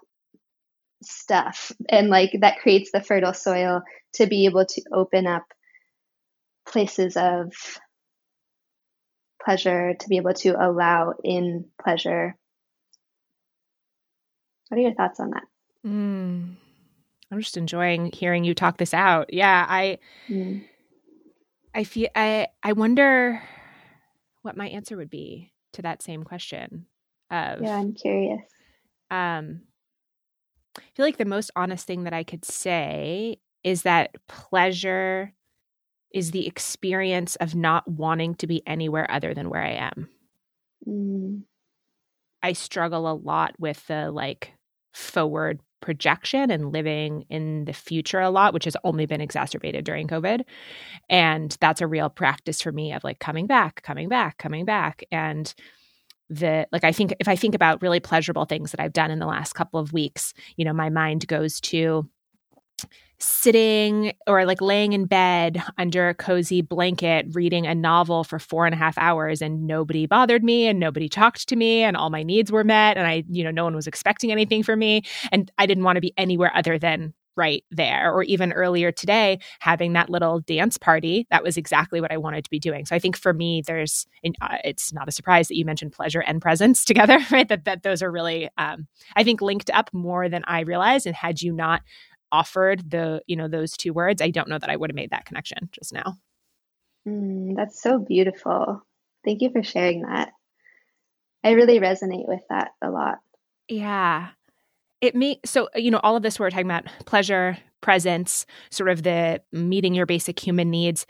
stuff 1.04 1.72
and 1.90 2.10
like 2.10 2.32
that 2.42 2.60
creates 2.60 2.92
the 2.92 3.02
fertile 3.02 3.34
soil 3.34 3.82
to 4.14 4.28
be 4.28 4.46
able 4.46 4.66
to 4.66 4.82
open 4.94 5.26
up 5.28 5.44
places 6.68 7.18
of 7.18 7.52
pleasure 9.44 9.96
to 10.00 10.08
be 10.08 10.18
able 10.18 10.34
to 10.34 10.50
allow 10.50 11.14
in 11.24 11.66
pleasure 11.84 12.36
what 14.72 14.78
are 14.78 14.82
your 14.82 14.94
thoughts 14.94 15.20
on 15.20 15.32
that 15.32 15.44
mm, 15.86 16.56
i'm 17.32 17.40
just 17.40 17.58
enjoying 17.58 18.10
hearing 18.14 18.46
you 18.46 18.56
talk 18.56 18.78
this 18.78 18.94
out 18.94 19.34
yeah 19.34 19.66
i 19.68 19.98
mm. 20.30 20.64
i 21.76 21.84
feel 21.84 22.08
i 22.16 22.48
i 22.64 22.72
wonder 22.72 23.42
what 24.44 24.56
my 24.56 24.70
answer 24.70 24.96
would 24.96 25.10
be 25.10 25.52
to 25.74 25.82
that 25.82 26.02
same 26.02 26.24
question 26.24 26.86
of 27.30 27.62
yeah 27.62 27.76
i'm 27.76 27.94
curious 27.94 28.42
um 29.10 29.62
I 30.78 30.84
feel 30.96 31.06
like 31.06 31.18
the 31.18 31.26
most 31.26 31.52
honest 31.56 31.86
thing 31.86 32.06
that 32.06 32.14
I 32.14 32.24
could 32.24 32.46
say 32.46 33.40
is 33.62 33.82
that 33.84 34.16
pleasure 34.28 35.34
is 36.14 36.32
the 36.32 36.48
experience 36.48 37.36
of 37.38 37.56
not 37.56 37.88
wanting 37.88 38.36
to 38.36 38.48
be 38.48 38.66
anywhere 38.68 39.10
other 39.10 39.34
than 39.34 39.50
where 39.50 39.64
I 39.64 39.72
am. 39.72 40.10
Mm. 40.88 41.44
I 42.44 42.54
struggle 42.54 43.10
a 43.10 43.14
lot 43.14 43.54
with 43.60 43.86
the 43.88 44.12
like 44.12 44.54
forward 44.94 45.60
projection 45.82 46.52
and 46.52 46.72
living 46.72 47.26
in 47.30 47.66
the 47.66 47.74
future 47.74 48.20
a 48.20 48.30
lot, 48.30 48.54
which 48.54 48.66
has 48.66 48.78
only 48.84 49.06
been 49.06 49.22
exacerbated 49.22 49.84
during 49.84 50.08
COVID. 50.08 50.44
And 51.10 51.58
that's 51.60 51.82
a 51.82 51.88
real 51.88 52.10
practice 52.10 52.62
for 52.62 52.72
me 52.72 52.94
of 52.94 53.04
like 53.04 53.20
coming 53.20 53.48
back, 53.48 53.82
coming 53.82 54.08
back, 54.08 54.38
coming 54.38 54.64
back. 54.64 55.04
And 55.12 55.54
the 56.30 56.66
like 56.72 56.86
i 56.86 56.94
think 56.94 57.14
if 57.20 57.28
i 57.28 57.36
think 57.36 57.54
about 57.54 57.82
really 57.82 58.00
pleasurable 58.00 58.46
things 58.46 58.72
that 58.72 58.80
i've 58.80 58.94
done 58.94 59.12
in 59.12 59.20
the 59.20 59.26
last 59.26 59.52
couple 59.52 59.82
of 59.82 59.92
weeks 59.92 60.34
you 60.56 60.64
know 60.64 60.72
my 60.72 60.90
mind 60.90 61.28
goes 61.28 61.60
to 61.60 62.10
sitting 63.22 64.14
or 64.28 64.46
like 64.46 64.62
laying 64.62 64.94
in 64.94 65.06
bed 65.06 65.62
under 65.78 66.10
a 66.10 66.14
cozy 66.14 66.62
blanket 66.62 67.26
reading 67.34 67.68
a 67.68 67.76
novel 67.76 68.24
for 68.24 68.40
four 68.40 68.66
and 68.66 68.74
a 68.74 68.78
half 68.78 68.98
hours 68.98 69.42
and 69.42 69.68
nobody 69.68 70.06
bothered 70.06 70.44
me 70.44 70.68
and 70.68 70.80
nobody 70.80 71.08
talked 71.08 71.48
to 71.48 71.56
me 71.56 71.84
and 71.84 71.96
all 71.96 72.10
my 72.10 72.24
needs 72.24 72.52
were 72.52 72.64
met 72.64 72.98
and 72.98 73.08
i 73.08 73.24
you 73.30 73.44
know 73.44 73.52
no 73.52 73.64
one 73.64 73.76
was 73.76 73.88
expecting 73.88 74.32
anything 74.32 74.64
from 74.64 74.80
me 74.80 75.04
and 75.32 75.52
i 75.58 75.66
didn't 75.66 75.84
want 75.84 75.98
to 75.98 76.02
be 76.02 76.14
anywhere 76.18 76.52
other 76.56 76.80
than 76.80 77.14
right 77.36 77.64
there. 77.72 78.14
Or 78.14 78.24
even 78.24 78.52
earlier 78.54 78.92
today, 78.92 79.40
having 79.60 79.94
that 79.94 80.10
little 80.10 80.40
dance 80.42 80.78
party, 80.78 81.28
that 81.32 81.44
was 81.44 81.58
exactly 81.58 82.02
what 82.02 82.12
I 82.12 82.18
wanted 82.18 82.44
to 82.44 82.50
be 82.50 82.60
doing. 82.60 82.86
So 82.86 82.96
I 82.96 83.00
think 83.00 83.18
for 83.18 83.34
me, 83.34 83.64
there's, 83.66 84.06
uh, 84.42 84.58
it's 84.64 84.94
not 84.94 85.08
a 85.08 85.12
surprise 85.12 85.48
that 85.48 85.58
you 85.58 85.66
mentioned 85.66 85.94
pleasure 85.94 86.22
and 86.22 86.42
presence 86.42 86.84
together, 86.92 87.20
right? 87.32 87.48
That, 87.48 87.66
that 87.66 87.84
those 87.84 88.02
are 88.02 88.12
really, 88.12 88.50
um, 88.58 88.88
I 89.16 89.24
think, 89.24 89.42
linked 89.42 89.70
up 89.72 89.90
more 89.94 90.30
than 90.30 90.44
I 90.46 90.62
realized. 90.62 91.08
And 91.08 91.16
had 91.16 91.42
you 91.42 91.54
not 91.54 91.82
offered 92.32 92.90
the, 92.90 93.22
you 93.28 93.36
know, 93.36 93.48
those 93.48 93.76
two 93.78 93.94
words, 93.94 94.22
I 94.22 94.30
don't 94.30 94.50
know 94.50 94.60
that 94.60 94.70
I 94.70 94.76
would 94.76 94.90
have 94.90 94.96
made 94.96 95.12
that 95.12 95.26
connection 95.26 95.70
just 95.72 95.94
now. 95.94 96.18
Mm, 97.08 97.56
that's 97.56 97.82
so 97.82 98.00
beautiful. 98.00 98.82
Thank 99.26 99.42
you 99.42 99.52
for 99.52 99.64
sharing 99.64 100.04
that. 100.04 100.32
I 101.44 101.52
really 101.52 101.80
resonate 101.80 102.28
with 102.28 102.42
that 102.50 102.72
a 102.82 102.90
lot. 102.90 103.20
Yeah 103.68 104.30
it 105.02 105.16
may 105.16 105.40
so 105.44 105.68
you 105.76 105.92
know 105.92 106.00
all 106.04 106.16
of 106.16 106.24
this 106.24 106.40
we're 106.40 106.50
talking 106.50 106.66
about 106.66 106.86
pleasure 107.06 107.58
presence 107.82 108.46
sort 108.70 108.90
of 108.90 109.04
the 109.04 109.42
meeting 109.52 109.94
your 109.94 110.06
basic 110.06 110.40
human 110.40 110.70
needs 110.70 111.06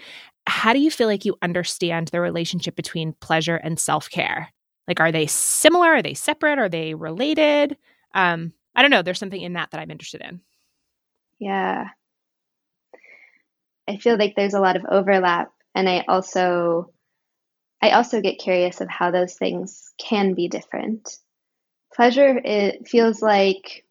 how 0.48 0.74
do 0.74 0.80
you 0.80 0.90
feel 0.90 1.08
like 1.08 1.26
you 1.26 1.38
understand 1.42 2.08
the 2.08 2.22
relationship 2.22 2.76
between 2.76 3.14
pleasure 3.20 3.58
and 3.58 3.78
self-care 3.78 4.52
like 4.88 5.00
are 5.00 5.12
they 5.12 5.28
similar 5.28 5.90
are 5.90 6.02
they 6.02 6.14
separate 6.14 6.58
are 6.58 6.70
they 6.70 6.94
related 6.94 7.78
um 8.16 8.52
i 8.76 8.82
don't 8.82 8.92
know 8.92 9.02
there's 9.02 9.20
something 9.20 9.42
in 9.42 9.54
that 9.54 9.70
that 9.72 9.82
i'm 9.82 9.92
interested 9.92 10.22
in 10.22 10.42
yeah. 11.42 11.90
I 13.88 13.98
feel 13.98 14.18
like 14.18 14.36
there's 14.36 14.54
a 14.54 14.60
lot 14.62 14.76
of 14.78 14.86
overlap 14.90 15.52
and 15.76 15.88
i 15.90 16.04
also 16.08 16.92
i 17.82 17.92
also 17.92 18.22
get 18.22 18.40
curious 18.40 18.82
of 18.82 18.90
how 18.90 19.12
those 19.12 19.36
things 19.36 19.94
can 20.00 20.34
be 20.34 20.48
different. 20.48 21.18
Pleasure 21.96 22.40
it 22.44 22.88
feels 22.88 23.22
like 23.22 23.86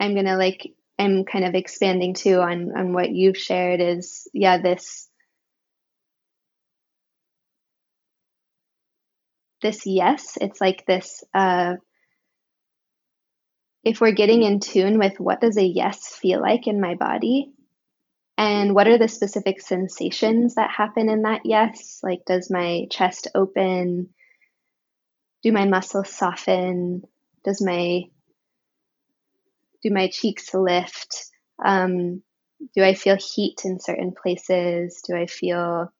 i'm 0.00 0.14
gonna 0.14 0.36
like 0.36 0.72
i'm 0.98 1.24
kind 1.24 1.44
of 1.44 1.54
expanding 1.54 2.14
too 2.14 2.40
on 2.40 2.76
on 2.76 2.92
what 2.92 3.10
you've 3.10 3.36
shared 3.38 3.80
is 3.80 4.28
yeah 4.34 4.58
this 4.58 5.08
this 9.62 9.86
yes 9.86 10.36
it's 10.40 10.60
like 10.60 10.84
this 10.86 11.22
uh 11.34 11.74
if 13.84 14.00
we're 14.00 14.12
getting 14.12 14.42
in 14.42 14.60
tune 14.60 14.98
with 14.98 15.18
what 15.18 15.40
does 15.40 15.56
a 15.56 15.64
yes 15.64 16.14
feel 16.14 16.40
like 16.40 16.66
in 16.66 16.80
my 16.80 16.94
body 16.94 17.52
and 18.38 18.74
what 18.74 18.88
are 18.88 18.98
the 18.98 19.08
specific 19.08 19.60
sensations 19.60 20.54
that 20.54 20.70
happen 20.70 21.08
in 21.08 21.22
that 21.22 21.42
yes 21.44 22.00
like 22.02 22.24
does 22.24 22.50
my 22.50 22.86
chest 22.90 23.28
open 23.34 24.08
do 25.42 25.52
my 25.52 25.66
muscles 25.66 26.08
soften? 26.08 27.02
Does 27.44 27.60
my 27.60 28.04
do 29.82 29.90
my 29.90 30.08
cheeks 30.08 30.54
lift? 30.54 31.26
Um, 31.62 32.22
do 32.74 32.84
I 32.84 32.94
feel 32.94 33.16
heat 33.16 33.62
in 33.64 33.80
certain 33.80 34.12
places? 34.12 35.02
Do 35.06 35.16
I 35.16 35.26
feel 35.26 35.92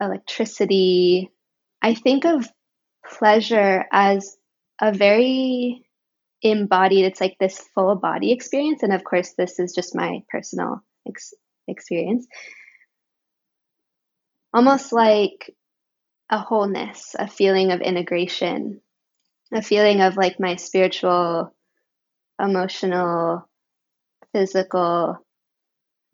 electricity? 0.00 1.30
I 1.82 1.94
think 1.94 2.24
of 2.24 2.48
pleasure 3.18 3.84
as 3.92 4.36
a 4.80 4.92
very 4.92 5.84
embodied, 6.42 7.04
it's 7.04 7.20
like 7.20 7.36
this 7.38 7.60
full 7.74 7.94
body 7.96 8.32
experience. 8.32 8.82
And 8.82 8.92
of 8.92 9.04
course, 9.04 9.34
this 9.38 9.58
is 9.58 9.74
just 9.74 9.94
my 9.94 10.22
personal 10.30 10.80
ex- 11.06 11.34
experience 11.68 12.26
almost 14.52 14.92
like 14.92 15.54
a 16.30 16.38
wholeness, 16.38 17.14
a 17.18 17.26
feeling 17.28 17.72
of 17.72 17.80
integration, 17.80 18.80
a 19.52 19.62
feeling 19.62 20.00
of 20.00 20.16
like 20.16 20.40
my 20.40 20.56
spiritual, 20.56 21.54
emotional, 22.40 23.48
physical, 24.32 25.18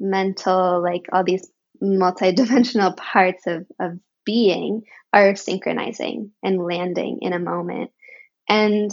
mental, 0.00 0.82
like 0.82 1.06
all 1.12 1.24
these 1.24 1.48
multidimensional 1.82 2.96
parts 2.98 3.46
of, 3.46 3.66
of 3.80 3.98
being 4.28 4.82
are 5.10 5.34
synchronizing 5.34 6.32
and 6.42 6.62
landing 6.62 7.20
in 7.22 7.32
a 7.32 7.38
moment. 7.38 7.90
And 8.46 8.90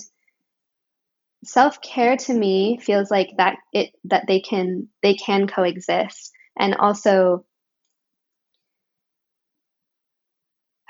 self-care 1.43 2.15
to 2.15 2.33
me 2.33 2.79
feels 2.81 3.11
like 3.11 3.31
that 3.37 3.57
it 3.73 3.91
that 4.05 4.25
they 4.27 4.39
can 4.39 4.87
they 5.03 5.13
can 5.13 5.45
coexist 5.45 6.31
and 6.57 6.73
also 6.73 7.45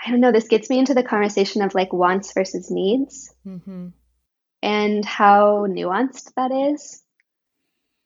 I 0.06 0.12
don't 0.12 0.20
know, 0.20 0.32
this 0.32 0.48
gets 0.48 0.70
me 0.70 0.78
into 0.78 0.94
the 0.94 1.02
conversation 1.02 1.64
of 1.64 1.74
like 1.74 1.92
wants 1.92 2.32
versus 2.34 2.70
needs 2.70 3.34
mm-hmm. 3.44 3.88
and 4.62 5.04
how 5.04 5.66
nuanced 5.68 6.32
that 6.36 6.52
is. 6.52 7.02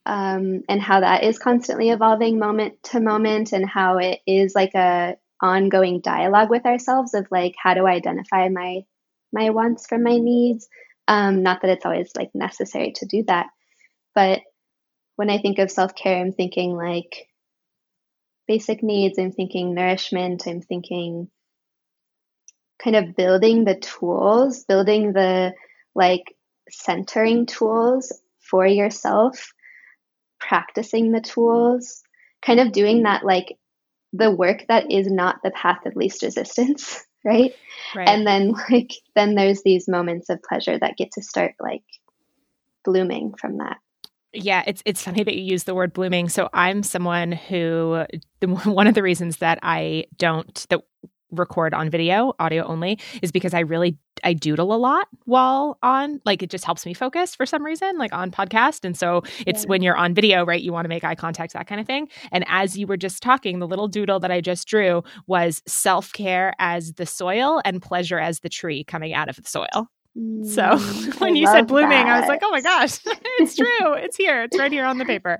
Um, 0.06 0.64
and 0.68 0.82
how 0.82 1.02
that 1.02 1.24
is 1.24 1.38
constantly 1.38 1.90
evolving 1.90 2.40
moment 2.40 2.82
to 2.84 3.00
moment 3.00 3.52
and 3.52 3.70
how 3.70 3.98
it 3.98 4.22
is 4.26 4.56
like 4.56 4.74
a 4.74 5.18
ongoing 5.42 6.02
dialogue 6.02 6.50
with 6.50 6.66
ourselves 6.66 7.14
of 7.14 7.28
like 7.32 7.56
how 7.62 7.74
do 7.74 7.86
I 7.86 7.94
identify 7.94 8.50
my 8.50 8.82
my 9.32 9.52
wants 9.52 9.88
from 9.88 10.04
my 10.04 10.18
needs? 10.18 10.68
Um, 11.08 11.44
not 11.44 11.62
that 11.62 11.72
it's 11.72 11.86
always 11.86 12.12
like 12.16 12.30
necessary 12.36 12.94
to 12.98 13.06
do 13.06 13.24
that 13.28 13.48
but 14.16 14.42
when 15.16 15.30
I 15.30 15.38
think 15.38 15.60
of 15.60 15.72
self 15.72 15.96
care, 15.96 16.20
I'm 16.20 16.34
thinking 16.34 16.76
like 16.76 17.28
basic 18.48 18.84
needs, 18.84 19.20
I'm 19.20 19.32
thinking 19.32 19.74
nourishment, 19.74 20.48
I'm 20.48 20.62
thinking 20.62 21.30
kind 22.84 22.96
of 22.96 23.16
building 23.16 23.66
the 23.66 23.76
tools, 23.76 24.64
building 24.64 25.14
the 25.14 25.54
like 25.96 26.36
centering 26.70 27.46
tools 27.46 28.12
for 28.40 28.66
yourself, 28.66 29.54
practicing 30.40 31.12
the 31.12 31.22
tools, 31.22 32.04
kind 32.42 32.60
of 32.60 32.72
doing 32.72 33.04
that 33.04 33.24
like 33.24 33.58
the 34.14 34.32
work 34.32 34.66
that 34.68 34.91
is 34.91 35.07
not 35.07 35.38
the 35.43 35.51
path 35.51 35.86
of 35.86 35.95
least 35.95 36.24
resistance, 36.24 37.05
right? 37.26 37.53
right? 37.95 38.07
And 38.07 38.26
then 38.26 38.53
like 38.70 38.91
then 39.16 39.36
there's 39.36 39.62
these 39.64 39.88
moments 39.88 40.30
of 40.30 40.41
pleasure 40.43 40.78
that 40.78 40.97
get 40.97 41.12
to 41.14 41.22
start 41.22 41.53
like 41.60 41.84
blooming 42.84 43.34
from 43.39 43.57
that. 43.57 43.78
Yeah, 44.32 44.64
it's 44.68 44.84
it's 44.86 45.01
funny 45.01 45.24
that 45.24 45.36
you 45.36 45.43
use 45.43 45.64
the 45.64 45.74
word 45.74 45.93
blooming. 45.93 46.30
So 46.30 46.49
I'm 46.53 46.84
someone 46.84 47.32
who 47.32 48.05
one 48.45 48.88
of 48.88 48.93
the 48.93 49.03
reasons 49.03 49.38
that 49.38 49.60
I 49.64 50.05
don't 50.18 50.66
that 50.70 50.82
record 51.32 51.73
on 51.73 51.89
video, 51.89 52.34
audio 52.39 52.63
only, 52.65 52.99
is 53.21 53.32
because 53.32 53.53
I 53.53 53.59
really 53.59 53.97
I 54.23 54.34
doodle 54.34 54.73
a 54.73 54.77
lot 54.77 55.07
while 55.25 55.77
on 55.82 56.21
like 56.25 56.43
it 56.43 56.49
just 56.49 56.65
helps 56.65 56.86
me 56.86 56.93
focus 56.93 57.36
for 57.36 57.45
some 57.45 57.65
reason, 57.65 57.97
like 57.97 58.13
on 58.13 58.32
podcast. 58.32 58.86
And 58.86 58.97
so 58.97 59.23
it's 59.45 59.63
yeah. 59.63 59.67
when 59.67 59.82
you're 59.82 59.97
on 59.97 60.13
video, 60.13 60.45
right? 60.45 60.61
You 60.61 60.73
want 60.73 60.86
to 60.86 60.89
make 60.89 61.03
eye 61.03 61.15
contact, 61.15 61.53
that 61.53 61.67
kind 61.67 61.80
of 61.80 61.88
thing. 61.88 62.09
And 62.32 62.43
as 62.47 62.77
you 62.77 62.88
were 62.88 62.97
just 62.97 63.23
talking, 63.23 63.59
the 63.59 63.67
little 63.67 63.88
doodle 63.88 64.19
that 64.19 64.32
I 64.32 64.41
just 64.41 64.67
drew 64.67 65.03
was 65.27 65.61
self 65.67 66.11
care 66.13 66.53
as 66.59 66.93
the 66.93 67.05
soil 67.05 67.61
and 67.65 67.82
pleasure 67.82 68.19
as 68.19 68.39
the 68.39 68.49
tree 68.49 68.84
coming 68.84 69.13
out 69.13 69.30
of 69.30 69.36
the 69.38 69.47
soil. 69.47 69.89
So 70.15 70.63
mm, 70.63 71.19
when 71.21 71.34
I 71.34 71.39
you 71.39 71.47
said 71.47 71.67
blooming, 71.67 71.89
that. 71.89 72.07
I 72.07 72.19
was 72.19 72.27
like, 72.27 72.41
oh 72.43 72.51
my 72.51 72.61
gosh, 72.61 72.99
it's 73.39 73.55
true. 73.55 73.93
It's 73.93 74.17
here. 74.17 74.43
It's 74.43 74.57
right 74.57 74.71
here 74.71 74.86
on 74.86 74.97
the 74.97 75.05
paper. 75.05 75.39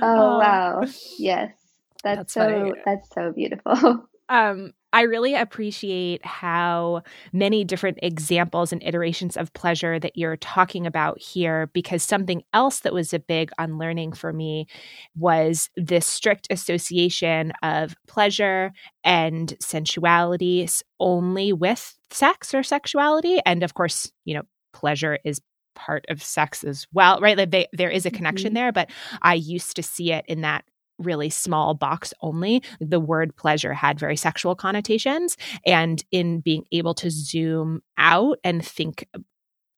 Oh, 0.00 0.06
uh, 0.06 0.38
wow. 0.38 0.84
Yes. 1.18 1.52
That's, 2.04 2.16
that's 2.16 2.34
so 2.34 2.40
funny. 2.48 2.72
that's 2.84 3.08
so 3.12 3.32
beautiful. 3.32 4.06
Um, 4.28 4.72
I 4.92 5.02
really 5.02 5.34
appreciate 5.34 6.24
how 6.24 7.02
many 7.32 7.62
different 7.62 7.98
examples 8.02 8.72
and 8.72 8.82
iterations 8.82 9.36
of 9.36 9.52
pleasure 9.52 9.98
that 9.98 10.16
you're 10.16 10.38
talking 10.38 10.86
about 10.86 11.20
here, 11.20 11.68
because 11.74 12.02
something 12.02 12.42
else 12.54 12.80
that 12.80 12.94
was 12.94 13.12
a 13.12 13.18
big 13.18 13.50
unlearning 13.58 14.12
for 14.12 14.32
me 14.32 14.66
was 15.14 15.68
this 15.76 16.06
strict 16.06 16.46
association 16.50 17.52
of 17.62 17.94
pleasure 18.06 18.72
and 19.04 19.54
sensuality 19.60 20.68
only 20.98 21.52
with 21.52 21.94
sex 22.10 22.54
or 22.54 22.62
sexuality. 22.62 23.40
And 23.44 23.62
of 23.62 23.74
course, 23.74 24.10
you 24.24 24.34
know, 24.34 24.42
pleasure 24.72 25.18
is 25.24 25.40
part 25.74 26.06
of 26.08 26.22
sex 26.22 26.64
as 26.64 26.86
well, 26.92 27.20
right? 27.20 27.36
Like 27.36 27.50
they, 27.50 27.66
there 27.72 27.90
is 27.90 28.06
a 28.06 28.10
connection 28.10 28.48
mm-hmm. 28.48 28.54
there, 28.54 28.72
but 28.72 28.90
I 29.22 29.34
used 29.34 29.76
to 29.76 29.82
see 29.82 30.12
it 30.12 30.24
in 30.26 30.40
that 30.40 30.64
really 30.98 31.30
small 31.30 31.74
box 31.74 32.12
only. 32.20 32.62
The 32.80 33.00
word 33.00 33.36
pleasure 33.36 33.74
had 33.74 33.98
very 33.98 34.16
sexual 34.16 34.54
connotations. 34.54 35.36
And 35.64 36.02
in 36.10 36.40
being 36.40 36.64
able 36.72 36.94
to 36.94 37.10
zoom 37.10 37.82
out 37.96 38.38
and 38.44 38.64
think 38.64 39.06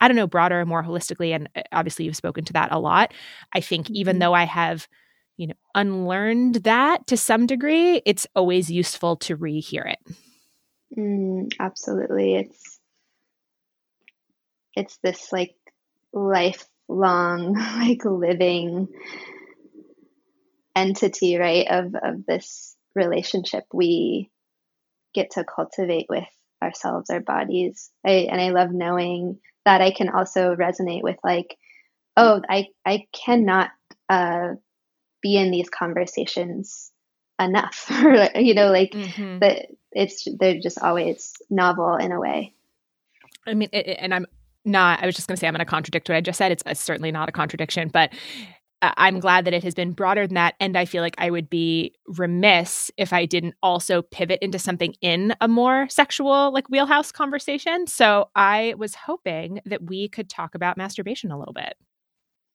I 0.00 0.08
don't 0.08 0.16
know, 0.16 0.26
broader, 0.26 0.64
more 0.64 0.82
holistically, 0.82 1.34
and 1.34 1.48
uh, 1.54 1.62
obviously 1.72 2.06
you've 2.06 2.16
spoken 2.16 2.44
to 2.46 2.54
that 2.54 2.72
a 2.72 2.78
lot. 2.78 3.12
I 3.52 3.60
think 3.60 3.90
even 3.90 4.14
mm-hmm. 4.14 4.20
though 4.20 4.32
I 4.32 4.44
have, 4.44 4.88
you 5.36 5.48
know, 5.48 5.54
unlearned 5.74 6.56
that 6.56 7.06
to 7.08 7.16
some 7.16 7.46
degree, 7.46 8.00
it's 8.06 8.26
always 8.34 8.70
useful 8.70 9.16
to 9.16 9.36
rehear 9.36 9.92
it. 9.92 9.98
Mm, 10.98 11.52
absolutely, 11.60 12.36
it's 12.36 12.80
it's 14.74 14.98
this 15.02 15.30
like 15.32 15.54
lifelong, 16.12 17.54
like 17.78 18.04
living 18.04 18.88
entity, 20.74 21.36
right, 21.36 21.66
of, 21.68 21.94
of 21.94 22.26
this 22.26 22.76
relationship 22.94 23.64
we 23.72 24.30
get 25.14 25.32
to 25.32 25.44
cultivate 25.44 26.06
with 26.08 26.24
ourselves, 26.62 27.10
our 27.10 27.20
bodies. 27.20 27.90
I, 28.04 28.28
and 28.30 28.40
I 28.40 28.50
love 28.50 28.70
knowing 28.70 29.38
that 29.64 29.80
I 29.80 29.90
can 29.90 30.08
also 30.08 30.54
resonate 30.54 31.02
with 31.02 31.16
like, 31.24 31.56
oh, 32.16 32.42
I, 32.48 32.68
I 32.84 33.06
cannot 33.12 33.70
uh, 34.08 34.54
be 35.22 35.36
in 35.36 35.50
these 35.50 35.68
conversations 35.68 36.90
enough. 37.40 37.86
you 38.34 38.54
know, 38.54 38.70
like 38.70 38.92
mm-hmm. 38.92 39.38
that 39.40 39.66
it's, 39.92 40.26
they're 40.38 40.60
just 40.60 40.80
always 40.80 41.34
novel 41.48 41.96
in 41.96 42.12
a 42.12 42.20
way. 42.20 42.54
I 43.46 43.54
mean, 43.54 43.68
it, 43.72 43.96
and 43.98 44.14
I'm 44.14 44.26
not, 44.64 45.02
I 45.02 45.06
was 45.06 45.14
just 45.14 45.28
going 45.28 45.36
to 45.36 45.40
say, 45.40 45.46
I'm 45.46 45.54
going 45.54 45.60
to 45.60 45.64
contradict 45.64 46.08
what 46.08 46.16
I 46.16 46.20
just 46.20 46.38
said. 46.38 46.52
It's, 46.52 46.62
it's 46.66 46.80
certainly 46.80 47.10
not 47.10 47.28
a 47.28 47.32
contradiction, 47.32 47.88
but 47.88 48.12
I'm 48.82 49.20
glad 49.20 49.44
that 49.44 49.54
it 49.54 49.62
has 49.64 49.74
been 49.74 49.92
broader 49.92 50.26
than 50.26 50.34
that. 50.34 50.54
And 50.58 50.76
I 50.76 50.84
feel 50.84 51.02
like 51.02 51.16
I 51.18 51.30
would 51.30 51.50
be 51.50 51.94
remiss 52.06 52.90
if 52.96 53.12
I 53.12 53.26
didn't 53.26 53.54
also 53.62 54.02
pivot 54.02 54.38
into 54.40 54.58
something 54.58 54.94
in 55.00 55.34
a 55.40 55.48
more 55.48 55.88
sexual, 55.90 56.52
like 56.52 56.68
wheelhouse 56.68 57.12
conversation. 57.12 57.86
So 57.86 58.30
I 58.34 58.74
was 58.78 58.94
hoping 58.94 59.60
that 59.66 59.82
we 59.82 60.08
could 60.08 60.30
talk 60.30 60.54
about 60.54 60.78
masturbation 60.78 61.30
a 61.30 61.38
little 61.38 61.54
bit. 61.54 61.74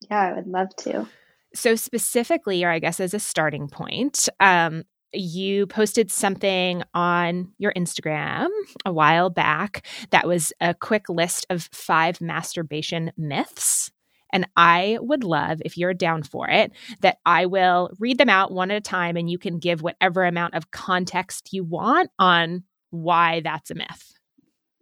Yeah, 0.09 0.21
I 0.21 0.33
would 0.33 0.47
love 0.47 0.75
to. 0.77 1.07
So, 1.53 1.75
specifically, 1.75 2.65
or 2.65 2.69
I 2.69 2.79
guess 2.79 2.99
as 2.99 3.13
a 3.13 3.19
starting 3.19 3.69
point, 3.69 4.27
um, 4.41 4.83
you 5.13 5.67
posted 5.67 6.11
something 6.11 6.83
on 6.93 7.53
your 7.57 7.71
Instagram 7.73 8.49
a 8.85 8.91
while 8.91 9.29
back 9.29 9.85
that 10.11 10.27
was 10.27 10.51
a 10.59 10.73
quick 10.73 11.07
list 11.07 11.45
of 11.49 11.69
five 11.71 12.19
masturbation 12.19 13.11
myths 13.17 13.91
and 14.35 14.45
I 14.57 14.97
would 14.99 15.23
love, 15.23 15.61
if 15.63 15.77
you're 15.77 15.93
down 15.93 16.21
for 16.21 16.49
it, 16.49 16.73
that 16.99 17.19
I 17.25 17.45
will 17.45 17.89
read 17.99 18.17
them 18.17 18.27
out 18.27 18.51
one 18.51 18.69
at 18.69 18.75
a 18.75 18.81
time 18.81 19.15
and 19.15 19.29
you 19.29 19.37
can 19.37 19.59
give 19.59 19.81
whatever 19.81 20.25
amount 20.25 20.55
of 20.55 20.71
context 20.71 21.53
you 21.53 21.63
want 21.63 22.11
on 22.19 22.63
why 22.89 23.39
that's 23.45 23.71
a 23.71 23.75
myth. 23.75 24.19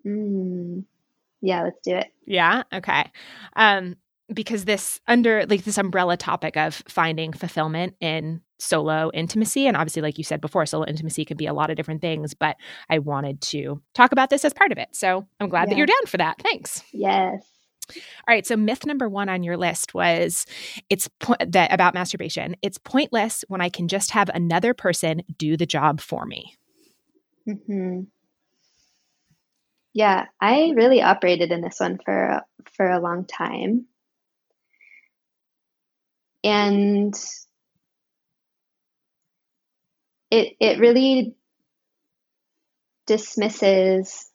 Mm. 0.03 0.85
Yeah, 1.41 1.65
let's 1.65 1.79
do 1.83 1.97
it. 1.97 2.07
Yeah. 2.25 2.63
Okay. 2.73 3.11
Um, 3.55 3.97
because 4.33 4.65
this 4.65 4.99
under 5.07 5.45
like 5.45 5.65
this 5.65 5.77
umbrella 5.77 6.17
topic 6.17 6.57
of 6.57 6.81
finding 6.87 7.31
fulfillment 7.31 7.93
in 7.99 8.41
solo 8.57 9.11
intimacy 9.13 9.67
and 9.67 9.77
obviously 9.77 10.01
like 10.01 10.17
you 10.17 10.23
said 10.23 10.41
before 10.41 10.65
solo 10.65 10.85
intimacy 10.87 11.25
can 11.25 11.37
be 11.37 11.45
a 11.45 11.53
lot 11.53 11.69
of 11.69 11.75
different 11.75 11.99
things 11.99 12.33
but 12.33 12.55
i 12.89 12.97
wanted 12.97 13.41
to 13.41 13.81
talk 13.93 14.13
about 14.13 14.29
this 14.29 14.45
as 14.45 14.53
part 14.53 14.71
of 14.71 14.77
it 14.77 14.87
so 14.93 15.27
i'm 15.41 15.49
glad 15.49 15.63
yeah. 15.63 15.69
that 15.71 15.77
you're 15.77 15.85
down 15.85 16.05
for 16.07 16.15
that 16.15 16.41
thanks 16.41 16.81
yes 16.93 17.52
all 17.89 18.33
right. 18.33 18.45
So 18.45 18.55
myth 18.55 18.85
number 18.85 19.09
one 19.09 19.29
on 19.29 19.43
your 19.43 19.57
list 19.57 19.93
was 19.93 20.45
it's 20.89 21.09
po- 21.19 21.35
that 21.45 21.73
about 21.73 21.93
masturbation. 21.93 22.55
It's 22.61 22.77
pointless 22.77 23.43
when 23.47 23.61
I 23.61 23.69
can 23.69 23.87
just 23.87 24.11
have 24.11 24.29
another 24.29 24.73
person 24.73 25.23
do 25.37 25.57
the 25.57 25.65
job 25.65 26.01
for 26.01 26.25
me. 26.25 26.55
Hmm. 27.45 28.01
Yeah, 29.93 30.25
I 30.41 30.71
really 30.75 31.01
operated 31.01 31.51
in 31.51 31.61
this 31.61 31.79
one 31.79 31.99
for 32.03 32.41
for 32.75 32.89
a 32.89 32.99
long 32.99 33.25
time, 33.25 33.85
and 36.43 37.13
it 40.31 40.55
it 40.59 40.79
really 40.79 41.35
dismisses 43.05 44.31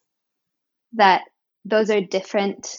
that 0.93 1.23
those 1.65 1.91
are 1.91 2.01
different 2.01 2.79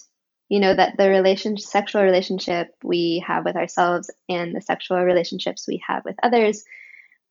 you 0.50 0.60
know 0.60 0.74
that 0.74 0.98
the 0.98 1.10
relation 1.10 1.58
sexual 1.58 2.04
relationship 2.04 2.70
we 2.84 3.24
have 3.26 3.46
with 3.46 3.56
ourselves 3.56 4.10
and 4.28 4.56
the 4.56 4.62
sexual 4.62 5.00
relationships 5.00 5.68
we 5.68 5.82
have 5.88 6.04
with 6.06 6.16
others 6.24 6.64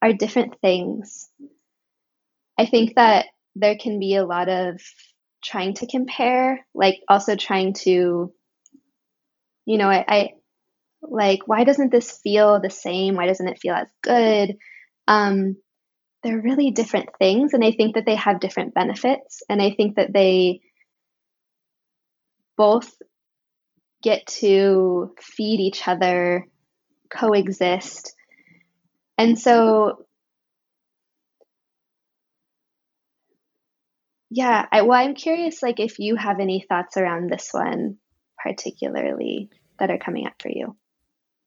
are 0.01 0.13
different 0.13 0.59
things. 0.61 1.29
I 2.57 2.65
think 2.65 2.95
that 2.95 3.27
there 3.55 3.77
can 3.77 3.99
be 3.99 4.15
a 4.15 4.25
lot 4.25 4.49
of 4.49 4.81
trying 5.43 5.73
to 5.73 5.87
compare 5.87 6.65
like 6.73 6.99
also 7.07 7.35
trying 7.35 7.73
to 7.73 8.33
you 9.65 9.77
know 9.77 9.89
i, 9.89 10.05
I 10.07 10.29
like 11.01 11.47
why 11.47 11.63
doesn't 11.63 11.91
this 11.91 12.19
feel 12.19 12.59
the 12.59 12.69
same? 12.69 13.15
Why 13.15 13.25
doesn't 13.25 13.47
it 13.47 13.59
feel 13.59 13.73
as 13.73 13.87
good? 14.01 14.57
Um 15.07 15.57
they're 16.23 16.41
really 16.41 16.71
different 16.71 17.09
things 17.17 17.53
and 17.53 17.63
i 17.63 17.71
think 17.71 17.95
that 17.95 18.05
they 18.05 18.15
have 18.15 18.41
different 18.41 18.73
benefits 18.73 19.41
and 19.49 19.61
i 19.61 19.71
think 19.71 19.95
that 19.95 20.11
they 20.11 20.61
both 22.57 22.91
get 24.01 24.25
to 24.27 25.13
feed 25.19 25.59
each 25.59 25.87
other, 25.87 26.47
coexist. 27.09 28.13
And 29.17 29.37
so, 29.37 30.05
yeah, 34.29 34.65
I, 34.71 34.83
well, 34.83 34.99
I'm 34.99 35.15
curious, 35.15 35.61
like, 35.61 35.79
if 35.79 35.99
you 35.99 36.15
have 36.15 36.39
any 36.39 36.65
thoughts 36.67 36.97
around 36.97 37.29
this 37.29 37.49
one 37.51 37.97
particularly 38.41 39.49
that 39.79 39.89
are 39.89 39.97
coming 39.97 40.25
up 40.25 40.33
for 40.41 40.49
you. 40.49 40.75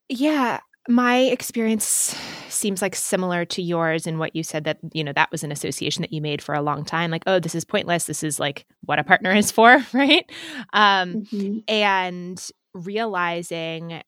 Yeah, 0.08 0.60
my 0.88 1.18
experience 1.18 2.16
seems 2.48 2.82
like 2.82 2.94
similar 2.94 3.44
to 3.44 3.62
yours 3.62 4.06
in 4.06 4.18
what 4.18 4.34
you 4.34 4.42
said 4.42 4.64
that 4.64 4.78
you 4.92 5.04
know 5.04 5.12
that 5.12 5.30
was 5.30 5.44
an 5.44 5.52
association 5.52 6.02
that 6.02 6.12
you 6.12 6.20
made 6.20 6.42
for 6.42 6.54
a 6.54 6.62
long 6.62 6.84
time 6.84 7.10
like 7.10 7.22
oh 7.26 7.38
this 7.38 7.54
is 7.54 7.64
pointless 7.64 8.04
this 8.04 8.22
is 8.22 8.40
like 8.40 8.66
what 8.84 8.98
a 8.98 9.04
partner 9.04 9.32
is 9.32 9.50
for 9.52 9.84
right 9.92 10.30
um 10.72 11.22
mm-hmm. 11.22 11.58
and 11.68 12.50
realizing 12.74 14.02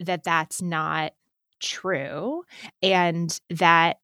that 0.00 0.24
that's 0.24 0.60
not 0.60 1.12
true 1.60 2.42
and 2.82 3.38
that 3.50 3.98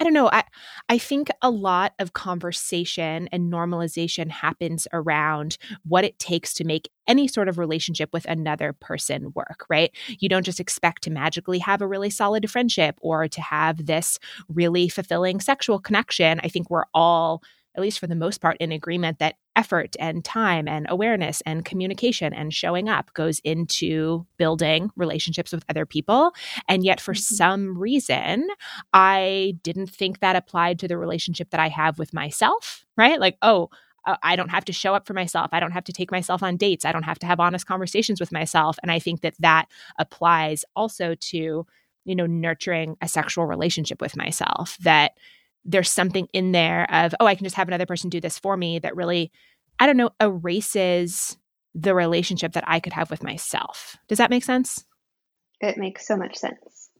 I 0.00 0.04
don't 0.04 0.12
know. 0.12 0.28
I 0.32 0.44
I 0.88 0.98
think 0.98 1.28
a 1.42 1.50
lot 1.50 1.92
of 1.98 2.12
conversation 2.12 3.28
and 3.32 3.52
normalization 3.52 4.30
happens 4.30 4.86
around 4.92 5.58
what 5.84 6.04
it 6.04 6.18
takes 6.18 6.54
to 6.54 6.64
make 6.64 6.90
any 7.06 7.28
sort 7.28 7.48
of 7.48 7.58
relationship 7.58 8.10
with 8.12 8.24
another 8.26 8.72
person 8.72 9.32
work, 9.34 9.66
right? 9.68 9.90
You 10.18 10.28
don't 10.28 10.44
just 10.44 10.60
expect 10.60 11.02
to 11.04 11.10
magically 11.10 11.58
have 11.58 11.82
a 11.82 11.86
really 11.86 12.10
solid 12.10 12.50
friendship 12.50 12.96
or 13.00 13.28
to 13.28 13.40
have 13.40 13.86
this 13.86 14.18
really 14.48 14.88
fulfilling 14.88 15.40
sexual 15.40 15.78
connection. 15.78 16.40
I 16.42 16.48
think 16.48 16.70
we're 16.70 16.84
all 16.94 17.42
at 17.76 17.82
least 17.82 17.98
for 17.98 18.06
the 18.06 18.14
most 18.14 18.40
part, 18.40 18.56
in 18.60 18.70
agreement 18.70 19.18
that 19.18 19.34
effort 19.56 19.96
and 19.98 20.24
time 20.24 20.66
and 20.68 20.86
awareness 20.88 21.40
and 21.42 21.64
communication 21.64 22.32
and 22.32 22.52
showing 22.52 22.88
up 22.88 23.12
goes 23.14 23.40
into 23.40 24.26
building 24.36 24.90
relationships 24.96 25.52
with 25.52 25.64
other 25.68 25.86
people. 25.86 26.32
And 26.68 26.84
yet, 26.84 27.00
for 27.00 27.14
mm-hmm. 27.14 27.34
some 27.34 27.78
reason, 27.78 28.48
I 28.92 29.54
didn't 29.62 29.90
think 29.90 30.20
that 30.20 30.36
applied 30.36 30.78
to 30.80 30.88
the 30.88 30.98
relationship 30.98 31.50
that 31.50 31.60
I 31.60 31.68
have 31.68 31.98
with 31.98 32.12
myself, 32.12 32.84
right? 32.96 33.20
Like, 33.20 33.36
oh, 33.42 33.70
uh, 34.06 34.16
I 34.22 34.36
don't 34.36 34.50
have 34.50 34.64
to 34.66 34.72
show 34.72 34.94
up 34.94 35.06
for 35.06 35.14
myself. 35.14 35.50
I 35.52 35.60
don't 35.60 35.72
have 35.72 35.84
to 35.84 35.92
take 35.92 36.10
myself 36.10 36.42
on 36.42 36.56
dates. 36.56 36.84
I 36.84 36.92
don't 36.92 37.04
have 37.04 37.18
to 37.20 37.26
have 37.26 37.40
honest 37.40 37.66
conversations 37.66 38.20
with 38.20 38.32
myself. 38.32 38.78
And 38.82 38.90
I 38.90 38.98
think 38.98 39.22
that 39.22 39.34
that 39.40 39.66
applies 39.98 40.64
also 40.76 41.14
to, 41.14 41.66
you 42.04 42.14
know, 42.14 42.26
nurturing 42.26 42.96
a 43.00 43.08
sexual 43.08 43.46
relationship 43.46 44.00
with 44.00 44.16
myself 44.16 44.76
that 44.82 45.12
there's 45.64 45.90
something 45.90 46.28
in 46.32 46.52
there 46.52 46.90
of, 46.92 47.14
oh, 47.20 47.26
I 47.26 47.34
can 47.34 47.44
just 47.44 47.56
have 47.56 47.68
another 47.68 47.86
person 47.86 48.10
do 48.10 48.20
this 48.20 48.38
for 48.38 48.56
me 48.56 48.78
that 48.80 48.96
really, 48.96 49.32
I 49.78 49.86
don't 49.86 49.96
know, 49.96 50.10
erases 50.20 51.36
the 51.74 51.94
relationship 51.94 52.52
that 52.52 52.64
I 52.66 52.80
could 52.80 52.92
have 52.92 53.10
with 53.10 53.22
myself. 53.22 53.96
Does 54.08 54.18
that 54.18 54.30
make 54.30 54.44
sense? 54.44 54.84
It 55.60 55.76
makes 55.76 56.06
so 56.06 56.16
much 56.16 56.36
sense. 56.36 56.90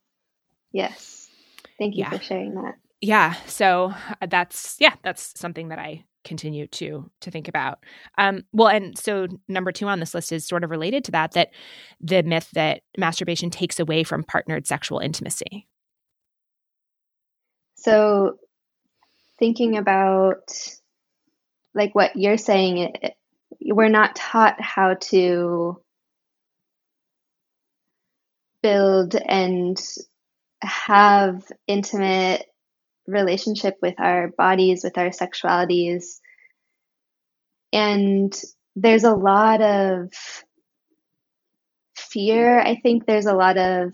Yes. 0.73 1.29
Thank 1.79 1.95
you 1.95 2.01
yeah. 2.01 2.11
for 2.11 2.23
sharing 2.23 2.55
that. 2.55 2.75
Yeah. 3.01 3.35
So 3.47 3.93
uh, 4.21 4.27
that's 4.27 4.77
yeah, 4.81 4.95
that's 5.03 5.39
something 5.39 5.69
that 5.69 5.79
I 5.79 6.05
continue 6.25 6.67
to 6.69 7.11
to 7.21 7.31
think 7.31 7.49
about. 7.49 7.79
Um, 8.17 8.45
well, 8.53 8.69
and 8.69 8.99
so 8.99 9.29
number 9.47 9.73
two 9.73 9.89
on 9.89 10.01
this 10.01 10.15
list 10.15 10.33
is 10.33 10.47
sort 10.47 10.65
of 10.65 10.71
related 10.71 11.05
to 11.05 11.12
that 11.12 11.33
that 11.33 11.51
the 12.01 12.23
myth 12.23 12.49
that 12.55 12.81
masturbation 12.97 13.51
takes 13.51 13.79
away 13.79 14.05
from 14.05 14.25
partnered 14.25 14.67
sexual 14.67 14.99
intimacy. 14.99 15.69
So 17.77 18.39
thinking 19.45 19.76
about 19.76 20.51
like 21.74 21.95
what 21.95 22.16
you're 22.16 22.38
saying, 22.38 22.78
it, 22.78 23.14
we're 23.61 23.90
not 23.90 24.16
taught 24.16 24.59
how 24.59 24.95
to 24.95 25.78
build 28.62 29.14
and 29.14 29.78
have 30.62 31.42
intimate 31.66 32.47
relationship 33.07 33.76
with 33.82 34.01
our 34.01 34.28
bodies, 34.28 34.82
with 34.82 34.97
our 34.97 35.11
sexualities. 35.11 36.20
And 37.70 38.34
there's 38.76 39.05
a 39.05 39.14
lot 39.14 39.61
of 39.61 40.11
fear. 41.95 42.59
I 42.59 42.76
think 42.76 43.05
there's 43.05 43.26
a 43.26 43.34
lot 43.34 43.59
of 43.59 43.92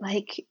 like 0.00 0.46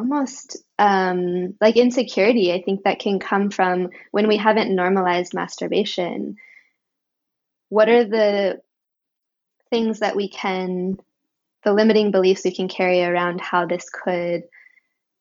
almost 0.00 0.56
um, 0.78 1.54
like 1.60 1.76
insecurity, 1.76 2.52
I 2.52 2.62
think 2.62 2.84
that 2.84 2.98
can 2.98 3.18
come 3.18 3.50
from 3.50 3.90
when 4.10 4.28
we 4.28 4.38
haven't 4.38 4.74
normalized 4.74 5.34
masturbation. 5.34 6.36
What 7.68 7.88
are 7.88 8.04
the 8.04 8.60
things 9.68 10.00
that 10.00 10.16
we 10.16 10.28
can, 10.28 10.96
the 11.64 11.74
limiting 11.74 12.10
beliefs 12.10 12.44
we 12.44 12.54
can 12.54 12.68
carry 12.68 13.04
around 13.04 13.40
how 13.40 13.66
this 13.66 13.88
could, 13.90 14.44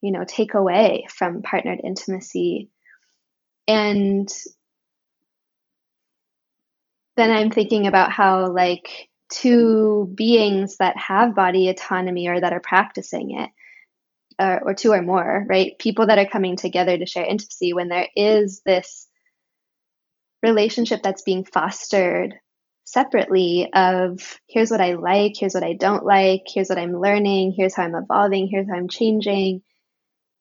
you 0.02 0.12
know, 0.12 0.24
take 0.26 0.54
away 0.54 1.06
from 1.10 1.42
partnered 1.42 1.82
intimacy? 1.84 2.70
And 3.68 4.30
then 7.18 7.32
I'm 7.32 7.52
thinking 7.52 7.86
about 7.86 8.12
how, 8.12 8.52
like, 8.52 9.10
two 9.30 10.12
beings 10.16 10.78
that 10.78 10.98
have 10.98 11.36
body 11.36 11.68
autonomy 11.68 12.30
or 12.30 12.40
that 12.40 12.54
are 12.54 12.62
practicing 12.62 13.32
it 13.38 13.50
or, 14.40 14.70
or 14.70 14.74
two 14.74 14.92
or 14.92 15.02
more, 15.02 15.46
right? 15.48 15.78
People 15.80 16.08
that 16.08 16.18
are 16.18 16.26
coming 16.26 16.56
together 16.56 16.98
to 16.98 17.06
share 17.06 17.26
intimacy 17.26 17.74
when 17.74 17.90
there 17.90 18.08
is 18.16 18.62
this 18.66 19.08
relationship 20.42 21.02
that's 21.04 21.24
being 21.24 21.44
fostered 21.44 22.36
separately 22.86 23.70
of 23.74 24.40
here's 24.48 24.72
what 24.72 24.82
I 24.82 24.94
like, 24.96 25.34
here's 25.38 25.54
what 25.54 25.64
I 25.64 25.74
don't 25.74 26.06
like, 26.06 26.44
here's 26.48 26.70
what 26.70 26.80
I'm 26.80 27.00
learning, 27.00 27.54
here's 27.56 27.76
how 27.76 27.84
I'm 27.84 27.96
evolving, 27.96 28.48
here's 28.48 28.68
how 28.68 28.76
I'm 28.76 28.88
changing. 28.88 29.62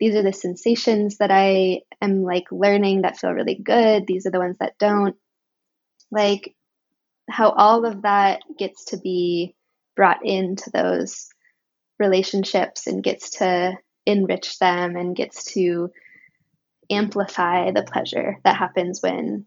These 0.00 0.14
are 0.14 0.22
the 0.22 0.32
sensations 0.32 1.18
that 1.18 1.30
I 1.30 1.82
am 2.00 2.22
like 2.22 2.46
learning 2.52 3.02
that 3.02 3.18
feel 3.18 3.32
really 3.32 3.56
good. 3.56 4.06
These 4.06 4.26
are 4.26 4.30
the 4.30 4.38
ones 4.38 4.56
that 4.60 4.78
don't. 4.78 5.16
Like 6.10 6.54
how 7.28 7.50
all 7.50 7.84
of 7.84 8.02
that 8.02 8.40
gets 8.58 8.86
to 8.86 8.96
be 8.96 9.54
brought 9.96 10.24
into 10.24 10.70
those 10.70 11.28
relationships 11.98 12.86
and 12.86 13.02
gets 13.02 13.38
to 13.38 13.76
enrich 14.08 14.58
them 14.58 14.96
and 14.96 15.14
gets 15.14 15.44
to 15.52 15.92
amplify 16.90 17.70
the 17.70 17.82
pleasure 17.82 18.38
that 18.44 18.56
happens 18.56 19.02
when 19.02 19.44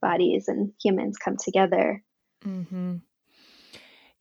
bodies 0.00 0.46
and 0.46 0.72
humans 0.82 1.18
come 1.18 1.36
together. 1.36 2.02
Mm-hmm. 2.44 2.96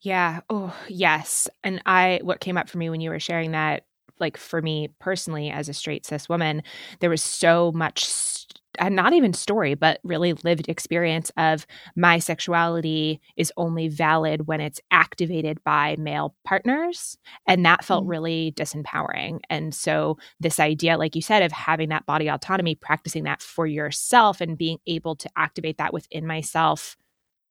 Yeah. 0.01 0.41
Oh, 0.49 0.75
yes. 0.88 1.47
And 1.63 1.81
I, 1.86 2.19
what 2.23 2.39
came 2.39 2.57
up 2.57 2.69
for 2.69 2.79
me 2.79 2.89
when 2.89 3.01
you 3.01 3.11
were 3.11 3.19
sharing 3.19 3.51
that, 3.51 3.86
like 4.19 4.38
for 4.38 4.61
me 4.61 4.89
personally, 4.99 5.51
as 5.51 5.69
a 5.69 5.73
straight 5.73 6.05
cis 6.05 6.27
woman, 6.27 6.63
there 6.99 7.09
was 7.09 7.21
so 7.21 7.71
much 7.71 8.47
not 8.89 9.13
even 9.13 9.34
story, 9.34 9.73
but 9.76 9.99
really 10.03 10.34
lived 10.34 10.69
experience 10.69 11.32
of 11.38 11.65
my 11.95 12.19
sexuality 12.19 13.21
is 13.36 13.51
only 13.57 13.88
valid 13.88 14.47
when 14.47 14.61
it's 14.61 14.82
activated 14.91 15.63
by 15.63 15.95
male 15.97 16.36
partners. 16.43 17.17
And 17.47 17.65
that 17.65 17.84
felt 17.86 18.03
mm-hmm. 18.03 18.11
really 18.11 18.53
disempowering. 18.55 19.39
And 19.49 19.73
so, 19.73 20.17
this 20.39 20.59
idea, 20.59 20.97
like 20.97 21.15
you 21.15 21.21
said, 21.21 21.41
of 21.43 21.51
having 21.51 21.89
that 21.89 22.05
body 22.05 22.28
autonomy, 22.28 22.76
practicing 22.76 23.23
that 23.23 23.41
for 23.41 23.67
yourself 23.67 24.41
and 24.41 24.57
being 24.57 24.78
able 24.88 25.15
to 25.17 25.30
activate 25.36 25.78
that 25.78 25.93
within 25.93 26.28
myself, 26.28 26.97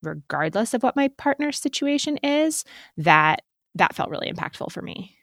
regardless 0.01 0.73
of 0.73 0.83
what 0.83 0.95
my 0.95 1.07
partner's 1.17 1.59
situation 1.59 2.17
is, 2.17 2.63
that 2.97 3.41
that 3.75 3.95
felt 3.95 4.09
really 4.09 4.31
impactful 4.31 4.71
for 4.71 4.81
me. 4.81 5.15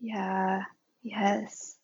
Yeah. 0.00 0.62
Yes. 1.02 1.78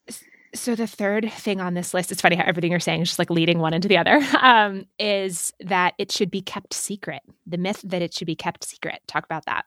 So 0.54 0.74
the 0.74 0.86
third 0.86 1.32
thing 1.32 1.60
on 1.60 1.74
this 1.74 1.92
list, 1.92 2.12
it's 2.12 2.20
funny 2.20 2.36
how 2.36 2.44
everything 2.44 2.70
you're 2.70 2.80
saying 2.80 3.02
is 3.02 3.08
just 3.08 3.18
like 3.18 3.30
leading 3.30 3.58
one 3.58 3.74
into 3.74 3.88
the 3.88 3.98
other, 3.98 4.20
um, 4.40 4.86
is 4.98 5.52
that 5.60 5.94
it 5.98 6.12
should 6.12 6.30
be 6.30 6.42
kept 6.42 6.72
secret. 6.72 7.22
The 7.46 7.58
myth 7.58 7.82
that 7.84 8.02
it 8.02 8.14
should 8.14 8.26
be 8.26 8.36
kept 8.36 8.64
secret. 8.64 9.00
Talk 9.06 9.24
about 9.24 9.46
that. 9.46 9.64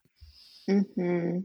Mm-hmm. 0.70 1.40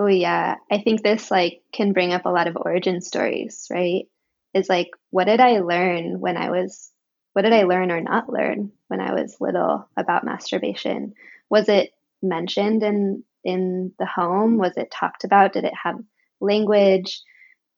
Oh 0.00 0.06
yeah, 0.06 0.56
I 0.70 0.78
think 0.78 1.02
this 1.02 1.30
like 1.30 1.62
can 1.72 1.92
bring 1.92 2.12
up 2.12 2.24
a 2.24 2.30
lot 2.30 2.46
of 2.46 2.56
origin 2.56 3.00
stories, 3.00 3.66
right? 3.70 4.06
Is 4.54 4.68
like, 4.68 4.90
what 5.10 5.24
did 5.24 5.40
I 5.40 5.58
learn 5.58 6.20
when 6.20 6.36
I 6.36 6.50
was, 6.50 6.90
what 7.32 7.42
did 7.42 7.52
I 7.52 7.64
learn 7.64 7.90
or 7.90 8.00
not 8.00 8.32
learn 8.32 8.72
when 8.88 9.00
I 9.00 9.12
was 9.12 9.40
little 9.40 9.88
about 9.96 10.24
masturbation? 10.24 11.14
Was 11.50 11.68
it 11.68 11.92
mentioned 12.22 12.82
in 12.82 13.24
in 13.44 13.92
the 13.98 14.06
home? 14.06 14.58
Was 14.58 14.76
it 14.76 14.90
talked 14.90 15.24
about? 15.24 15.52
Did 15.52 15.64
it 15.64 15.74
have 15.82 15.98
language? 16.40 17.20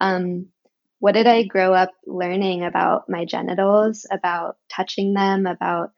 Um, 0.01 0.47
what 1.01 1.13
did 1.13 1.27
I 1.27 1.43
grow 1.45 1.73
up 1.75 1.91
learning 2.07 2.63
about 2.63 3.09
my 3.09 3.25
genitals, 3.25 4.07
about 4.11 4.59
touching 4.71 5.15
them, 5.15 5.47
about 5.47 5.93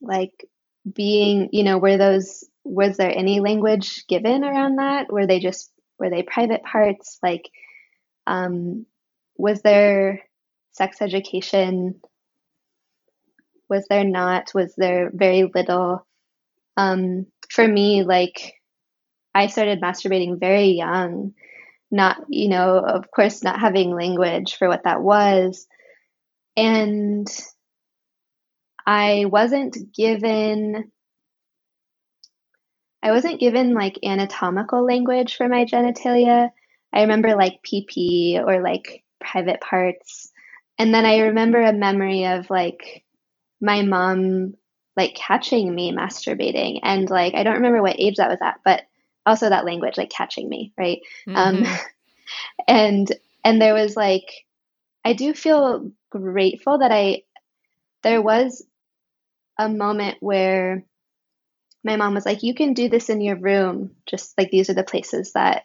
like 0.00 0.46
being, 0.94 1.48
you 1.52 1.64
know, 1.64 1.78
were 1.78 1.96
those, 1.96 2.44
was 2.64 2.98
there 2.98 3.10
any 3.10 3.40
language 3.40 4.06
given 4.08 4.44
around 4.44 4.76
that? 4.76 5.10
Were 5.10 5.26
they 5.26 5.40
just, 5.40 5.70
were 5.98 6.10
they 6.10 6.22
private 6.22 6.62
parts? 6.62 7.18
Like, 7.22 7.48
um, 8.26 8.84
was 9.36 9.62
there 9.62 10.20
sex 10.72 11.00
education? 11.00 12.00
Was 13.70 13.86
there 13.88 14.04
not? 14.04 14.52
Was 14.54 14.74
there 14.76 15.10
very 15.14 15.50
little? 15.54 16.06
Um, 16.76 17.26
for 17.48 17.66
me, 17.66 18.02
like, 18.02 18.54
I 19.34 19.46
started 19.46 19.80
masturbating 19.80 20.38
very 20.38 20.66
young 20.72 21.32
not, 21.92 22.24
you 22.28 22.48
know, 22.48 22.78
of 22.78 23.10
course, 23.10 23.42
not 23.42 23.60
having 23.60 23.94
language 23.94 24.56
for 24.56 24.68
what 24.68 24.84
that 24.84 25.02
was. 25.02 25.66
And 26.56 27.28
I 28.86 29.26
wasn't 29.28 29.94
given 29.94 30.90
I 33.04 33.10
wasn't 33.10 33.40
given 33.40 33.74
like 33.74 33.98
anatomical 34.04 34.84
language 34.86 35.36
for 35.36 35.48
my 35.48 35.64
genitalia. 35.64 36.50
I 36.92 37.00
remember 37.02 37.34
like 37.34 37.62
PP 37.64 38.38
or 38.38 38.62
like 38.62 39.02
private 39.20 39.60
parts. 39.60 40.30
And 40.78 40.94
then 40.94 41.04
I 41.04 41.18
remember 41.18 41.60
a 41.60 41.72
memory 41.72 42.26
of 42.26 42.48
like 42.48 43.04
my 43.60 43.82
mom 43.82 44.54
like 44.96 45.14
catching 45.14 45.74
me 45.74 45.92
masturbating 45.92 46.80
and 46.82 47.08
like 47.08 47.34
i 47.34 47.42
don't 47.42 47.54
remember 47.54 47.80
what 47.80 47.98
age 47.98 48.16
that 48.16 48.28
was 48.28 48.40
at 48.42 48.60
but 48.64 48.82
also 49.26 49.48
that 49.48 49.64
language 49.64 49.96
like 49.96 50.10
catching 50.10 50.48
me 50.48 50.72
right 50.76 51.00
um, 51.28 51.56
mm-hmm. 51.56 51.64
um 51.64 51.78
and 52.68 53.12
and 53.44 53.60
there 53.60 53.74
was 53.74 53.96
like 53.96 54.44
i 55.04 55.12
do 55.12 55.34
feel 55.34 55.90
grateful 56.10 56.78
that 56.78 56.92
i 56.92 57.22
there 58.02 58.22
was 58.22 58.64
a 59.58 59.68
moment 59.68 60.18
where 60.20 60.84
my 61.84 61.96
mom 61.96 62.14
was 62.14 62.26
like 62.26 62.42
you 62.42 62.54
can 62.54 62.74
do 62.74 62.88
this 62.88 63.08
in 63.08 63.20
your 63.20 63.36
room 63.36 63.90
just 64.06 64.36
like 64.38 64.50
these 64.50 64.70
are 64.70 64.74
the 64.74 64.84
places 64.84 65.32
that 65.32 65.64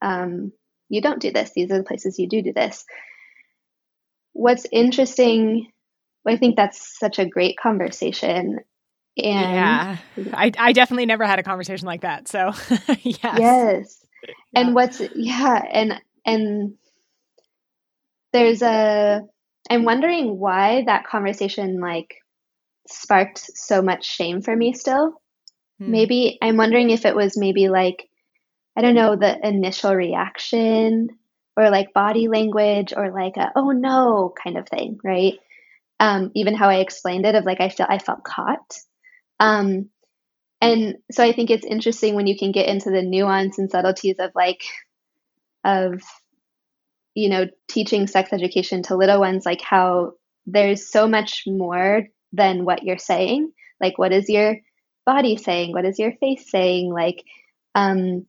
um, 0.00 0.52
you 0.88 1.00
don't 1.00 1.20
do 1.20 1.30
this 1.30 1.52
these 1.52 1.70
are 1.70 1.78
the 1.78 1.84
places 1.84 2.18
you 2.18 2.28
do 2.28 2.42
do 2.42 2.52
this 2.52 2.84
what's 4.32 4.66
interesting 4.72 5.72
I 6.26 6.36
think 6.36 6.56
that's 6.56 6.98
such 6.98 7.18
a 7.18 7.26
great 7.26 7.56
conversation. 7.58 8.60
And 9.16 9.54
yeah, 9.54 9.96
I, 10.32 10.52
I 10.58 10.72
definitely 10.72 11.06
never 11.06 11.24
had 11.24 11.38
a 11.38 11.42
conversation 11.42 11.86
like 11.86 12.02
that. 12.02 12.28
So 12.28 12.52
yes. 13.02 13.38
Yes. 13.38 14.06
Yeah. 14.52 14.60
And 14.60 14.74
what's, 14.74 15.02
yeah. 15.14 15.62
And, 15.72 16.00
and 16.24 16.74
there's 18.32 18.62
a, 18.62 19.22
I'm 19.70 19.84
wondering 19.84 20.38
why 20.38 20.84
that 20.86 21.06
conversation 21.06 21.80
like 21.80 22.16
sparked 22.88 23.38
so 23.38 23.82
much 23.82 24.04
shame 24.06 24.42
for 24.42 24.54
me 24.56 24.72
still. 24.72 25.20
Hmm. 25.78 25.90
Maybe 25.90 26.38
I'm 26.40 26.56
wondering 26.56 26.90
if 26.90 27.04
it 27.04 27.14
was 27.16 27.36
maybe 27.36 27.68
like, 27.68 28.08
I 28.76 28.80
don't 28.80 28.94
know, 28.94 29.16
the 29.16 29.46
initial 29.46 29.94
reaction 29.94 31.08
or 31.56 31.70
like 31.70 31.92
body 31.92 32.28
language 32.28 32.94
or 32.96 33.10
like 33.12 33.36
a, 33.36 33.52
oh 33.56 33.70
no 33.72 34.32
kind 34.42 34.56
of 34.56 34.68
thing, 34.68 34.98
right? 35.04 35.34
um, 36.02 36.32
even 36.34 36.54
how 36.54 36.68
I 36.68 36.78
explained 36.78 37.26
it 37.26 37.36
of 37.36 37.44
like 37.44 37.60
I 37.60 37.68
felt 37.68 37.88
I 37.88 37.98
felt 37.98 38.24
caught. 38.24 38.76
Um, 39.42 39.90
and 40.60 40.96
so 41.10 41.24
I 41.24 41.32
think 41.32 41.50
it's 41.50 41.66
interesting 41.66 42.14
when 42.14 42.28
you 42.28 42.38
can 42.38 42.52
get 42.52 42.68
into 42.68 42.90
the 42.90 43.02
nuance 43.02 43.58
and 43.58 43.70
subtleties 43.70 44.16
of 44.20 44.30
like 44.36 44.62
of 45.64 46.00
you 47.14 47.28
know 47.28 47.46
teaching 47.68 48.06
sex 48.06 48.32
education 48.32 48.82
to 48.84 48.96
little 48.96 49.20
ones 49.20 49.44
like 49.44 49.60
how 49.60 50.12
there's 50.46 50.90
so 50.90 51.08
much 51.08 51.42
more 51.46 52.04
than 52.32 52.64
what 52.64 52.84
you're 52.84 52.98
saying. 52.98 53.52
Like 53.80 53.98
what 53.98 54.12
is 54.12 54.28
your 54.28 54.56
body 55.04 55.36
saying? 55.36 55.72
What 55.72 55.84
is 55.84 55.98
your 55.98 56.12
face 56.20 56.50
saying? 56.50 56.92
Like 56.92 57.24
um 57.74 58.26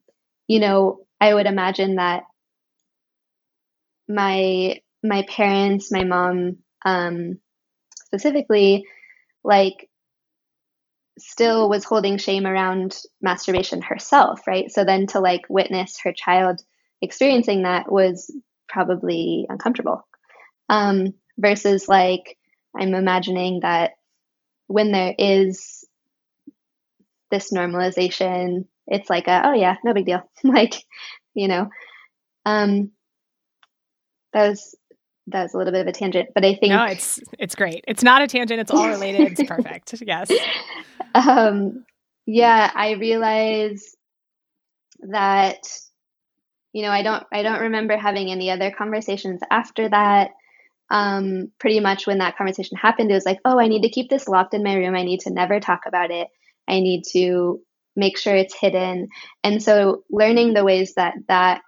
you 0.48 0.60
know 0.60 1.06
i 1.22 1.34
would 1.34 1.46
imagine 1.46 1.96
that 1.96 2.24
my 4.08 4.80
my 5.04 5.24
parents 5.24 5.92
my 5.92 6.04
mom 6.04 6.58
um 6.86 7.40
specifically 8.06 8.86
like 9.44 9.90
still 11.18 11.70
was 11.70 11.84
holding 11.84 12.18
shame 12.18 12.46
around 12.46 12.98
masturbation 13.22 13.82
herself, 13.82 14.48
right? 14.48 14.72
So 14.72 14.84
then 14.84 15.08
to 15.08 15.20
like 15.20 15.42
witness 15.50 16.00
her 16.04 16.14
child 16.14 16.62
experiencing 17.02 17.64
that 17.64 17.92
was 17.92 18.34
probably 18.68 19.46
uncomfortable. 19.50 20.08
Um, 20.70 21.14
versus 21.38 21.88
like 21.88 22.38
I'm 22.76 22.94
imagining 22.96 23.60
that 23.62 23.92
when 24.68 24.92
there 24.92 25.14
is 25.18 25.86
this 27.30 27.52
normalization, 27.52 28.66
it's 28.88 29.10
like 29.10 29.28
a, 29.28 29.42
oh 29.46 29.54
yeah, 29.54 29.76
no 29.84 29.94
big 29.94 30.06
deal. 30.06 30.30
like, 30.44 30.76
you 31.34 31.48
know, 31.48 31.70
um, 32.46 32.92
that 34.34 34.50
was 34.50 34.76
that 35.28 35.44
was 35.44 35.54
a 35.54 35.58
little 35.58 35.72
bit 35.72 35.82
of 35.82 35.88
a 35.88 35.92
tangent, 35.92 36.30
but 36.36 36.44
I 36.44 36.56
think 36.56 36.74
no, 36.74 36.84
it's 36.86 37.20
it's 37.40 37.56
great. 37.56 37.86
It's 37.88 38.04
not 38.04 38.22
a 38.22 38.28
tangent. 38.28 38.60
It's 38.60 38.72
all 38.72 38.90
related. 38.90 39.40
It's 39.40 39.44
perfect. 39.48 39.94
Yes. 40.06 40.30
Um, 41.14 41.86
yeah, 42.26 42.72
I 42.74 42.92
realize 42.92 43.96
that 45.10 45.60
you 46.72 46.82
know 46.82 46.90
I 46.92 47.04
don't 47.04 47.24
I 47.32 47.44
don't 47.44 47.62
remember 47.62 47.98
having 47.98 48.32
any 48.32 48.50
other 48.50 48.72
conversations 48.72 49.42
after 49.52 49.90
that. 49.90 50.32
Um, 50.90 51.52
pretty 51.60 51.80
much 51.80 52.06
when 52.06 52.20
that 52.20 52.38
conversation 52.38 52.78
happened, 52.78 53.10
it 53.10 53.16
was 53.16 53.26
like, 53.26 53.40
oh, 53.46 53.60
I 53.60 53.68
need 53.68 53.82
to 53.84 53.90
keep 53.90 54.10
this 54.10 54.28
locked 54.28 54.54
in 54.54 54.64
my 54.64 54.76
room. 54.76 54.96
I 54.96 55.04
need 55.04 55.22
to 55.22 55.32
never 55.32 55.60
talk 55.60 55.82
about 55.88 56.12
it. 56.12 56.28
I 56.68 56.82
need 56.82 57.04
to 57.14 57.62
make 57.96 58.18
sure 58.18 58.36
it's 58.36 58.56
hidden. 58.60 59.08
And 59.44 59.62
so, 59.62 60.04
learning 60.12 60.54
the 60.54 60.64
ways 60.64 60.94
that 60.96 61.16
that 61.28 61.62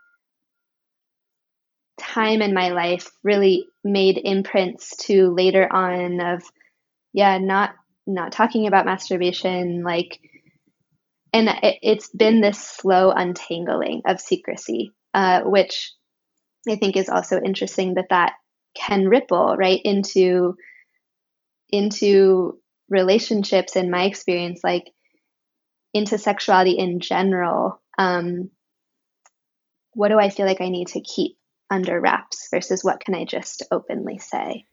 time 1.98 2.41
in 2.41 2.54
my 2.54 2.70
life 2.70 3.10
really 3.24 3.68
made 3.84 4.20
imprints 4.24 4.96
to 4.98 5.34
later 5.34 5.72
on 5.72 6.20
of 6.20 6.43
yeah 7.14 7.38
not 7.38 7.74
not 8.08 8.32
talking 8.32 8.68
about 8.68 8.86
masturbation 8.86 9.84
like 9.84 10.20
and 11.34 11.49
it, 11.64 11.80
has 11.84 12.10
been 12.10 12.41
this 12.41 12.60
slow 12.60 13.12
untangling 13.12 14.01
of 14.06 14.22
secrecy 14.22 14.91
uh, 15.14 15.41
which 15.41 15.93
i 16.70 16.76
think 16.76 16.95
is 16.95 17.10
also 17.10 17.39
interesting 17.41 17.95
that 17.95 18.10
that 18.10 18.34
can 18.76 19.08
ripple 19.08 19.56
right 19.58 19.82
into 19.84 20.56
into 21.70 22.60
relationships 22.89 23.76
in 23.76 23.89
my 23.89 24.03
experience 24.03 24.62
like 24.64 24.86
into 25.93 26.18
sexuality 26.18 26.78
in 26.78 26.99
general 26.99 27.82
um, 27.97 28.49
what 29.93 30.10
do 30.10 30.20
i 30.20 30.30
feel 30.30 30.45
like 30.45 30.62
i 30.62 30.70
need 30.70 30.88
to 30.88 31.01
keep 31.01 31.38
under 31.70 31.99
wraps 31.99 32.47
versus 32.51 32.84
what 32.84 32.99
can 32.99 33.16
I 33.16 33.26
just 33.26 33.64
openly 33.72 34.20
say. 34.20 34.66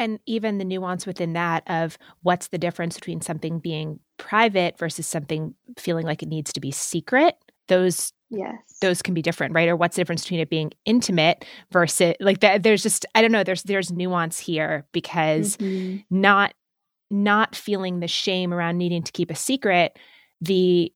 And 0.00 0.18
even 0.26 0.56
the 0.56 0.64
nuance 0.64 1.06
within 1.06 1.34
that 1.34 1.62
of 1.68 1.98
what's 2.22 2.48
the 2.48 2.58
difference 2.58 2.94
between 2.94 3.20
something 3.20 3.58
being 3.58 4.00
private 4.16 4.78
versus 4.78 5.06
something 5.06 5.54
feeling 5.78 6.06
like 6.06 6.22
it 6.22 6.28
needs 6.28 6.52
to 6.54 6.60
be 6.60 6.70
secret. 6.70 7.36
Those 7.68 8.12
yes 8.30 8.56
those 8.80 9.02
can 9.02 9.12
be 9.12 9.22
different 9.22 9.54
right 9.54 9.68
or 9.68 9.76
what's 9.76 9.96
the 9.96 10.00
difference 10.00 10.22
between 10.22 10.40
it 10.40 10.48
being 10.48 10.70
intimate 10.84 11.44
versus 11.72 12.14
like 12.20 12.40
that 12.40 12.62
there's 12.62 12.82
just 12.82 13.04
i 13.14 13.20
don't 13.20 13.32
know 13.32 13.42
there's 13.42 13.64
there's 13.64 13.90
nuance 13.90 14.38
here 14.38 14.86
because 14.92 15.56
mm-hmm. 15.56 15.98
not 16.10 16.54
not 17.10 17.56
feeling 17.56 18.00
the 18.00 18.08
shame 18.08 18.54
around 18.54 18.78
needing 18.78 19.02
to 19.02 19.12
keep 19.12 19.30
a 19.30 19.34
secret 19.34 19.98
the 20.40 20.92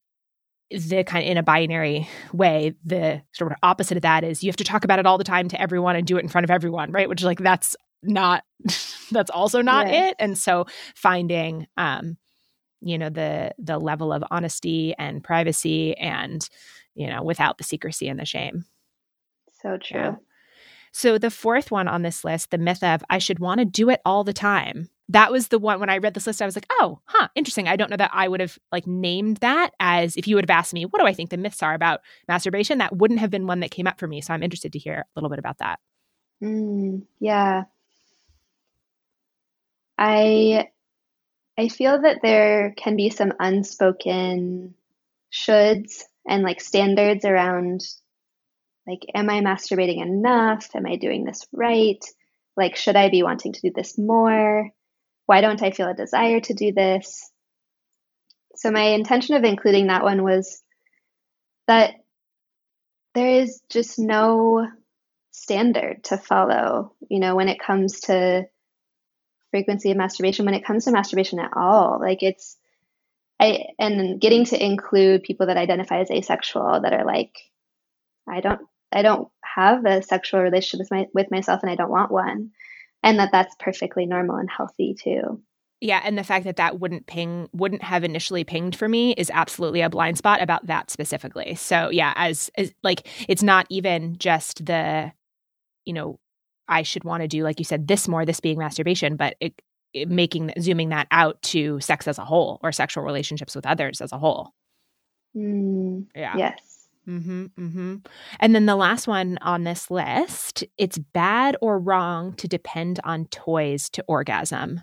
the 0.70 1.04
kind 1.04 1.24
of 1.24 1.30
in 1.30 1.36
a 1.36 1.42
binary 1.42 2.08
way 2.32 2.74
the 2.84 3.20
sort 3.32 3.50
of 3.50 3.58
opposite 3.62 3.96
of 3.96 4.02
that 4.02 4.24
is 4.24 4.42
you 4.42 4.48
have 4.48 4.56
to 4.56 4.64
talk 4.64 4.84
about 4.84 4.98
it 4.98 5.06
all 5.06 5.18
the 5.18 5.24
time 5.24 5.48
to 5.48 5.60
everyone 5.60 5.96
and 5.96 6.06
do 6.06 6.16
it 6.16 6.22
in 6.22 6.28
front 6.28 6.44
of 6.44 6.50
everyone 6.50 6.90
right 6.92 7.08
which 7.08 7.22
like 7.22 7.38
that's 7.40 7.76
not 8.04 8.44
that's 9.10 9.30
also 9.30 9.62
not 9.62 9.86
yeah. 9.86 10.08
it 10.08 10.16
and 10.18 10.38
so 10.38 10.66
finding 10.94 11.66
um 11.76 12.16
you 12.80 12.98
know 12.98 13.08
the 13.08 13.52
the 13.58 13.78
level 13.78 14.12
of 14.12 14.24
honesty 14.30 14.94
and 14.98 15.24
privacy 15.24 15.96
and 15.96 16.48
you 16.94 17.06
know 17.06 17.22
without 17.22 17.58
the 17.58 17.64
secrecy 17.64 18.08
and 18.08 18.18
the 18.18 18.26
shame 18.26 18.64
so 19.62 19.76
true 19.76 20.00
yeah. 20.00 20.14
so 20.92 21.18
the 21.18 21.30
fourth 21.30 21.70
one 21.70 21.88
on 21.88 22.02
this 22.02 22.24
list 22.24 22.50
the 22.50 22.58
myth 22.58 22.82
of 22.82 23.02
i 23.10 23.18
should 23.18 23.38
want 23.38 23.58
to 23.58 23.64
do 23.64 23.88
it 23.90 24.00
all 24.04 24.24
the 24.24 24.32
time 24.32 24.88
that 25.08 25.30
was 25.30 25.48
the 25.48 25.58
one 25.58 25.80
when 25.80 25.90
I 25.90 25.98
read 25.98 26.14
this 26.14 26.26
list, 26.26 26.40
I 26.40 26.46
was 26.46 26.56
like, 26.56 26.66
oh, 26.70 27.00
huh, 27.04 27.28
interesting. 27.34 27.68
I 27.68 27.76
don't 27.76 27.90
know 27.90 27.96
that 27.96 28.10
I 28.14 28.26
would 28.26 28.40
have 28.40 28.58
like 28.72 28.86
named 28.86 29.38
that 29.38 29.70
as 29.78 30.16
if 30.16 30.26
you 30.26 30.34
would 30.36 30.48
have 30.48 30.56
asked 30.56 30.72
me, 30.72 30.86
what 30.86 31.00
do 31.00 31.06
I 31.06 31.12
think 31.12 31.30
the 31.30 31.36
myths 31.36 31.62
are 31.62 31.74
about 31.74 32.00
masturbation? 32.26 32.78
That 32.78 32.96
wouldn't 32.96 33.20
have 33.20 33.30
been 33.30 33.46
one 33.46 33.60
that 33.60 33.70
came 33.70 33.86
up 33.86 33.98
for 33.98 34.06
me. 34.06 34.20
So 34.22 34.32
I'm 34.32 34.42
interested 34.42 34.72
to 34.72 34.78
hear 34.78 34.94
a 34.94 35.06
little 35.14 35.28
bit 35.28 35.38
about 35.38 35.58
that. 35.58 35.78
Mm, 36.42 37.02
yeah. 37.20 37.64
I 39.98 40.68
I 41.58 41.68
feel 41.68 42.02
that 42.02 42.18
there 42.22 42.74
can 42.76 42.96
be 42.96 43.10
some 43.10 43.32
unspoken 43.38 44.74
shoulds 45.32 46.02
and 46.28 46.42
like 46.42 46.60
standards 46.60 47.24
around 47.24 47.82
like 48.86 49.00
am 49.14 49.30
I 49.30 49.40
masturbating 49.40 50.02
enough? 50.02 50.68
Am 50.74 50.86
I 50.86 50.96
doing 50.96 51.24
this 51.24 51.46
right? 51.52 52.04
Like 52.56 52.76
should 52.76 52.96
I 52.96 53.08
be 53.08 53.22
wanting 53.22 53.52
to 53.52 53.60
do 53.60 53.72
this 53.74 53.96
more? 53.98 54.70
Why 55.26 55.40
don't 55.40 55.62
I 55.62 55.70
feel 55.70 55.88
a 55.88 55.94
desire 55.94 56.40
to 56.40 56.54
do 56.54 56.72
this? 56.72 57.30
So, 58.56 58.70
my 58.70 58.82
intention 58.82 59.36
of 59.36 59.44
including 59.44 59.88
that 59.88 60.04
one 60.04 60.22
was 60.22 60.62
that 61.66 61.94
there 63.14 63.28
is 63.28 63.60
just 63.68 63.98
no 63.98 64.68
standard 65.30 66.04
to 66.04 66.18
follow, 66.18 66.94
you 67.08 67.20
know, 67.20 67.36
when 67.36 67.48
it 67.48 67.60
comes 67.60 68.00
to 68.02 68.46
frequency 69.54 69.92
of 69.92 69.96
masturbation, 69.96 70.46
when 70.46 70.54
it 70.54 70.64
comes 70.64 70.84
to 70.84 70.90
masturbation 70.90 71.38
at 71.38 71.52
all. 71.54 72.00
Like, 72.00 72.24
it's, 72.24 72.56
I, 73.38 73.66
and 73.78 74.20
getting 74.20 74.44
to 74.46 74.60
include 74.60 75.22
people 75.22 75.46
that 75.46 75.56
identify 75.56 76.00
as 76.00 76.10
asexual 76.10 76.80
that 76.82 76.92
are 76.92 77.04
like, 77.04 77.38
I 78.28 78.40
don't, 78.40 78.62
I 78.90 79.02
don't 79.02 79.28
have 79.44 79.84
a 79.86 80.02
sexual 80.02 80.40
relationship 80.40 80.80
with, 80.80 80.90
my, 80.90 81.06
with 81.14 81.30
myself 81.30 81.62
and 81.62 81.70
I 81.70 81.76
don't 81.76 81.90
want 81.90 82.10
one 82.10 82.50
and 83.04 83.18
that 83.20 83.30
that's 83.30 83.54
perfectly 83.60 84.06
normal 84.06 84.36
and 84.36 84.50
healthy 84.50 84.96
too. 85.00 85.40
Yeah, 85.80 86.00
and 86.02 86.16
the 86.16 86.24
fact 86.24 86.46
that 86.46 86.56
that 86.56 86.80
wouldn't 86.80 87.06
ping 87.06 87.48
wouldn't 87.52 87.82
have 87.82 88.02
initially 88.02 88.42
pinged 88.42 88.74
for 88.74 88.88
me 88.88 89.12
is 89.12 89.30
absolutely 89.32 89.82
a 89.82 89.90
blind 89.90 90.16
spot 90.16 90.40
about 90.42 90.66
that 90.66 90.90
specifically. 90.90 91.54
So, 91.56 91.90
yeah, 91.90 92.14
as, 92.16 92.50
as 92.56 92.72
like 92.82 93.06
it's 93.28 93.42
not 93.42 93.66
even 93.68 94.16
just 94.18 94.64
the 94.64 95.12
you 95.84 95.92
know, 95.92 96.18
I 96.68 96.82
should 96.82 97.04
want 97.04 97.22
to 97.22 97.28
do 97.28 97.42
like 97.42 97.58
you 97.58 97.64
said 97.64 97.88
this 97.88 98.08
more 98.08 98.24
this 98.24 98.40
being 98.40 98.58
masturbation, 98.58 99.16
but 99.16 99.36
it 99.40 99.60
making 100.06 100.52
zooming 100.60 100.88
that 100.88 101.06
out 101.10 101.40
to 101.42 101.78
sex 101.80 102.08
as 102.08 102.18
a 102.18 102.24
whole 102.24 102.58
or 102.62 102.72
sexual 102.72 103.04
relationships 103.04 103.54
with 103.54 103.66
others 103.66 104.00
as 104.00 104.12
a 104.12 104.18
whole. 104.18 104.52
Mm, 105.36 106.06
yeah. 106.14 106.36
Yes. 106.36 106.88
Mm-hmm, 107.08 107.44
mm-hmm. 107.58 107.96
And 108.40 108.54
then 108.54 108.66
the 108.66 108.76
last 108.76 109.06
one 109.06 109.38
on 109.42 109.64
this 109.64 109.90
list 109.90 110.64
it's 110.78 110.98
bad 110.98 111.56
or 111.60 111.78
wrong 111.78 112.32
to 112.34 112.48
depend 112.48 112.98
on 113.04 113.26
toys 113.26 113.90
to 113.90 114.04
orgasm. 114.08 114.80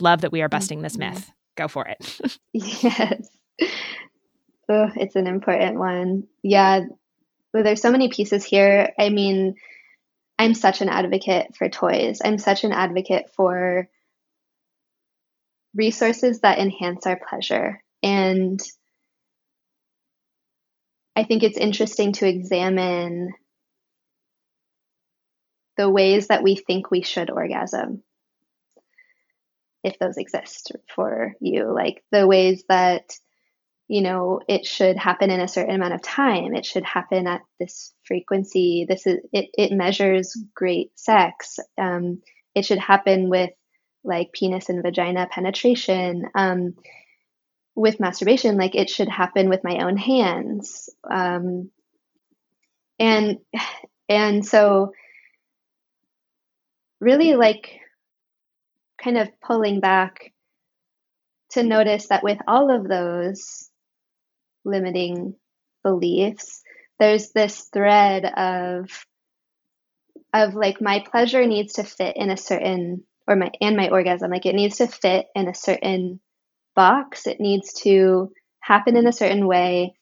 Love 0.00 0.20
that 0.20 0.32
we 0.32 0.42
are 0.42 0.48
busting 0.48 0.82
this 0.82 0.96
mm-hmm. 0.96 1.14
myth. 1.14 1.32
Go 1.56 1.68
for 1.68 1.86
it. 1.88 2.20
yes. 2.52 3.28
Oh, 4.68 4.90
it's 4.96 5.16
an 5.16 5.26
important 5.26 5.78
one. 5.78 6.24
Yeah. 6.42 6.84
Well, 7.54 7.62
there's 7.62 7.80
so 7.80 7.92
many 7.92 8.08
pieces 8.08 8.44
here. 8.44 8.92
I 8.98 9.08
mean, 9.08 9.54
I'm 10.38 10.54
such 10.54 10.80
an 10.80 10.88
advocate 10.88 11.56
for 11.56 11.68
toys. 11.68 12.20
I'm 12.24 12.38
such 12.38 12.64
an 12.64 12.72
advocate 12.72 13.30
for 13.34 13.88
resources 15.74 16.40
that 16.40 16.58
enhance 16.58 17.06
our 17.06 17.18
pleasure. 17.28 17.82
And 18.02 18.60
I 21.14 21.24
think 21.24 21.42
it's 21.42 21.56
interesting 21.56 22.12
to 22.14 22.28
examine 22.28 23.32
the 25.76 25.88
ways 25.88 26.28
that 26.28 26.42
we 26.42 26.56
think 26.56 26.90
we 26.90 27.02
should 27.02 27.30
orgasm, 27.30 28.02
if 29.84 29.98
those 29.98 30.16
exist 30.16 30.72
for 30.94 31.34
you, 31.40 31.72
like 31.72 32.02
the 32.12 32.26
ways 32.26 32.64
that 32.68 33.12
you 33.88 34.02
know 34.02 34.40
it 34.48 34.66
should 34.66 34.96
happen 34.96 35.30
in 35.30 35.40
a 35.40 35.48
certain 35.48 35.74
amount 35.74 35.94
of 35.94 36.02
time. 36.02 36.54
It 36.54 36.66
should 36.66 36.84
happen 36.84 37.26
at 37.26 37.42
this 37.60 37.92
frequency. 38.04 38.86
This 38.88 39.06
is 39.06 39.18
it, 39.32 39.50
it 39.54 39.72
measures 39.72 40.36
great 40.54 40.90
sex. 40.98 41.58
Um, 41.78 42.22
it 42.54 42.64
should 42.64 42.78
happen 42.78 43.28
with 43.28 43.50
like 44.04 44.32
penis 44.32 44.68
and 44.68 44.82
vagina 44.82 45.28
penetration. 45.30 46.26
Um, 46.34 46.74
with 47.76 48.00
masturbation 48.00 48.56
like 48.56 48.74
it 48.74 48.88
should 48.88 49.08
happen 49.08 49.48
with 49.50 49.62
my 49.62 49.84
own 49.84 49.96
hands. 49.96 50.88
Um, 51.08 51.70
and 52.98 53.38
and 54.08 54.44
so 54.44 54.92
really 57.00 57.34
like 57.34 57.80
kind 59.02 59.18
of 59.18 59.28
pulling 59.40 59.80
back 59.80 60.32
to 61.50 61.62
notice 61.62 62.08
that 62.08 62.24
with 62.24 62.38
all 62.48 62.74
of 62.74 62.88
those 62.88 63.65
limiting 64.66 65.34
beliefs. 65.82 66.62
There's 66.98 67.30
this 67.32 67.68
thread 67.72 68.24
of 68.24 68.90
of 70.32 70.54
like 70.54 70.80
my 70.80 71.04
pleasure 71.10 71.46
needs 71.46 71.74
to 71.74 71.84
fit 71.84 72.16
in 72.16 72.30
a 72.30 72.36
certain 72.36 73.04
or 73.26 73.36
my 73.36 73.50
and 73.60 73.76
my 73.76 73.88
orgasm 73.88 74.30
like 74.30 74.46
it 74.46 74.54
needs 74.54 74.78
to 74.78 74.86
fit 74.86 75.26
in 75.34 75.48
a 75.48 75.54
certain 75.54 76.20
box. 76.74 77.26
It 77.26 77.40
needs 77.40 77.72
to 77.82 78.32
happen 78.60 78.96
in 78.96 79.06
a 79.06 79.12
certain 79.12 79.46
way. 79.46 79.96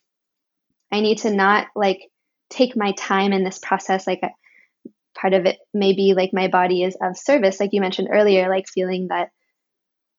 I 0.91 1.01
need 1.01 1.19
to 1.19 1.31
not 1.31 1.67
like 1.75 2.09
take 2.49 2.75
my 2.75 2.91
time 2.93 3.33
in 3.33 3.43
this 3.43 3.59
process 3.59 4.05
like 4.05 4.19
uh, 4.23 4.29
part 5.17 5.33
of 5.33 5.45
it 5.45 5.57
maybe 5.73 6.13
like 6.13 6.31
my 6.33 6.47
body 6.47 6.83
is 6.83 6.95
of 7.01 7.17
service 7.17 7.59
like 7.59 7.71
you 7.73 7.81
mentioned 7.81 8.09
earlier 8.11 8.49
like 8.49 8.67
feeling 8.67 9.07
that 9.07 9.29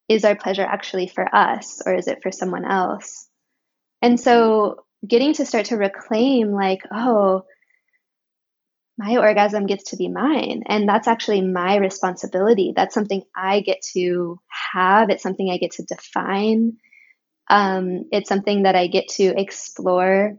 is 0.09 0.25
our 0.25 0.35
pleasure 0.35 0.63
actually 0.63 1.07
for 1.07 1.35
us 1.35 1.83
or 1.85 1.95
is 1.95 2.09
it 2.09 2.19
for 2.23 2.33
someone 2.33 2.65
else 2.65 3.29
and 4.03 4.19
so 4.19 4.85
getting 5.07 5.35
to 5.35 5.47
start 5.47 5.67
to 5.67 5.77
reclaim 5.77 6.53
like 6.53 6.83
oh 6.91 7.45
my 8.99 9.17
orgasm 9.19 9.67
gets 9.67 9.91
to 9.91 9.97
be 9.97 10.09
mine. 10.09 10.63
And 10.67 10.89
that's 10.89 11.09
actually 11.09 11.43
my 11.43 11.77
responsibility. 11.77 12.73
That's 12.75 12.95
something 12.95 13.23
I 13.35 13.61
get 13.61 13.83
to 13.93 14.41
have. 14.73 15.11
It's 15.11 15.23
something 15.23 15.51
I 15.51 15.59
get 15.59 15.73
to 15.73 15.83
define. 15.83 16.79
Um, 17.49 18.07
it's 18.11 18.29
something 18.29 18.63
that 18.63 18.75
I 18.75 18.87
get 18.87 19.09
to 19.09 19.39
explore 19.39 20.39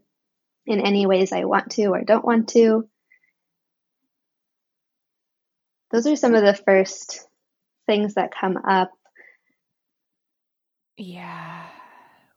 in 0.65 0.81
any 0.81 1.05
ways 1.05 1.31
I 1.31 1.45
want 1.45 1.71
to 1.71 1.85
or 1.87 2.03
don't 2.03 2.25
want 2.25 2.49
to. 2.49 2.89
Those 5.91 6.07
are 6.07 6.15
some 6.15 6.35
of 6.35 6.43
the 6.43 6.53
first 6.53 7.25
things 7.85 8.15
that 8.15 8.33
come 8.37 8.57
up. 8.57 8.91
Yeah. 10.97 11.63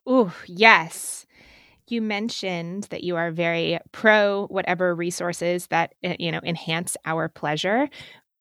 Oh, 0.06 0.34
yes. 0.46 1.26
You 1.88 2.02
mentioned 2.02 2.84
that 2.90 3.04
you 3.04 3.16
are 3.16 3.30
very 3.32 3.78
pro 3.92 4.46
whatever 4.48 4.94
resources 4.94 5.66
that 5.68 5.94
eh, 6.04 6.16
you 6.18 6.32
know 6.32 6.40
enhance 6.44 6.96
our 7.04 7.28
pleasure. 7.28 7.88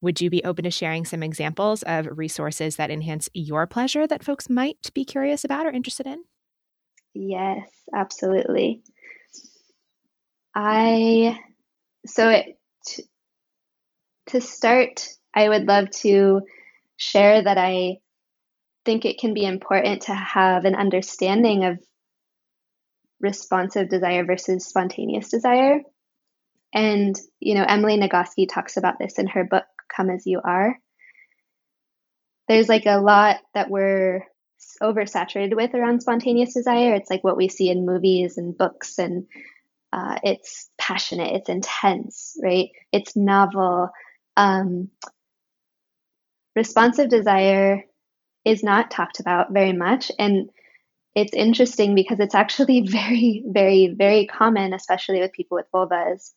Would 0.01 0.21
you 0.21 0.29
be 0.29 0.43
open 0.45 0.65
to 0.65 0.71
sharing 0.71 1.05
some 1.05 1.23
examples 1.23 1.83
of 1.83 2.07
resources 2.17 2.77
that 2.77 2.91
enhance 2.91 3.29
your 3.33 3.67
pleasure 3.67 4.07
that 4.07 4.23
folks 4.23 4.49
might 4.49 4.91
be 4.93 5.05
curious 5.05 5.43
about 5.45 5.65
or 5.65 5.71
interested 5.71 6.07
in? 6.07 6.23
Yes 7.13 7.67
absolutely. 7.93 8.83
I 10.55 11.39
so 12.05 12.29
it, 12.29 12.59
to, 12.87 13.03
to 14.27 14.41
start 14.41 15.07
i 15.35 15.49
would 15.49 15.65
love 15.67 15.89
to 15.91 16.41
share 16.97 17.41
that 17.43 17.57
i 17.57 17.97
think 18.85 19.05
it 19.05 19.19
can 19.19 19.33
be 19.33 19.45
important 19.45 20.03
to 20.03 20.13
have 20.13 20.65
an 20.65 20.75
understanding 20.75 21.65
of 21.65 21.79
responsive 23.19 23.89
desire 23.89 24.25
versus 24.25 24.65
spontaneous 24.65 25.29
desire. 25.29 25.81
And, 26.73 27.15
you 27.39 27.55
know, 27.55 27.65
Emily 27.67 27.97
Nagoski 27.97 28.47
talks 28.47 28.77
about 28.77 28.99
this 28.99 29.19
in 29.19 29.27
her 29.27 29.43
book, 29.43 29.65
Come 29.95 30.09
As 30.09 30.25
You 30.25 30.41
Are. 30.43 30.77
There's 32.47 32.69
like 32.69 32.85
a 32.85 32.99
lot 32.99 33.37
that 33.53 33.69
we're 33.69 34.25
oversaturated 34.81 35.55
with 35.55 35.73
around 35.73 36.01
spontaneous 36.01 36.53
desire. 36.53 36.93
It's 36.93 37.09
like 37.09 37.23
what 37.23 37.37
we 37.37 37.47
see 37.47 37.69
in 37.69 37.85
movies 37.85 38.37
and 38.37 38.57
books, 38.57 38.97
and 38.97 39.27
uh, 39.93 40.19
it's 40.23 40.69
passionate, 40.77 41.35
it's 41.35 41.49
intense, 41.49 42.37
right? 42.43 42.69
It's 42.91 43.15
novel. 43.15 43.89
Um, 44.35 44.89
responsive 46.55 47.09
desire 47.09 47.83
is 48.45 48.63
not 48.63 48.91
talked 48.91 49.19
about 49.19 49.51
very 49.51 49.73
much. 49.73 50.11
And 50.17 50.49
it's 51.15 51.33
interesting 51.33 51.95
because 51.95 52.19
it's 52.19 52.35
actually 52.35 52.81
very, 52.87 53.43
very, 53.47 53.93
very 53.95 54.27
common, 54.27 54.73
especially 54.73 55.19
with 55.19 55.33
people 55.33 55.55
with 55.55 55.71
vulvas. 55.73 56.31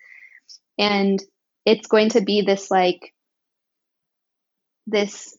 And 0.78 1.22
it's 1.64 1.86
going 1.86 2.10
to 2.10 2.20
be 2.20 2.42
this 2.42 2.70
like 2.70 3.14
this 4.86 5.36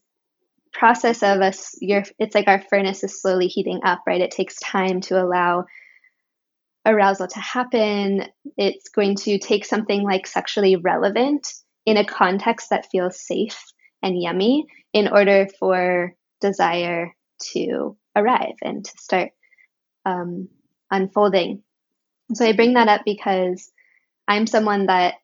process 0.71 1.21
of 1.21 1.41
us 1.41 1.75
your 1.81 2.03
it's 2.17 2.33
like 2.33 2.47
our 2.47 2.61
furnace 2.69 3.03
is 3.03 3.21
slowly 3.21 3.47
heating 3.47 3.81
up 3.83 4.01
right 4.07 4.21
it 4.21 4.31
takes 4.31 4.57
time 4.59 5.01
to 5.01 5.21
allow 5.21 5.65
arousal 6.85 7.27
to 7.27 7.39
happen 7.39 8.25
it's 8.57 8.89
going 8.89 9.15
to 9.15 9.37
take 9.37 9.65
something 9.65 10.01
like 10.01 10.25
sexually 10.25 10.75
relevant 10.75 11.53
in 11.85 11.97
a 11.97 12.05
context 12.05 12.69
that 12.71 12.89
feels 12.91 13.19
safe 13.19 13.63
and 14.01 14.19
yummy 14.19 14.65
in 14.93 15.07
order 15.07 15.47
for 15.59 16.15
desire 16.43 17.15
to 17.53 17.97
arrive 18.15 18.55
and 18.61 18.85
to 18.85 18.91
start 18.97 19.31
um, 20.05 20.49
unfolding. 20.91 21.63
So 22.33 22.45
I 22.45 22.53
bring 22.53 22.73
that 22.73 22.87
up 22.87 23.01
because 23.05 23.71
I'm 24.27 24.45
someone 24.45 24.87
that 24.87 25.15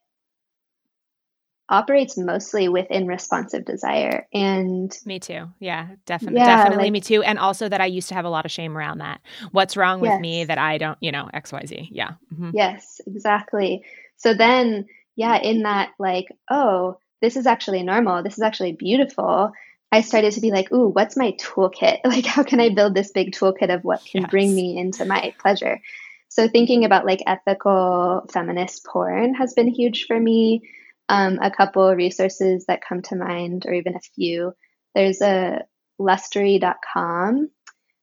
operates 1.69 2.17
mostly 2.17 2.67
within 2.67 3.05
responsive 3.05 3.63
desire 3.63 4.27
and 4.33 4.97
me 5.05 5.19
too. 5.19 5.47
Yeah 5.59 5.89
definitely 6.05 6.39
yeah, 6.39 6.55
definitely 6.55 6.85
like, 6.85 6.93
me 6.93 7.01
too. 7.01 7.21
And 7.21 7.37
also 7.37 7.69
that 7.69 7.79
i 7.79 7.85
used 7.85 8.09
to 8.09 8.15
have 8.15 8.25
a 8.25 8.29
lot 8.29 8.45
of 8.45 8.51
shame 8.51 8.75
around 8.75 8.99
that. 8.99 9.21
What's 9.51 9.77
wrong 9.77 10.01
with 10.01 10.09
yes. 10.09 10.19
me 10.19 10.45
that 10.45 10.57
i 10.57 10.79
don't 10.79 10.97
you 10.99 11.11
know 11.11 11.29
xyz 11.31 11.87
yeah. 11.91 12.13
Mm-hmm. 12.33 12.51
yes 12.53 13.01
exactly. 13.05 13.83
So 14.17 14.33
then 14.33 14.87
yeah 15.15 15.37
in 15.37 15.61
that 15.63 15.91
like 15.99 16.27
oh 16.49 16.97
this 17.21 17.35
is 17.35 17.45
actually 17.45 17.83
normal. 17.83 18.23
This 18.23 18.37
is 18.37 18.41
actually 18.41 18.71
beautiful 18.71 19.51
I 19.91 20.01
started 20.01 20.33
to 20.33 20.41
be 20.41 20.51
like, 20.51 20.71
ooh, 20.71 20.89
what's 20.89 21.17
my 21.17 21.33
toolkit? 21.33 21.99
Like, 22.05 22.25
how 22.25 22.43
can 22.43 22.59
I 22.59 22.69
build 22.69 22.93
this 22.93 23.11
big 23.11 23.31
toolkit 23.31 23.73
of 23.73 23.83
what 23.83 24.05
can 24.05 24.21
yes. 24.21 24.29
bring 24.29 24.55
me 24.55 24.77
into 24.77 25.05
my 25.05 25.33
pleasure? 25.39 25.81
So, 26.29 26.47
thinking 26.47 26.85
about 26.85 27.05
like 27.05 27.23
ethical 27.25 28.23
feminist 28.31 28.85
porn 28.85 29.33
has 29.33 29.53
been 29.53 29.67
huge 29.67 30.05
for 30.05 30.19
me. 30.19 30.69
Um, 31.07 31.39
a 31.41 31.49
couple 31.49 31.95
resources 31.95 32.65
that 32.67 32.83
come 32.87 33.01
to 33.03 33.15
mind, 33.15 33.65
or 33.65 33.73
even 33.73 33.95
a 33.95 33.99
few. 33.99 34.53
There's 34.93 35.21
a 35.21 35.63
lustery.com, 35.97 37.49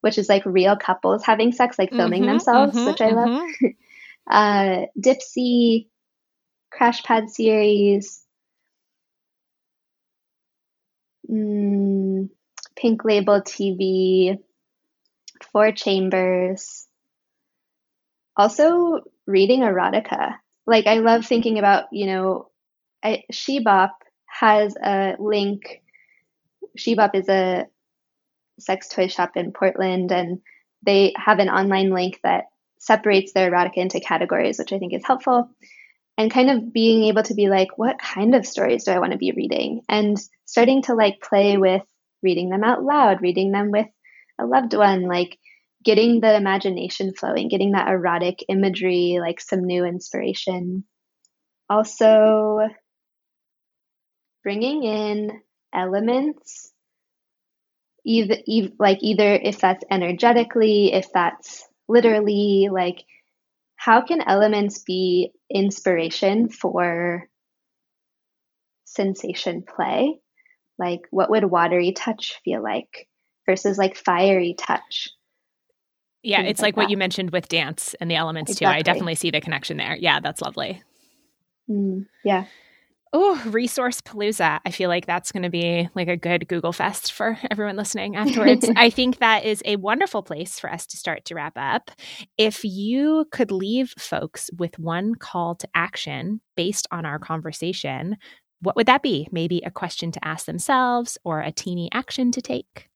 which 0.01 0.19
is 0.19 0.29
like 0.29 0.45
real 0.45 0.77
couples 0.77 1.25
having 1.25 1.53
sex, 1.53 1.79
like 1.79 1.91
filming 1.91 2.23
mm-hmm, 2.23 2.33
themselves, 2.33 2.77
mm-hmm, 2.77 2.87
which 2.87 3.01
I 3.01 3.11
mm-hmm. 3.13 3.67
love. 3.67 3.73
uh, 4.31 4.87
Dipsea, 5.01 5.87
Crash 6.73 7.05
Pad 7.05 7.31
series, 7.31 8.26
mm, 11.31 12.29
Pink 12.77 13.05
Label 13.05 13.41
TV, 13.41 14.39
Four 15.53 15.73
Chambers. 15.73 16.87
Also, 18.37 19.01
reading 19.27 19.61
erotica. 19.61 20.35
Like, 20.67 20.87
I 20.87 20.99
love 20.99 21.25
thinking 21.25 21.59
about, 21.59 21.85
you 21.93 22.07
know, 22.07 22.51
I, 23.03 23.25
Shebop 23.33 23.93
has 24.27 24.77
a 24.77 25.17
link. 25.19 25.83
Shebop 26.79 27.15
is 27.15 27.29
a 27.29 27.67
sex 28.59 28.89
toy 28.89 29.09
shop 29.09 29.37
in 29.37 29.53
Portland, 29.53 30.13
and 30.13 30.41
they 30.85 31.15
have 31.17 31.39
an 31.39 31.49
online 31.49 31.91
link 31.91 32.21
that 32.23 32.45
separates 32.79 33.33
their 33.33 33.51
erotica 33.51 33.79
into 33.79 34.01
categories, 34.01 34.59
which 34.59 34.73
I 34.73 34.79
think 34.79 34.93
is 34.93 35.05
helpful. 35.05 35.51
And 36.19 36.31
kind 36.31 36.51
of 36.51 36.73
being 36.73 37.05
able 37.05 37.23
to 37.25 37.35
be 37.35 37.49
like, 37.49 37.77
what 37.77 37.99
kind 37.99 38.35
of 38.35 38.47
stories 38.47 38.85
do 38.85 38.93
I 38.93 38.99
want 38.99 39.13
to 39.13 39.19
be 39.19 39.33
reading? 39.33 39.83
And 39.89 40.17
starting 40.47 40.83
to 40.83 40.95
like 40.95 41.21
play 41.21 41.59
with 41.59 41.83
reading 42.23 42.49
them 42.49 42.65
out 42.65 42.83
loud, 42.83 43.21
reading 43.21 43.53
them 43.53 43.71
with 43.71 43.87
a 44.41 44.47
loved 44.47 44.75
one, 44.75 45.03
like 45.03 45.39
getting 45.85 46.21
the 46.21 46.35
imagination 46.35 47.13
flowing, 47.15 47.49
getting 47.49 47.73
that 47.73 47.89
erotic 47.89 48.45
imagery, 48.49 49.19
like 49.21 49.41
some 49.41 49.65
new 49.65 49.85
inspiration. 49.85 50.85
Also, 51.69 52.69
bringing 54.43 54.85
in 54.85 55.41
elements 55.75 56.73
either, 58.05 58.37
like 58.79 58.99
either 59.03 59.35
if 59.35 59.59
that's 59.59 59.85
energetically 59.91 60.93
if 60.93 61.13
that's 61.13 61.67
literally 61.89 62.69
like 62.71 63.05
how 63.87 64.01
can 64.01 64.21
elements 64.21 64.81
be 64.81 65.31
inspiration 65.49 66.49
for 66.49 67.29
sensation 68.85 69.63
play? 69.63 70.19
Like 70.77 71.03
what 71.11 71.31
would 71.31 71.45
watery 71.45 71.93
touch 71.93 72.41
feel 72.45 72.61
like 72.61 73.07
versus 73.49 73.79
like 73.79 73.97
fiery 73.97 74.57
touch? 74.59 75.09
Yeah 76.25 76.43
it's 76.43 76.61
like, 76.61 76.77
like 76.77 76.77
what 76.77 76.91
you 76.91 76.97
mentioned 76.97 77.31
with 77.31 77.47
dance 77.47 77.95
and 78.01 78.11
the 78.11 78.17
elements 78.17 78.51
exactly. 78.51 78.75
too. 78.75 78.79
I 78.81 78.83
definitely 78.83 79.15
see 79.15 79.31
the 79.31 79.41
connection 79.41 79.77
there. 79.77 79.97
Yeah 79.97 80.19
that's 80.19 80.43
lovely. 80.43 80.83
Mm, 81.71 82.07
yeah 82.25 82.47
Oh, 83.19 83.43
resource 83.47 84.03
palooza. 84.03 84.61
I 84.67 84.71
feel 84.71 84.91
like 84.91 85.07
that's 85.07 85.33
going 85.33 85.45
to 85.45 85.49
be 85.49 85.89
like 85.95 86.09
a 86.09 86.19
good 86.19 86.47
Google 86.49 86.75
Fest 86.75 87.15
for 87.15 87.39
everyone 87.51 87.75
listening 87.75 88.15
afterwards. 88.15 88.69
I 88.77 88.91
think 88.91 89.21
that 89.21 89.47
is 89.47 89.63
a 89.65 89.77
wonderful 89.77 90.23
place 90.23 90.61
for 90.61 90.71
us 90.71 90.87
to 90.89 90.99
start 90.99 91.25
to 91.25 91.35
wrap 91.35 91.55
up. 91.57 91.91
If 92.37 92.63
you 92.63 93.25
could 93.33 93.51
leave 93.51 93.95
folks 93.99 94.51
with 94.59 94.79
one 94.79 95.15
call 95.15 95.55
to 95.55 95.69
action 95.75 96.43
based 96.57 96.87
on 96.91 97.07
our 97.07 97.19
conversation, 97.19 98.19
what 98.61 98.77
would 98.77 98.87
that 98.87 99.03
be? 99.03 99.29
Maybe 99.33 99.63
a 99.65 99.71
question 99.71 100.13
to 100.13 100.23
ask 100.23 100.45
themselves 100.45 101.17
or 101.25 101.41
a 101.41 101.51
teeny 101.51 101.89
action 101.95 102.31
to 102.33 102.43
take? 102.43 102.91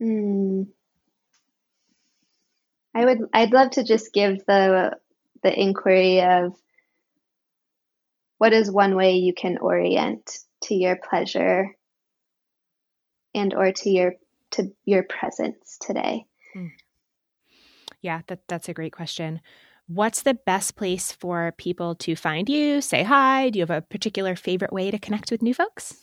Mm. 0.00 0.68
I 2.94 3.04
would 3.04 3.18
I'd 3.34 3.52
love 3.52 3.72
to 3.72 3.84
just 3.84 4.14
give 4.14 4.38
the 4.46 4.96
the 5.42 5.60
inquiry 5.60 6.22
of 6.22 6.54
what 8.38 8.52
is 8.52 8.70
one 8.70 8.96
way 8.96 9.16
you 9.16 9.32
can 9.34 9.58
orient 9.58 10.38
to 10.64 10.74
your 10.74 10.96
pleasure 10.96 11.76
and 13.34 13.54
or 13.54 13.72
to 13.72 13.90
your 13.90 14.14
to 14.52 14.72
your 14.84 15.02
presence 15.02 15.78
today? 15.80 16.26
Mm. 16.56 16.70
yeah 18.00 18.22
that, 18.28 18.40
that's 18.48 18.68
a 18.68 18.74
great 18.74 18.92
question. 18.92 19.40
What's 19.86 20.22
the 20.22 20.34
best 20.34 20.76
place 20.76 21.12
for 21.12 21.52
people 21.58 21.94
to 21.96 22.16
find 22.16 22.48
you 22.48 22.80
say 22.80 23.02
hi? 23.02 23.50
Do 23.50 23.58
you 23.58 23.62
have 23.62 23.70
a 23.70 23.82
particular 23.82 24.34
favorite 24.34 24.72
way 24.72 24.90
to 24.90 24.98
connect 24.98 25.30
with 25.30 25.42
new 25.42 25.52
folks? 25.52 25.94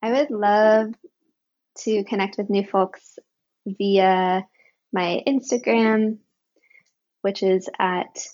I 0.00 0.12
would 0.12 0.30
love 0.30 0.94
to 1.78 2.04
connect 2.04 2.38
with 2.38 2.50
new 2.50 2.64
folks 2.64 3.18
via 3.66 4.44
my 4.92 5.22
instagram 5.26 6.18
which 7.22 7.42
is 7.42 7.68
at 7.78 8.26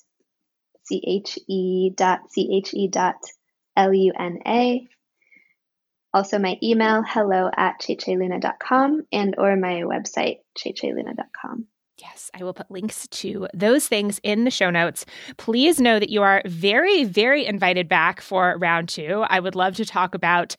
che 0.91 1.93
dot 1.95 2.21
che 2.35 2.89
dot 2.91 3.17
luna. 3.77 4.89
Also 6.15 6.39
my 6.39 6.59
email, 6.63 7.03
hello 7.07 7.51
at 7.55 7.81
checheluna.com 7.81 9.07
and 9.13 9.35
or 9.39 9.57
my 9.57 9.83
website, 9.83 10.39
checheluna.com. 10.59 11.67
Yes, 12.01 12.31
I 12.33 12.45
will 12.45 12.53
put 12.53 12.71
links 12.71 13.09
to 13.09 13.49
those 13.53 13.89
things 13.89 14.21
in 14.23 14.45
the 14.45 14.53
show 14.53 14.71
notes. 14.71 15.05
Please 15.37 15.81
know 15.81 15.99
that 15.99 16.11
you 16.11 16.23
are 16.23 16.43
very, 16.47 17.03
very 17.03 17.45
invited 17.45 17.89
back 17.89 18.21
for 18.21 18.57
round 18.59 18.89
two. 18.89 19.25
I 19.29 19.41
would 19.41 19.57
love 19.57 19.75
to 19.77 19.85
talk 19.85 20.15
about 20.15 20.55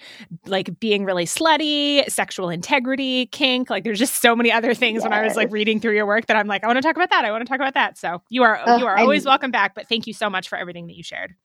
like 0.45 0.79
being 0.81 1.05
really 1.05 1.25
slutty, 1.25 2.09
sexual 2.09 2.49
integrity, 2.49 3.27
kink. 3.27 3.69
Like 3.69 3.85
there's 3.85 3.99
just 3.99 4.21
so 4.21 4.35
many 4.35 4.51
other 4.51 4.73
things 4.73 4.97
yes. 4.97 5.03
when 5.03 5.13
I 5.13 5.23
was 5.23 5.37
like 5.37 5.49
reading 5.49 5.79
through 5.79 5.95
your 5.95 6.05
work 6.05 6.25
that 6.25 6.35
I'm 6.35 6.47
like, 6.47 6.63
I 6.65 6.67
want 6.67 6.77
to 6.77 6.81
talk 6.81 6.97
about 6.97 7.09
that. 7.11 7.23
I 7.23 7.31
want 7.31 7.45
to 7.45 7.49
talk 7.49 7.59
about 7.59 7.75
that. 7.75 7.97
So 7.97 8.21
you 8.29 8.43
are 8.43 8.59
oh, 8.65 8.77
you 8.77 8.85
are 8.85 8.97
always 8.97 9.25
I'm, 9.25 9.31
welcome 9.31 9.51
back. 9.51 9.75
But 9.75 9.87
thank 9.87 10.07
you 10.07 10.13
so 10.13 10.29
much 10.29 10.49
for 10.49 10.57
everything 10.57 10.87
that 10.87 10.97
you 10.97 11.03
shared. 11.03 11.35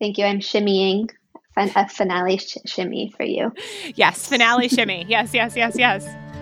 Thank 0.00 0.16
you. 0.16 0.24
I'm 0.24 0.40
shimmying 0.40 1.10
a 1.56 1.88
finale 1.88 2.38
sh- 2.38 2.56
shimmy 2.64 3.12
for 3.14 3.24
you. 3.24 3.52
Yes, 3.94 4.26
finale 4.26 4.68
shimmy. 4.68 5.04
Yes, 5.06 5.34
yes, 5.34 5.54
yes, 5.54 5.76
yes. 5.78 6.33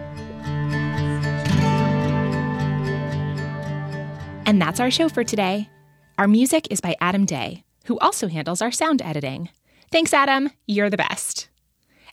And 4.52 4.60
that's 4.60 4.80
our 4.80 4.90
show 4.90 5.08
for 5.08 5.24
today. 5.24 5.70
Our 6.18 6.28
music 6.28 6.68
is 6.70 6.82
by 6.82 6.94
Adam 7.00 7.24
Day, 7.24 7.64
who 7.86 7.98
also 8.00 8.28
handles 8.28 8.60
our 8.60 8.70
sound 8.70 9.00
editing. 9.00 9.48
Thanks, 9.90 10.12
Adam. 10.12 10.50
You're 10.66 10.90
the 10.90 10.98
best. 10.98 11.48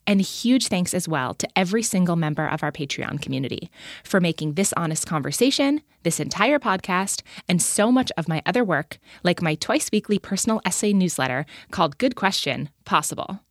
And 0.07 0.21
huge 0.21 0.69
thanks 0.69 0.93
as 0.93 1.05
well 1.05 1.33
to 1.33 1.49
every 1.53 1.83
single 1.83 2.15
member 2.15 2.47
of 2.47 2.63
our 2.63 2.71
Patreon 2.71 3.21
community 3.21 3.69
for 4.05 4.21
making 4.21 4.53
this 4.53 4.71
honest 4.77 5.05
conversation, 5.05 5.81
this 6.03 6.21
entire 6.21 6.59
podcast, 6.59 7.23
and 7.49 7.61
so 7.61 7.91
much 7.91 8.09
of 8.15 8.29
my 8.29 8.41
other 8.45 8.63
work, 8.63 8.99
like 9.21 9.41
my 9.41 9.55
twice 9.55 9.89
weekly 9.91 10.17
personal 10.17 10.61
essay 10.63 10.93
newsletter 10.93 11.45
called 11.71 11.97
Good 11.97 12.15
Question, 12.15 12.69
possible. 12.85 13.41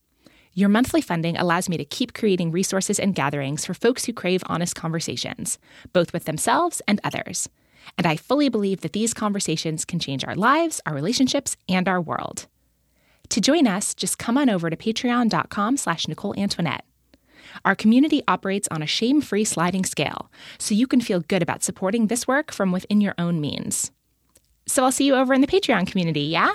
Your 0.54 0.70
monthly 0.70 1.02
funding 1.02 1.36
allows 1.36 1.68
me 1.68 1.76
to 1.76 1.84
keep 1.84 2.14
creating 2.14 2.52
resources 2.52 2.98
and 2.98 3.14
gatherings 3.14 3.66
for 3.66 3.74
folks 3.74 4.06
who 4.06 4.14
crave 4.14 4.42
honest 4.46 4.74
conversations, 4.74 5.58
both 5.92 6.14
with 6.14 6.24
themselves 6.24 6.80
and 6.88 7.02
others. 7.04 7.50
And 7.96 8.06
I 8.06 8.16
fully 8.16 8.48
believe 8.48 8.82
that 8.82 8.92
these 8.92 9.14
conversations 9.14 9.84
can 9.84 9.98
change 9.98 10.24
our 10.24 10.34
lives, 10.34 10.80
our 10.86 10.94
relationships, 10.94 11.56
and 11.68 11.88
our 11.88 12.00
world. 12.00 12.46
To 13.30 13.40
join 13.40 13.66
us, 13.66 13.94
just 13.94 14.18
come 14.18 14.38
on 14.38 14.48
over 14.48 14.70
to 14.70 14.76
patreon.com 14.76 15.76
slash 15.76 16.08
Nicole 16.08 16.38
Antoinette. 16.38 16.84
Our 17.64 17.74
community 17.74 18.22
operates 18.28 18.68
on 18.70 18.82
a 18.82 18.86
shame 18.86 19.20
free 19.20 19.44
sliding 19.44 19.84
scale, 19.84 20.30
so 20.58 20.74
you 20.74 20.86
can 20.86 21.00
feel 21.00 21.20
good 21.20 21.42
about 21.42 21.62
supporting 21.62 22.06
this 22.06 22.28
work 22.28 22.52
from 22.52 22.72
within 22.72 23.00
your 23.00 23.14
own 23.18 23.40
means. 23.40 23.90
So 24.66 24.84
I'll 24.84 24.92
see 24.92 25.06
you 25.06 25.14
over 25.14 25.32
in 25.32 25.40
the 25.40 25.46
Patreon 25.46 25.86
community, 25.86 26.20
yeah? 26.22 26.52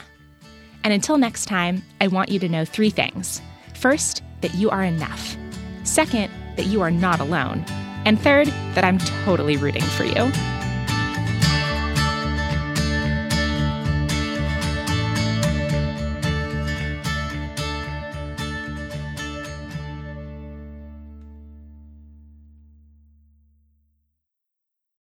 And 0.84 0.94
until 0.94 1.18
next 1.18 1.46
time, 1.46 1.82
I 2.02 2.08
want 2.08 2.30
you 2.30 2.40
to 2.40 2.50
know 2.50 2.66
three 2.66 2.90
things. 2.90 3.42
First, 3.76 4.22
that 4.42 4.54
you 4.56 4.70
are 4.70 4.84
enough. 4.84 5.36
Second, 5.84 6.32
that 6.58 6.68
you 6.68 6.82
are 6.82 6.92
not 6.92 7.20
alone. 7.20 7.64
And 8.06 8.20
third, 8.20 8.48
that 8.76 8.84
I'm 8.84 8.98
totally 9.26 9.58
rooting 9.58 9.82
for 9.82 10.04
you. 10.04 10.32